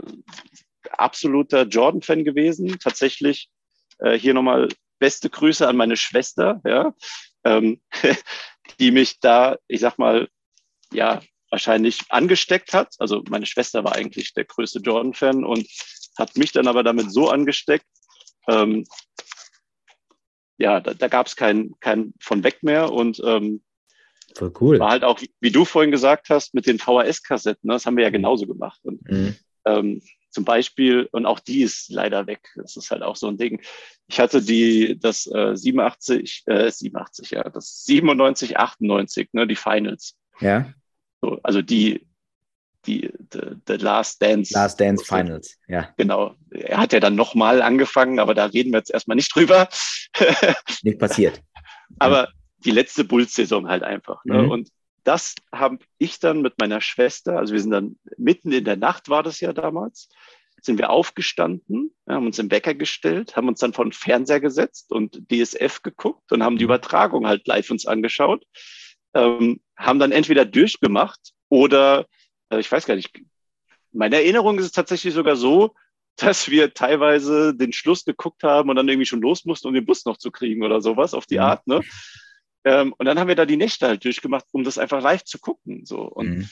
[0.92, 2.78] absoluter Jordan-Fan gewesen.
[2.80, 3.50] Tatsächlich
[4.00, 4.68] äh, hier nochmal
[5.00, 6.94] beste Grüße an meine Schwester, ja,
[7.44, 7.80] ähm,
[8.80, 10.28] die mich da, ich sag mal,
[10.92, 12.96] ja, wahrscheinlich angesteckt hat.
[13.00, 15.68] Also meine Schwester war eigentlich der größte Jordan-Fan und
[16.18, 17.86] hat mich dann aber damit so angesteckt,
[18.48, 18.86] ähm,
[20.58, 23.62] ja, da, da gab es kein, kein von weg mehr und ähm,
[24.36, 24.80] Voll cool.
[24.80, 27.74] War halt auch, wie du vorhin gesagt hast, mit den VHS-Kassetten, ne?
[27.74, 28.80] das haben wir ja genauso gemacht.
[28.84, 29.36] Und, mhm.
[29.66, 30.02] ähm,
[30.38, 32.52] zum Beispiel, und auch die ist leider weg.
[32.58, 33.60] Das ist halt auch so ein Ding.
[34.06, 40.16] Ich hatte die, das äh, 87, äh, 87, ja, das 97, 98, ne, die Finals.
[40.40, 40.72] Ja.
[41.22, 42.06] So, also die,
[42.86, 44.54] die, the, the Last Dance.
[44.54, 45.92] Last Dance Finals, ja.
[45.98, 46.36] Genau.
[46.52, 49.70] Er hat ja dann nochmal angefangen, aber da reden wir jetzt erstmal nicht drüber.
[50.84, 51.42] nicht passiert.
[51.98, 52.28] aber
[52.64, 54.24] die letzte Bulls-Saison halt einfach.
[54.24, 54.44] Ne?
[54.44, 54.52] Mhm.
[54.52, 54.70] Und
[55.08, 59.08] das habe ich dann mit meiner Schwester, also wir sind dann mitten in der Nacht
[59.08, 60.10] war das ja damals,
[60.62, 64.92] sind wir aufgestanden, haben uns im Wecker gestellt, haben uns dann vor den Fernseher gesetzt
[64.92, 66.72] und DSF geguckt und haben die mhm.
[66.72, 68.44] Übertragung halt live uns angeschaut,
[69.14, 72.06] ähm, haben dann entweder durchgemacht oder,
[72.50, 73.18] äh, ich weiß gar nicht,
[73.94, 75.74] meine Erinnerung ist es tatsächlich sogar so,
[76.18, 79.86] dass wir teilweise den Schluss geguckt haben und dann irgendwie schon los mussten, um den
[79.86, 81.44] Bus noch zu kriegen oder sowas auf die mhm.
[81.44, 81.66] Art.
[81.66, 81.82] Ne?
[82.68, 85.40] Ähm, und dann haben wir da die Nächte halt durchgemacht, um das einfach live zu
[85.40, 85.86] gucken.
[85.86, 86.02] So.
[86.02, 86.50] Und mhm.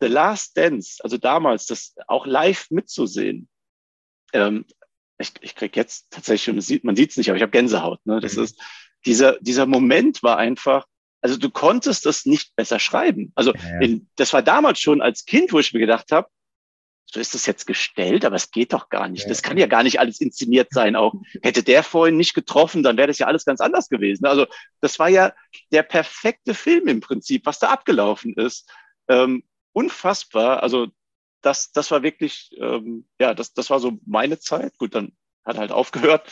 [0.00, 3.48] The Last Dance, also damals, das auch live mitzusehen,
[4.34, 4.66] ähm,
[5.16, 8.04] ich, ich krieg jetzt tatsächlich, man sieht sieht's nicht, aber ich habe Gänsehaut.
[8.04, 8.20] Ne?
[8.20, 8.44] Das mhm.
[8.44, 8.60] ist
[9.06, 10.84] dieser dieser Moment war einfach,
[11.22, 13.32] also du konntest das nicht besser schreiben.
[13.34, 13.80] Also ja.
[13.80, 16.28] in, das war damals schon als Kind, wo ich mir gedacht habe,
[17.06, 19.30] so ist das jetzt gestellt, aber es geht doch gar nicht.
[19.30, 20.96] Das kann ja gar nicht alles inszeniert sein.
[20.96, 24.26] Auch hätte der vorhin nicht getroffen, dann wäre das ja alles ganz anders gewesen.
[24.26, 24.46] Also
[24.80, 25.32] das war ja
[25.70, 28.68] der perfekte Film im Prinzip, was da abgelaufen ist.
[29.08, 30.62] Ähm, unfassbar.
[30.62, 30.88] Also
[31.42, 34.76] das, das war wirklich, ähm, ja, das, das war so meine Zeit.
[34.78, 35.12] Gut, dann
[35.44, 36.28] hat halt aufgehört.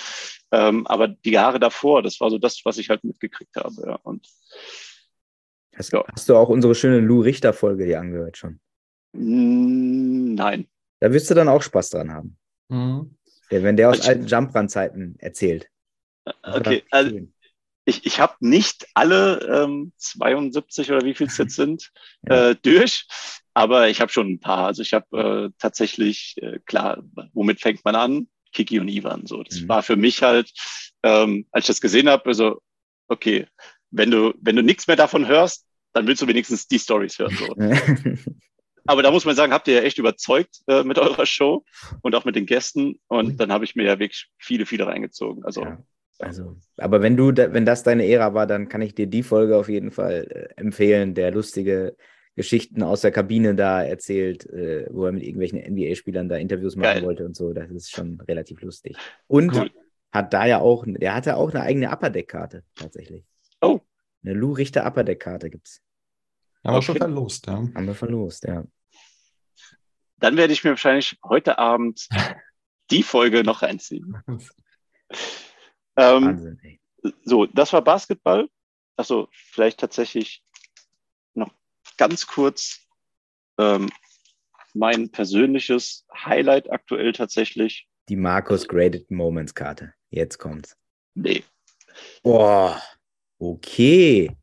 [0.50, 3.74] Ähm, aber die Jahre davor, das war so das, was ich halt mitgekriegt habe.
[3.86, 3.94] Ja.
[4.02, 4.28] Und,
[5.76, 6.04] hast, ja.
[6.12, 8.60] hast du auch unsere schöne Lou Richter-Folge dir angehört schon?
[9.14, 10.66] Nein.
[11.00, 12.36] Da wirst du dann auch Spaß dran haben.
[12.68, 13.16] Mhm.
[13.50, 15.68] Wenn der aus also, alten Jump-Run-Zeiten erzählt.
[16.42, 17.20] Okay, also
[17.84, 21.92] ich, ich habe nicht alle ähm, 72 oder wie viel es jetzt sind
[22.28, 22.50] ja.
[22.50, 23.06] äh, durch,
[23.52, 24.66] aber ich habe schon ein paar.
[24.66, 28.28] Also ich habe äh, tatsächlich, äh, klar, womit fängt man an?
[28.52, 29.26] Kiki und Ivan.
[29.26, 29.68] So, das mhm.
[29.68, 30.50] war für mich halt,
[31.02, 32.60] ähm, als ich das gesehen habe, also
[33.08, 33.46] okay,
[33.90, 37.36] wenn du wenn du nichts mehr davon hörst, dann willst du wenigstens die Stories hören.
[37.36, 37.54] So.
[38.86, 41.64] Aber da muss man sagen, habt ihr ja echt überzeugt äh, mit eurer Show
[42.02, 43.00] und auch mit den Gästen.
[43.08, 43.36] Und mhm.
[43.36, 45.44] dann habe ich mir ja wirklich viele, viele reingezogen.
[45.44, 45.78] Also ja.
[46.18, 49.56] Also, aber wenn du, wenn das deine Ära war, dann kann ich dir die Folge
[49.56, 51.96] auf jeden Fall äh, empfehlen, der lustige
[52.36, 56.94] Geschichten aus der Kabine da erzählt, äh, wo er mit irgendwelchen NBA-Spielern da Interviews machen
[56.94, 57.02] Geil.
[57.04, 57.52] wollte und so.
[57.52, 58.96] Das ist schon relativ lustig.
[59.26, 59.70] Und cool.
[60.12, 63.24] hat da ja auch, der hatte auch eine eigene Upper Deck-Karte tatsächlich.
[63.60, 63.80] Oh.
[64.24, 65.80] Eine Lou Richter Upper Deck-Karte gibt's.
[66.64, 67.68] Haben wir schon verlost, ja.
[67.74, 68.64] Haben wir verlost, ja.
[70.18, 72.08] Dann werde ich mir wahrscheinlich heute Abend
[72.90, 74.16] die Folge noch reinziehen.
[75.96, 76.80] Ähm, Wahnsinn,
[77.24, 78.48] so, das war Basketball.
[78.96, 80.42] Also vielleicht tatsächlich
[81.34, 81.52] noch
[81.96, 82.86] ganz kurz
[83.58, 83.88] ähm,
[84.72, 87.88] mein persönliches Highlight aktuell tatsächlich.
[88.08, 89.94] Die Markus Graded Moments Karte.
[90.10, 90.76] Jetzt kommt's.
[91.14, 91.44] Nee.
[92.22, 92.80] Boah,
[93.38, 94.36] okay.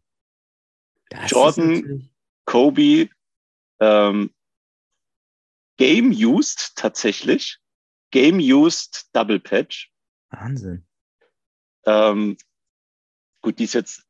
[1.10, 2.10] Das Jordan,
[2.46, 3.10] Kobe,
[3.80, 4.34] ähm,
[5.82, 7.58] Game Used tatsächlich.
[8.12, 9.92] Game Used Double Patch.
[10.30, 10.86] Wahnsinn.
[11.88, 12.38] Ähm,
[13.42, 14.04] gut, die ist jetzt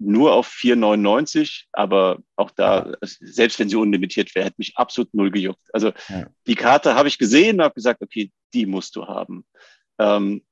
[0.00, 5.30] nur auf 4,99, aber auch da, selbst wenn sie unlimitiert wäre, hätte mich absolut null
[5.30, 5.62] gejuckt.
[5.72, 6.26] Also ja.
[6.48, 9.46] die Karte habe ich gesehen und habe gesagt, okay, die musst du haben.
[10.00, 10.44] Ähm,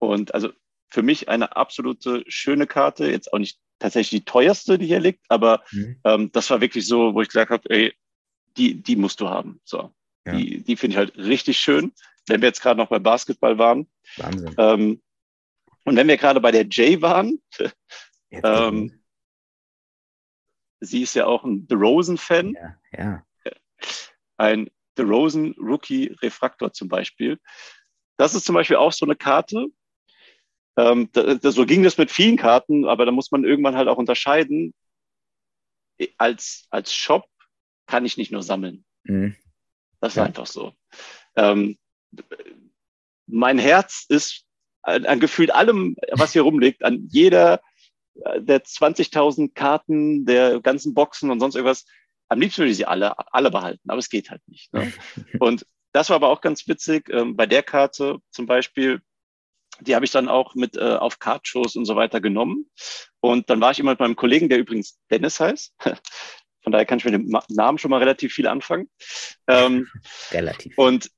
[0.00, 0.50] und also
[0.88, 5.24] für mich eine absolute schöne Karte, jetzt auch nicht tatsächlich die teuerste, die hier liegt,
[5.28, 6.00] aber mhm.
[6.02, 7.94] ähm, das war wirklich so, wo ich gesagt habe, ey,
[8.56, 9.60] die, die musst du haben.
[9.64, 9.94] So,
[10.26, 10.36] ja.
[10.36, 11.92] die, die finde ich halt richtig schön.
[12.26, 13.88] Wenn wir jetzt gerade noch bei Basketball waren.
[14.16, 14.54] Wahnsinn.
[14.58, 15.02] Ähm,
[15.84, 17.40] und wenn wir gerade bei der Jay waren,
[18.30, 19.02] ähm,
[20.80, 22.54] sie ist ja auch ein The Rosen-Fan.
[22.54, 23.24] Ja, ja.
[24.36, 27.38] Ein The Rosen Rookie Refraktor zum Beispiel.
[28.16, 29.66] Das ist zum Beispiel auch so eine Karte.
[30.76, 33.88] Ähm, da, da, so ging das mit vielen Karten, aber da muss man irgendwann halt
[33.88, 34.74] auch unterscheiden.
[36.16, 37.26] Als, als Shop
[37.86, 38.84] kann ich nicht nur sammeln.
[39.04, 39.36] Mhm.
[40.00, 40.24] Das ist ja.
[40.24, 40.72] einfach so.
[41.36, 41.78] Ähm,
[43.26, 44.44] mein Herz ist
[44.82, 47.60] an, an gefühlt allem, was hier rumliegt, an jeder
[48.24, 51.84] äh, der 20.000 Karten, der ganzen Boxen und sonst irgendwas.
[52.28, 54.72] Am liebsten würde ich sie alle, alle behalten, aber es geht halt nicht.
[54.72, 54.92] Ne?
[55.40, 57.10] Und das war aber auch ganz witzig.
[57.10, 59.02] Ähm, bei der Karte zum Beispiel,
[59.80, 62.70] die habe ich dann auch mit äh, auf Kartshows und so weiter genommen.
[63.18, 65.74] Und dann war ich immer mit meinem Kollegen, der übrigens Dennis heißt.
[66.62, 68.88] Von daher kann ich mit dem Namen schon mal relativ viel anfangen.
[69.46, 69.88] Ähm,
[70.30, 70.76] relativ.
[70.76, 71.10] Und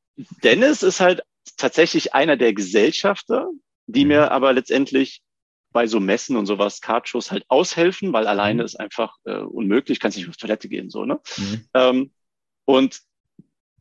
[0.45, 1.23] Dennis ist halt
[1.57, 3.51] tatsächlich einer der Gesellschafter,
[3.87, 4.09] die mhm.
[4.09, 5.23] mir aber letztendlich
[5.73, 8.67] bei so Messen und sowas, Kartshows halt aushelfen, weil alleine mhm.
[8.67, 11.21] ist einfach äh, unmöglich, kannst nicht auf Toilette gehen, so, ne?
[11.37, 11.69] Mhm.
[11.75, 12.13] Ähm,
[12.65, 13.01] und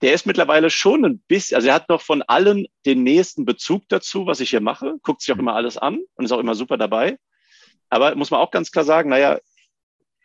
[0.01, 3.87] der ist mittlerweile schon ein bisschen, also er hat noch von allen den nächsten Bezug
[3.89, 5.41] dazu, was ich hier mache, guckt sich auch mhm.
[5.41, 7.17] immer alles an und ist auch immer super dabei.
[7.89, 9.37] Aber muss man auch ganz klar sagen, naja,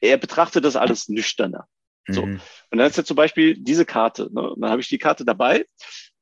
[0.01, 1.66] er betrachtet das alles nüchterner.
[2.09, 2.27] So.
[2.27, 2.40] Mhm.
[2.70, 4.28] Und dann ist ja zum Beispiel diese Karte.
[4.32, 4.55] Ne?
[4.56, 5.66] Dann habe ich die Karte dabei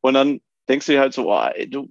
[0.01, 1.91] und dann denkst du dir halt so, oh, ey, du,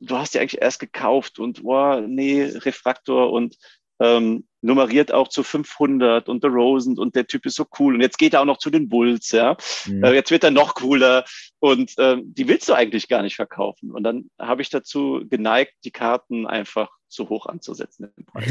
[0.00, 3.56] du hast die eigentlich erst gekauft und oh, nee, Refraktor und
[4.00, 8.00] ähm, nummeriert auch zu 500 und The Rosen und der Typ ist so cool und
[8.00, 9.56] jetzt geht er auch noch zu den Bulls, ja.
[9.86, 10.02] Mhm.
[10.02, 11.24] Äh, jetzt wird er noch cooler
[11.60, 13.92] und ähm, die willst du eigentlich gar nicht verkaufen.
[13.92, 18.50] Und dann habe ich dazu geneigt, die Karten einfach zu hoch anzusetzen im Preis.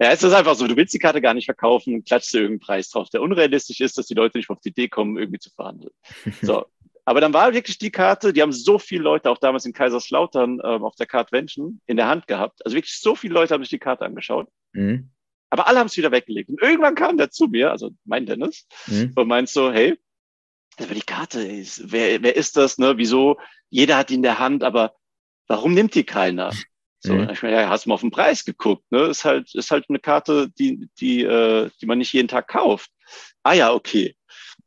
[0.00, 2.66] Ja, es ist einfach so, du willst die Karte gar nicht verkaufen klatschst dir irgendeinen
[2.66, 5.50] Preis drauf, der unrealistisch ist, dass die Leute nicht auf die Idee kommen, irgendwie zu
[5.50, 5.92] verhandeln.
[6.42, 6.66] So,
[7.08, 10.60] aber dann war wirklich die Karte, die haben so viele Leute, auch damals in Kaiserslautern
[10.62, 12.64] ähm, auf der Cardvention, in der Hand gehabt.
[12.64, 14.48] Also wirklich so viele Leute haben sich die Karte angeschaut.
[14.72, 15.10] Mhm.
[15.50, 16.50] Aber alle haben es wieder weggelegt.
[16.50, 19.12] Und irgendwann kam der zu mir, also mein Dennis, mhm.
[19.16, 19.98] und meint so, hey,
[20.78, 22.76] aber die Karte, ist, wer, wer ist das?
[22.76, 22.98] Ne?
[22.98, 23.38] Wieso?
[23.70, 24.94] Jeder hat die in der Hand, aber
[25.46, 26.52] warum nimmt die keiner?
[27.00, 27.30] So, mhm.
[27.30, 29.02] ich meine, ja, hast du mal auf den Preis geguckt, ne?
[29.02, 32.90] Ist halt, ist halt eine Karte, die, die, äh, die man nicht jeden Tag kauft.
[33.42, 34.16] Ah ja, okay.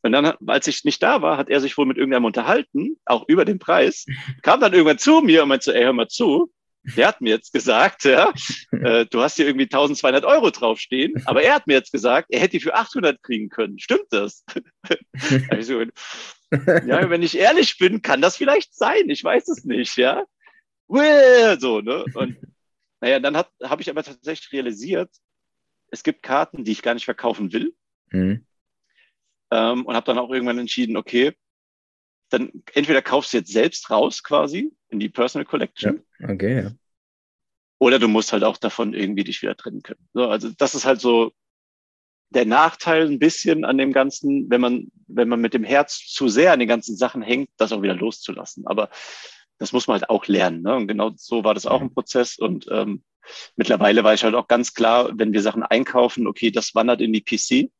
[0.01, 3.27] Und dann, als ich nicht da war, hat er sich wohl mit irgendjemandem unterhalten, auch
[3.27, 4.05] über den Preis,
[4.43, 6.51] kam dann irgendwann zu mir und meinte so, ey, hör mal zu,
[6.83, 8.33] der hat mir jetzt gesagt, ja,
[8.71, 12.39] äh, du hast hier irgendwie 1200 Euro draufstehen, aber er hat mir jetzt gesagt, er
[12.39, 13.77] hätte die für 800 kriegen können.
[13.77, 14.43] Stimmt das?
[16.51, 19.09] ja, wenn ich ehrlich bin, kann das vielleicht sein.
[19.09, 20.25] Ich weiß es nicht, ja.
[21.59, 22.05] So, ne?
[22.13, 22.37] Und
[23.01, 25.09] naja, dann habe ich aber tatsächlich realisiert,
[25.87, 27.73] es gibt Karten, die ich gar nicht verkaufen will.
[28.11, 28.45] Mhm
[29.51, 31.33] ähm, und habe dann auch irgendwann entschieden, okay,
[32.29, 36.01] dann entweder kaufst du jetzt selbst raus quasi in die Personal Collection.
[36.19, 36.71] Ja, okay, ja.
[37.77, 40.07] oder du musst halt auch davon irgendwie dich wieder trennen können.
[40.13, 41.33] So, also das ist halt so
[42.29, 46.29] der Nachteil ein bisschen an dem Ganzen, wenn man, wenn man mit dem Herz zu
[46.29, 48.65] sehr an den ganzen Sachen hängt, das auch wieder loszulassen.
[48.65, 48.89] Aber
[49.61, 50.63] das muss man halt auch lernen.
[50.63, 50.75] Ne?
[50.75, 52.39] Und genau so war das auch ein Prozess.
[52.39, 53.03] Und ähm,
[53.55, 57.13] mittlerweile weiß ich halt auch ganz klar, wenn wir Sachen einkaufen, okay, das wandert in
[57.13, 57.71] die PC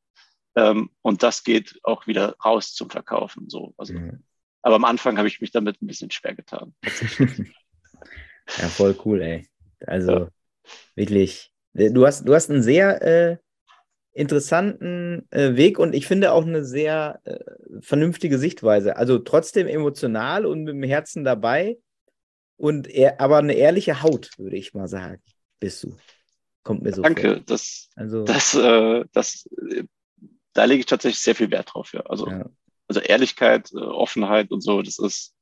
[0.55, 3.49] ähm, und das geht auch wieder raus zum Verkaufen.
[3.49, 4.23] So, also, mhm.
[4.61, 6.75] Aber am Anfang habe ich mich damit ein bisschen schwer getan.
[6.83, 9.49] ja, voll cool, ey.
[9.87, 10.27] Also ja.
[10.93, 13.37] wirklich, du hast, du hast einen sehr äh,
[14.13, 17.39] interessanten äh, Weg und ich finde auch eine sehr äh,
[17.81, 18.97] vernünftige Sichtweise.
[18.97, 21.77] Also trotzdem emotional und mit dem Herzen dabei
[22.57, 25.21] und er, aber eine ehrliche Haut, würde ich mal sagen,
[25.59, 25.95] bist du.
[26.63, 27.43] Kommt mir so Danke, vor.
[27.45, 29.49] das, also, das, äh, das,
[30.53, 31.93] da lege ich tatsächlich sehr viel Wert drauf.
[31.93, 32.01] Ja.
[32.01, 32.45] Also, ja.
[32.87, 35.35] also Ehrlichkeit, äh, Offenheit und so, das ist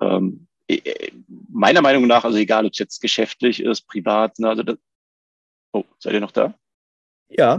[0.00, 0.46] ähm,
[1.48, 4.76] meiner Meinung nach, also egal, ob es jetzt geschäftlich ist, privat, ne, also das,
[5.72, 6.54] oh, seid ihr noch da?
[7.28, 7.58] Ja.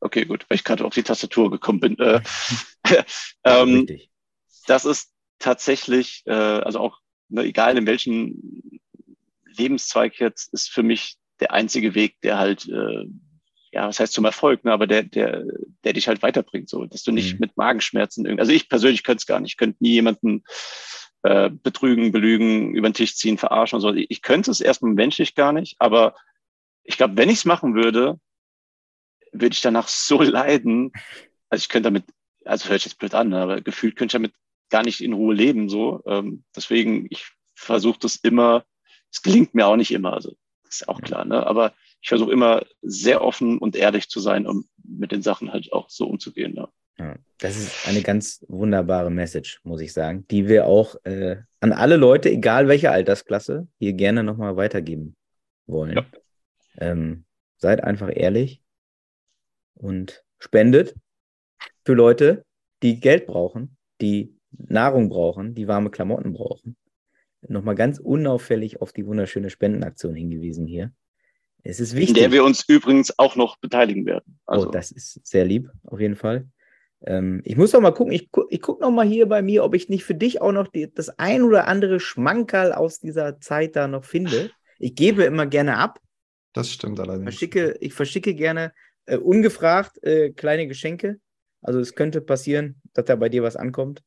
[0.00, 1.98] Okay, gut, weil ich gerade auf die Tastatur gekommen bin.
[1.98, 2.20] Äh,
[3.44, 3.86] ähm,
[4.66, 8.80] das ist tatsächlich, äh, also auch, ne, egal in welchem
[9.44, 13.04] Lebenszweig jetzt, ist für mich der einzige Weg, der halt, äh,
[13.72, 15.44] ja, was heißt zum Erfolg, ne, aber der, der,
[15.84, 17.40] der dich halt weiterbringt, so, dass du nicht mhm.
[17.40, 20.44] mit Magenschmerzen irgendwie, also ich persönlich könnte es gar nicht, ich könnte nie jemanden
[21.22, 23.92] äh, betrügen, belügen, über den Tisch ziehen, verarschen und so.
[23.92, 26.14] Ich könnte es erstmal menschlich gar nicht, aber
[26.82, 28.18] ich glaube, wenn ich es machen würde,
[29.32, 30.92] würde ich danach so leiden.
[31.48, 32.04] Also ich könnte damit,
[32.44, 34.32] also hört sich jetzt blöd an, aber gefühlt könnte ich damit
[34.70, 35.68] gar nicht in Ruhe leben.
[35.68, 38.64] So, ähm, deswegen ich versuche das immer.
[39.12, 40.36] Es gelingt mir auch nicht immer, also
[40.68, 41.24] ist auch klar.
[41.24, 41.44] Ne?
[41.46, 45.72] Aber ich versuche immer sehr offen und ehrlich zu sein, um mit den Sachen halt
[45.72, 46.54] auch so umzugehen.
[46.54, 46.68] Ne?
[46.98, 51.72] Ja, das ist eine ganz wunderbare Message, muss ich sagen, die wir auch äh, an
[51.72, 55.16] alle Leute, egal welche Altersklasse, hier gerne nochmal weitergeben
[55.66, 55.96] wollen.
[55.96, 56.06] Ja.
[56.78, 57.24] Ähm,
[57.56, 58.62] seid einfach ehrlich,
[59.80, 60.94] und spendet
[61.84, 62.44] für Leute,
[62.82, 66.76] die Geld brauchen, die Nahrung brauchen, die warme Klamotten brauchen.
[67.48, 70.92] Nochmal ganz unauffällig auf die wunderschöne Spendenaktion hingewiesen hier.
[71.62, 72.16] Es ist wichtig.
[72.16, 74.38] In der wir uns übrigens auch noch beteiligen werden.
[74.46, 74.68] Oh, also.
[74.68, 76.48] Oh, das ist sehr lieb, auf jeden Fall.
[77.06, 79.64] Ähm, ich muss noch mal gucken, ich, gu ich gucke noch mal hier bei mir,
[79.64, 83.40] ob ich nicht für dich auch noch die, das ein oder andere Schmankerl aus dieser
[83.40, 84.50] Zeit da noch finde.
[84.78, 85.98] Ich gebe immer gerne ab.
[86.52, 87.24] Das stimmt allerdings.
[87.24, 88.72] Verschicke, ich verschicke gerne
[89.06, 91.20] äh, ungefragt äh, kleine Geschenke.
[91.62, 94.02] Also es könnte passieren, dass da bei dir was ankommt.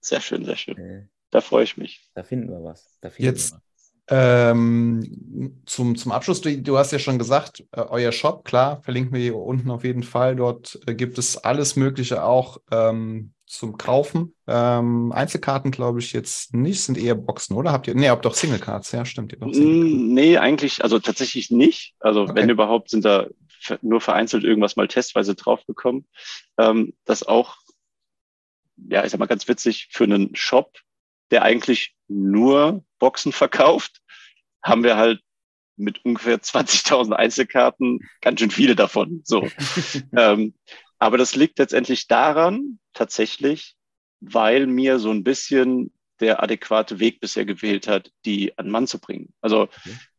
[0.00, 0.78] Sehr schön, sehr schön.
[0.78, 2.08] Äh, da freue ich mich.
[2.14, 2.98] Da finden wir was.
[3.02, 3.62] Finden Jetzt wir was.
[4.08, 9.12] Ähm, zum, zum Abschluss, du, du, hast ja schon gesagt, äh, euer Shop, klar, verlinken
[9.12, 10.36] wir hier unten auf jeden Fall.
[10.36, 14.34] Dort äh, gibt es alles Mögliche auch ähm, zum Kaufen.
[14.46, 17.72] Ähm, Einzelkarten glaube ich jetzt nicht, sind eher Boxen, oder?
[17.72, 19.32] Habt ihr, nee, habt doch Single Cards, ja, stimmt.
[19.32, 21.94] Ihr nee, eigentlich, also tatsächlich nicht.
[21.98, 22.32] Also okay.
[22.34, 23.26] wenn überhaupt, sind da
[23.82, 26.06] nur vereinzelt irgendwas mal testweise drauf bekommen.
[26.58, 27.56] Ähm, das auch,
[28.76, 30.78] ja, ich sag mal ganz witzig, für einen Shop,
[31.30, 34.00] der eigentlich nur Boxen verkauft,
[34.62, 35.20] haben wir halt
[35.76, 39.22] mit ungefähr 20.000 Einzelkarten ganz schön viele davon.
[39.24, 39.48] So.
[40.16, 40.54] ähm,
[40.98, 43.76] aber das liegt letztendlich daran, tatsächlich,
[44.20, 48.98] weil mir so ein bisschen der adäquate Weg bisher gewählt hat, die an Mann zu
[48.98, 49.34] bringen.
[49.42, 49.68] Also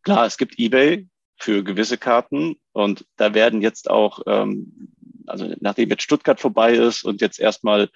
[0.03, 1.07] klar, es gibt eBay,
[1.38, 2.58] für gewisse Karten.
[2.74, 4.90] Und da werden jetzt auch, ähm,
[5.26, 7.90] also nachdem jetzt Stuttgart vorbei ist und jetzt erstmal,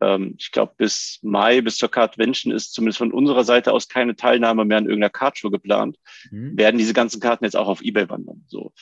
[0.00, 4.16] ähm, ich glaube, bis Mai, bis zur Cardvention ist zumindest von unserer Seite aus keine
[4.16, 5.96] Teilnahme mehr an irgendeiner Cardshow geplant,
[6.30, 6.56] mhm.
[6.56, 8.44] werden diese ganzen Karten jetzt auch auf Ebay wandern.
[8.46, 8.72] So.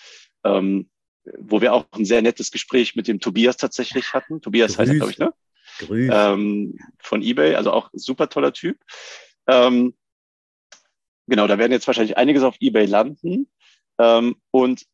[0.44, 0.90] Ähm,
[1.38, 4.40] wo wir auch ein sehr nettes Gespräch mit dem Tobias tatsächlich hatten.
[4.40, 4.78] Tobias Grüß.
[4.78, 5.32] heißt er, glaube ich, ne?
[5.88, 8.78] Ähm, von eBay, also auch super toller Typ.
[9.46, 9.94] Ähm,
[11.26, 13.50] genau, da werden jetzt wahrscheinlich einiges auf eBay landen.
[14.00, 14.86] Ähm, und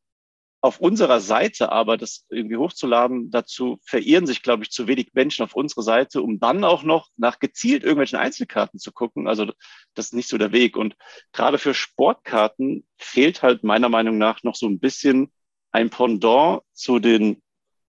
[0.63, 5.45] auf unserer Seite aber das irgendwie hochzuladen, dazu verirren sich, glaube ich, zu wenig Menschen
[5.45, 9.29] auf unsere Seite, um dann auch noch nach gezielt irgendwelchen Einzelkarten zu gucken.
[9.29, 9.47] Also
[9.95, 10.77] das ist nicht so der Weg.
[10.77, 10.97] Und
[11.33, 15.31] gerade für Sportkarten fehlt halt meiner Meinung nach noch so ein bisschen
[15.71, 17.43] ein Pendant zu den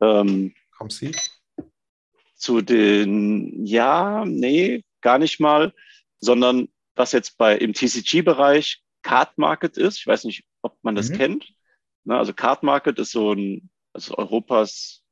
[0.00, 0.54] ähm,
[2.36, 5.74] zu den, ja, nee, gar nicht mal,
[6.20, 9.98] sondern was jetzt bei im TCG-Bereich Card Market ist.
[9.98, 11.16] Ich weiß nicht, ob man das mhm.
[11.16, 11.54] kennt.
[12.04, 15.02] Na, also Card Market ist so ein, also Europas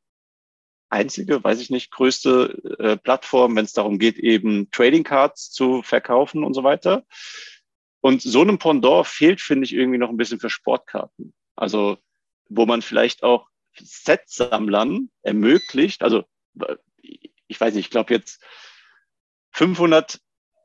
[0.90, 5.82] einzige, weiß ich nicht, größte äh, Plattform, wenn es darum geht, eben Trading Cards zu
[5.82, 7.04] verkaufen und so weiter.
[8.00, 11.34] Und so einem Pendant fehlt, finde ich, irgendwie noch ein bisschen für Sportkarten.
[11.56, 11.98] Also,
[12.48, 16.24] wo man vielleicht auch Set-Sammlern ermöglicht, also
[17.48, 18.42] ich weiß nicht, ich glaube jetzt
[19.52, 20.20] 500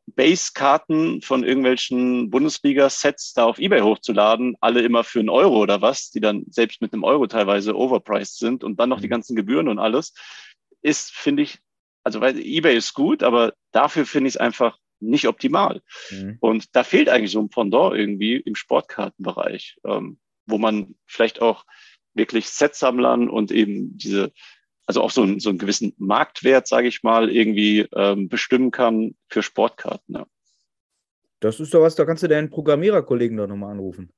[0.07, 6.09] Base-Karten von irgendwelchen Bundesliga-Sets da auf Ebay hochzuladen, alle immer für einen Euro oder was,
[6.11, 9.11] die dann selbst mit einem Euro teilweise overpriced sind und dann noch die mhm.
[9.11, 10.13] ganzen Gebühren und alles,
[10.81, 11.59] ist, finde ich,
[12.03, 15.81] also weil Ebay ist gut, aber dafür finde ich es einfach nicht optimal.
[16.11, 16.37] Mhm.
[16.39, 21.65] Und da fehlt eigentlich so ein Pendant irgendwie im Sportkartenbereich, ähm, wo man vielleicht auch
[22.13, 24.31] wirklich Setsammlern und eben diese,
[24.85, 29.15] also auch so, ein, so einen gewissen Marktwert, sage ich mal, irgendwie ähm, bestimmen kann
[29.29, 30.15] für Sportkarten.
[30.15, 30.25] Ja.
[31.39, 34.11] Das ist doch was, da kannst du deinen Programmiererkollegen doch nochmal anrufen.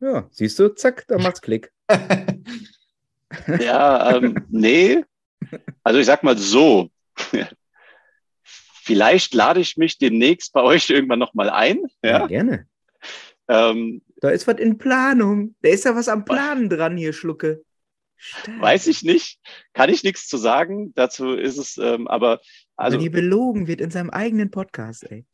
[0.00, 1.72] Ja, siehst du, zack, da macht's Klick.
[3.60, 5.04] ja, ähm, nee.
[5.82, 6.90] Also ich sag mal so,
[8.42, 11.80] vielleicht lade ich mich demnächst bei euch irgendwann nochmal ein.
[12.02, 12.68] Ja, ja gerne.
[13.48, 15.54] Ähm, da ist was in Planung.
[15.60, 17.62] Da ist ja was am Planen dran hier, Schlucke.
[18.16, 18.58] Stark.
[18.58, 19.38] Weiß ich nicht.
[19.74, 20.94] Kann ich nichts zu sagen.
[20.94, 22.40] Dazu ist es, ähm, aber.
[22.74, 25.26] Also, Wenn hier belogen wird in seinem eigenen Podcast, ey.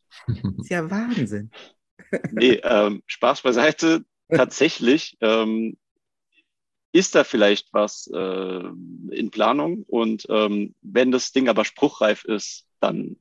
[0.59, 1.53] ist ja Wahnsinn.
[2.33, 4.05] nee, ähm, Spaß beiseite.
[4.29, 5.77] Tatsächlich ähm,
[6.91, 8.65] ist da vielleicht was äh,
[9.11, 13.21] in Planung und ähm, wenn das Ding aber spruchreif ist, dann.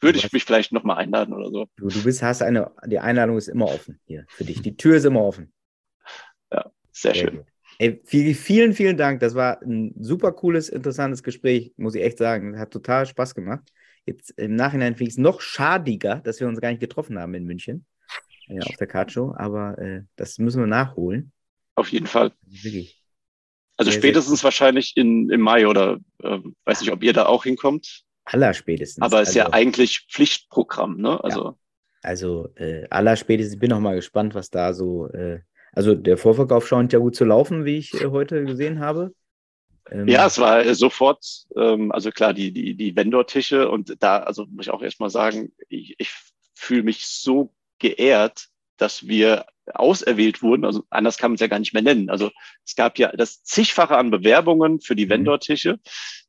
[0.00, 1.66] Würde ich mich vielleicht nochmal einladen oder so.
[1.76, 4.62] Du, du bist, hast eine, die Einladung ist immer offen hier für dich.
[4.62, 5.52] Die Tür ist immer offen.
[6.52, 7.36] Ja, sehr, sehr schön.
[7.38, 7.46] Gut.
[7.80, 9.20] Ey, vielen, vielen Dank.
[9.20, 12.58] Das war ein super cooles, interessantes Gespräch, muss ich echt sagen.
[12.58, 13.72] Hat total Spaß gemacht.
[14.04, 17.34] Jetzt im Nachhinein finde ich es noch schadiger, dass wir uns gar nicht getroffen haben
[17.34, 17.86] in München
[18.48, 21.32] äh, auf der Card-Show, aber äh, das müssen wir nachholen.
[21.76, 22.32] Auf jeden Fall.
[22.42, 23.00] Wirklich.
[23.76, 27.26] Also sehr, spätestens sehr wahrscheinlich in, im Mai oder äh, weiß nicht, ob ihr da
[27.26, 28.02] auch hinkommt.
[28.32, 29.02] Allerspätestens.
[29.02, 31.22] Aber ist also, ja eigentlich Pflichtprogramm, ne?
[31.24, 31.54] Also, ja.
[32.02, 35.08] also äh, allerspätestens, ich bin noch mal gespannt, was da so.
[35.08, 35.40] Äh,
[35.72, 39.12] also der Vorverkauf scheint ja gut zu laufen, wie ich äh, heute gesehen habe.
[39.90, 41.24] Ähm, ja, es war äh, sofort,
[41.56, 45.52] ähm, also klar, die, die, die Vendor-Tische und da, also muss ich auch erstmal sagen,
[45.68, 46.10] ich, ich
[46.54, 50.64] fühle mich so geehrt, dass wir auserwählt wurden.
[50.64, 52.10] Also anders kann man es ja gar nicht mehr nennen.
[52.10, 52.30] Also
[52.64, 55.10] es gab ja das zigfache an Bewerbungen für die mhm.
[55.10, 55.78] Vendor-Tische.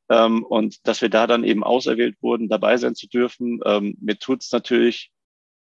[0.09, 3.59] Ähm, und dass wir da dann eben auserwählt wurden, dabei sein zu dürfen.
[3.65, 5.11] Ähm, mir tut es natürlich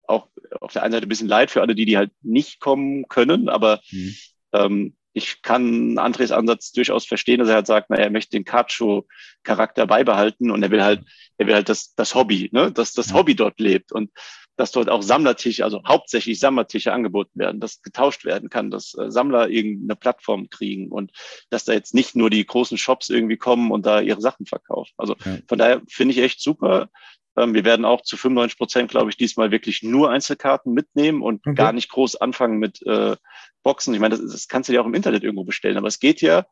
[0.07, 0.29] auch
[0.61, 3.49] auf der einen Seite ein bisschen leid für alle, die, die halt nicht kommen können,
[3.49, 4.17] aber mhm.
[4.53, 8.45] ähm, ich kann Andres Ansatz durchaus verstehen, dass er halt sagt, naja, er möchte den
[8.45, 11.05] Card-Show-Charakter beibehalten und er will halt,
[11.37, 13.93] er will halt das, das Hobby, ne, dass das Hobby dort lebt.
[13.93, 14.11] Und
[14.57, 19.11] dass dort auch Sammlertische, also hauptsächlich Sammlertische angeboten werden, dass getauscht werden kann, dass äh,
[19.11, 21.11] Sammler irgendeine Plattform kriegen und
[21.51, 24.93] dass da jetzt nicht nur die großen Shops irgendwie kommen und da ihre Sachen verkaufen.
[24.97, 25.39] Also ja.
[25.49, 26.91] von daher finde ich echt super.
[27.37, 31.47] Ähm, wir werden auch zu 95 Prozent, glaube ich, diesmal wirklich nur Einzelkarten mitnehmen und
[31.47, 31.55] okay.
[31.55, 33.17] gar nicht groß anfangen mit äh,
[33.63, 33.95] Boxen.
[33.95, 36.21] Ich meine, das, das kannst du dir auch im Internet irgendwo bestellen, aber es geht
[36.21, 36.47] ja,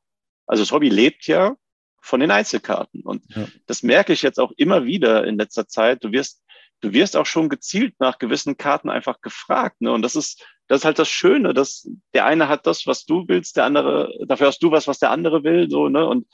[0.46, 1.54] also das Hobby lebt ja
[2.00, 3.02] von den Einzelkarten.
[3.02, 3.46] Und ja.
[3.66, 6.02] das merke ich jetzt auch immer wieder in letzter Zeit.
[6.02, 6.42] Du wirst
[6.80, 9.80] du wirst auch schon gezielt nach gewissen Karten einfach gefragt.
[9.80, 9.92] Ne?
[9.92, 13.24] Und das ist, das ist halt das Schöne, dass der eine hat das, was du
[13.28, 16.06] willst, der andere, dafür hast du was, was der andere will, so, ne?
[16.06, 16.26] Und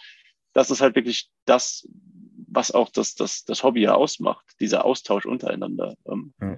[0.52, 1.86] das ist halt wirklich das,
[2.48, 5.94] was auch das, das, das Hobby ja ausmacht, dieser Austausch untereinander.
[6.06, 6.32] Ähm.
[6.40, 6.56] Ja.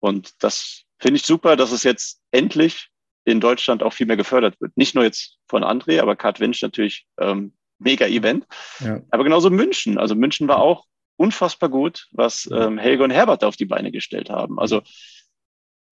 [0.00, 2.88] Und das finde ich super, dass es jetzt endlich
[3.24, 4.76] in Deutschland auch viel mehr gefördert wird.
[4.76, 8.46] Nicht nur jetzt von André, aber Card Winch natürlich ähm, mega Event.
[8.80, 9.00] Ja.
[9.10, 9.98] Aber genauso München.
[9.98, 10.86] Also München war auch
[11.20, 14.58] unfassbar gut, was ähm, Helge und Herbert auf die Beine gestellt haben.
[14.58, 14.80] Also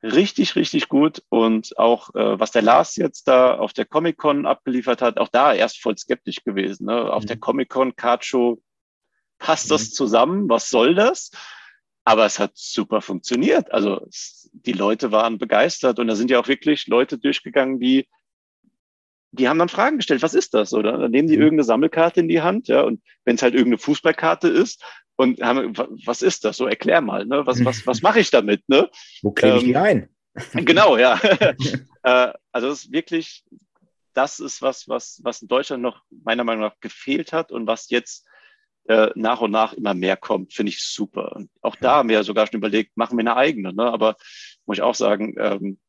[0.02, 1.22] richtig, richtig gut.
[1.28, 5.52] Und auch äh, was der Lars jetzt da auf der Comic-Con abgeliefert hat, auch da
[5.52, 6.86] erst voll skeptisch gewesen.
[6.86, 7.12] Ne?
[7.12, 7.26] Auf mhm.
[7.26, 8.62] der Comic-Con Card Show
[9.38, 9.74] passt mhm.
[9.74, 10.48] das zusammen?
[10.48, 11.30] Was soll das?
[12.05, 13.70] Aber es hat super funktioniert.
[13.70, 18.09] Also es, die Leute waren begeistert und da sind ja auch wirklich Leute durchgegangen, die
[19.32, 20.72] die haben dann Fragen gestellt, was ist das?
[20.72, 21.42] Oder dann nehmen die mhm.
[21.42, 24.82] irgendeine Sammelkarte in die Hand, ja, und wenn es halt irgendeine Fußballkarte ist,
[25.19, 25.77] und haben,
[26.07, 26.57] was ist das?
[26.57, 27.45] So erklär mal, ne?
[27.45, 28.66] Was, was, was mache ich damit?
[28.69, 28.89] Ne?
[29.23, 30.09] Wo klebe ich ähm, die ein?
[30.55, 31.20] genau, ja.
[32.05, 33.45] äh, also es ist wirklich,
[34.15, 37.90] das ist was, was, was in Deutschland noch meiner Meinung nach gefehlt hat und was
[37.90, 38.27] jetzt
[38.85, 41.35] äh, nach und nach immer mehr kommt, finde ich super.
[41.35, 43.74] Und auch da haben wir ja sogar schon überlegt, machen wir eine eigene.
[43.74, 43.85] Ne?
[43.85, 44.16] Aber
[44.66, 45.81] muss ich auch sagen, ähm,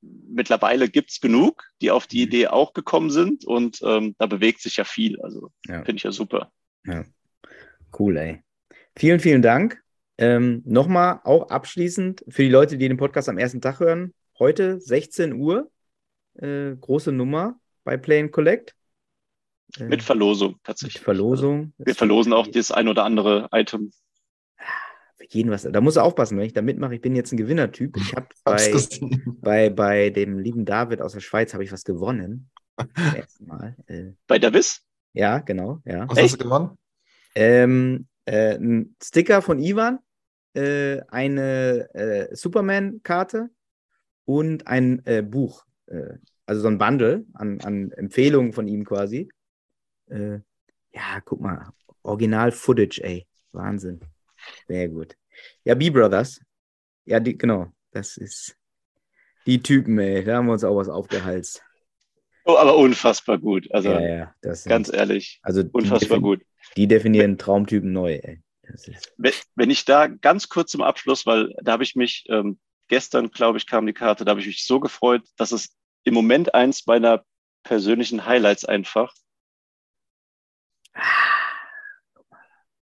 [0.00, 2.26] mittlerweile gibt's genug, die auf die mhm.
[2.26, 5.20] Idee auch gekommen sind und ähm, da bewegt sich ja viel.
[5.20, 5.84] Also ja.
[5.84, 6.50] finde ich ja super.
[6.84, 7.04] Ja.
[7.96, 8.42] Cool, ey.
[8.96, 9.82] Vielen, vielen Dank.
[10.18, 14.14] Ähm, Nochmal auch abschließend für die Leute, die den Podcast am ersten Tag hören.
[14.38, 15.70] Heute 16 Uhr,
[16.34, 18.76] äh, große Nummer bei Play and Collect.
[19.78, 21.00] Äh, mit Verlosung tatsächlich.
[21.00, 21.72] Mit Verlosung.
[21.78, 23.90] Wir verlosen auch das ein oder andere Item.
[25.16, 25.62] Für jeden was.
[25.62, 26.94] Da muss er aufpassen, wenn ich da mitmache.
[26.94, 27.96] Ich bin jetzt ein Gewinnertyp.
[27.96, 28.70] Ich habe bei,
[29.40, 32.48] bei, bei dem lieben David aus der Schweiz habe ich was gewonnen.
[33.40, 33.74] Mal.
[33.88, 34.82] Äh, bei Davis?
[35.12, 35.80] Ja, genau.
[35.84, 36.08] Ja.
[36.08, 36.24] Was Echt?
[36.26, 36.78] hast du gewonnen?
[37.34, 39.98] Ähm, Äh, ein Sticker von Ivan,
[40.54, 43.50] äh, eine äh, Superman-Karte
[44.24, 45.64] und ein äh, Buch.
[45.86, 49.28] Äh, also so ein Bundle an, an Empfehlungen von ihm quasi.
[50.08, 50.38] Äh,
[50.92, 51.72] ja, guck mal.
[52.02, 53.26] Original-Footage, ey.
[53.52, 54.00] Wahnsinn.
[54.68, 55.16] Sehr gut.
[55.64, 56.40] Ja, B-Brothers.
[57.04, 57.72] Ja, die, genau.
[57.90, 58.56] Das ist
[59.46, 60.24] die Typen, ey.
[60.24, 61.62] Da haben wir uns auch was aufgehalst.
[62.46, 63.72] Oh, aber unfassbar gut.
[63.72, 64.34] Also ja, ja,
[64.66, 66.42] ganz ehrlich, also unfassbar gut.
[66.76, 68.40] Die definieren Traumtypen neu, ey.
[69.54, 73.58] Wenn ich da ganz kurz zum Abschluss, weil da habe ich mich ähm, gestern, glaube
[73.58, 76.86] ich, kam die Karte, da habe ich mich so gefreut, dass es im Moment eins
[76.86, 77.24] meiner
[77.62, 79.12] persönlichen Highlights einfach.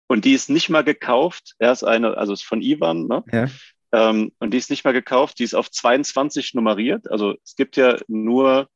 [0.07, 1.55] Und die ist nicht mal gekauft.
[1.59, 3.25] Er ist eine, also ist von Ivan, ne?
[3.33, 3.49] Ja.
[3.93, 5.39] Ähm, und die ist nicht mal gekauft.
[5.39, 7.11] Die ist auf 22 nummeriert.
[7.11, 8.69] Also es gibt ja nur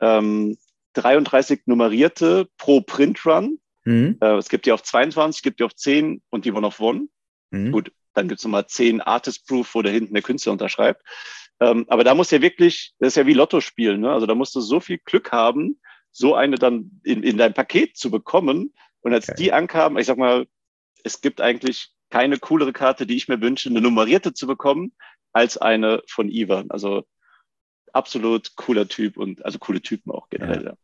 [0.00, 0.56] ähm,
[0.94, 3.60] 33 nummerierte pro Printrun.
[3.86, 4.18] Mhm.
[4.20, 6.80] Äh, es gibt die auf 22, es gibt die auf 10 und die One of
[6.80, 7.08] One.
[7.50, 7.72] Mhm.
[7.72, 11.02] Gut, dann gibt es nochmal 10 Artist Proof, wo da hinten der Künstler unterschreibt.
[11.60, 14.12] Ähm, aber da muss ja wirklich, das ist ja wie Lotto spielen, ne?
[14.12, 15.80] Also da musst du so viel Glück haben,
[16.10, 18.74] so eine dann in, in dein Paket zu bekommen.
[19.00, 19.44] Und als okay.
[19.44, 20.46] die ankamen, ich sag mal,
[21.04, 24.92] es gibt eigentlich keine coolere Karte, die ich mir wünsche, eine nummerierte zu bekommen,
[25.32, 26.70] als eine von Ivan.
[26.70, 27.04] Also
[27.92, 30.64] absolut cooler Typ und also coole Typen auch generell.
[30.64, 30.74] Ja.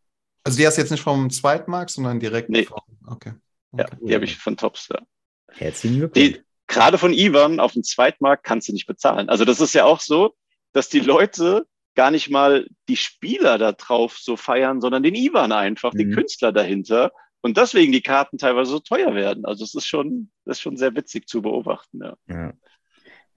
[0.44, 2.64] Also die hast du jetzt nicht vom Zweitmarkt, sondern direkt nee.
[2.64, 2.80] vom.
[3.06, 3.34] Okay.
[3.72, 3.84] okay.
[3.90, 4.88] Ja, die habe ich von Tops.
[4.92, 5.00] Ja.
[5.48, 6.40] Herzlichen Glückwunsch.
[6.66, 9.28] Gerade von Ivan auf dem Zweitmarkt kannst du nicht bezahlen.
[9.28, 10.34] Also das ist ja auch so,
[10.72, 15.52] dass die Leute gar nicht mal die Spieler da drauf so feiern, sondern den Ivan
[15.52, 15.98] einfach, mhm.
[15.98, 17.12] den Künstler dahinter.
[17.42, 19.44] Und deswegen die Karten teilweise so teuer werden.
[19.44, 22.00] Also es ist schon, das ist schon sehr witzig zu beobachten.
[22.02, 22.16] Ja.
[22.28, 22.52] ja.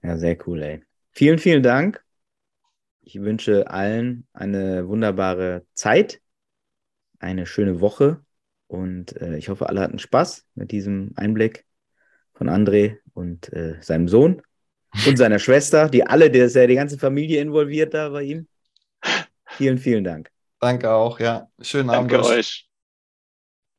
[0.02, 0.84] Ja, sehr cool, ey.
[1.10, 2.04] Vielen, vielen Dank.
[3.00, 6.20] Ich wünsche allen eine wunderbare Zeit,
[7.18, 8.20] eine schöne Woche
[8.66, 11.64] und äh, ich hoffe, alle hatten Spaß mit diesem Einblick
[12.34, 14.42] von André und äh, seinem Sohn
[15.06, 18.48] und seiner Schwester, die alle, der ist ja die ganze Familie involviert da bei ihm.
[19.46, 20.30] Vielen, vielen Dank.
[20.60, 21.48] Danke auch, ja.
[21.60, 22.12] Schönen Abend.
[22.12, 22.65] Danke euch.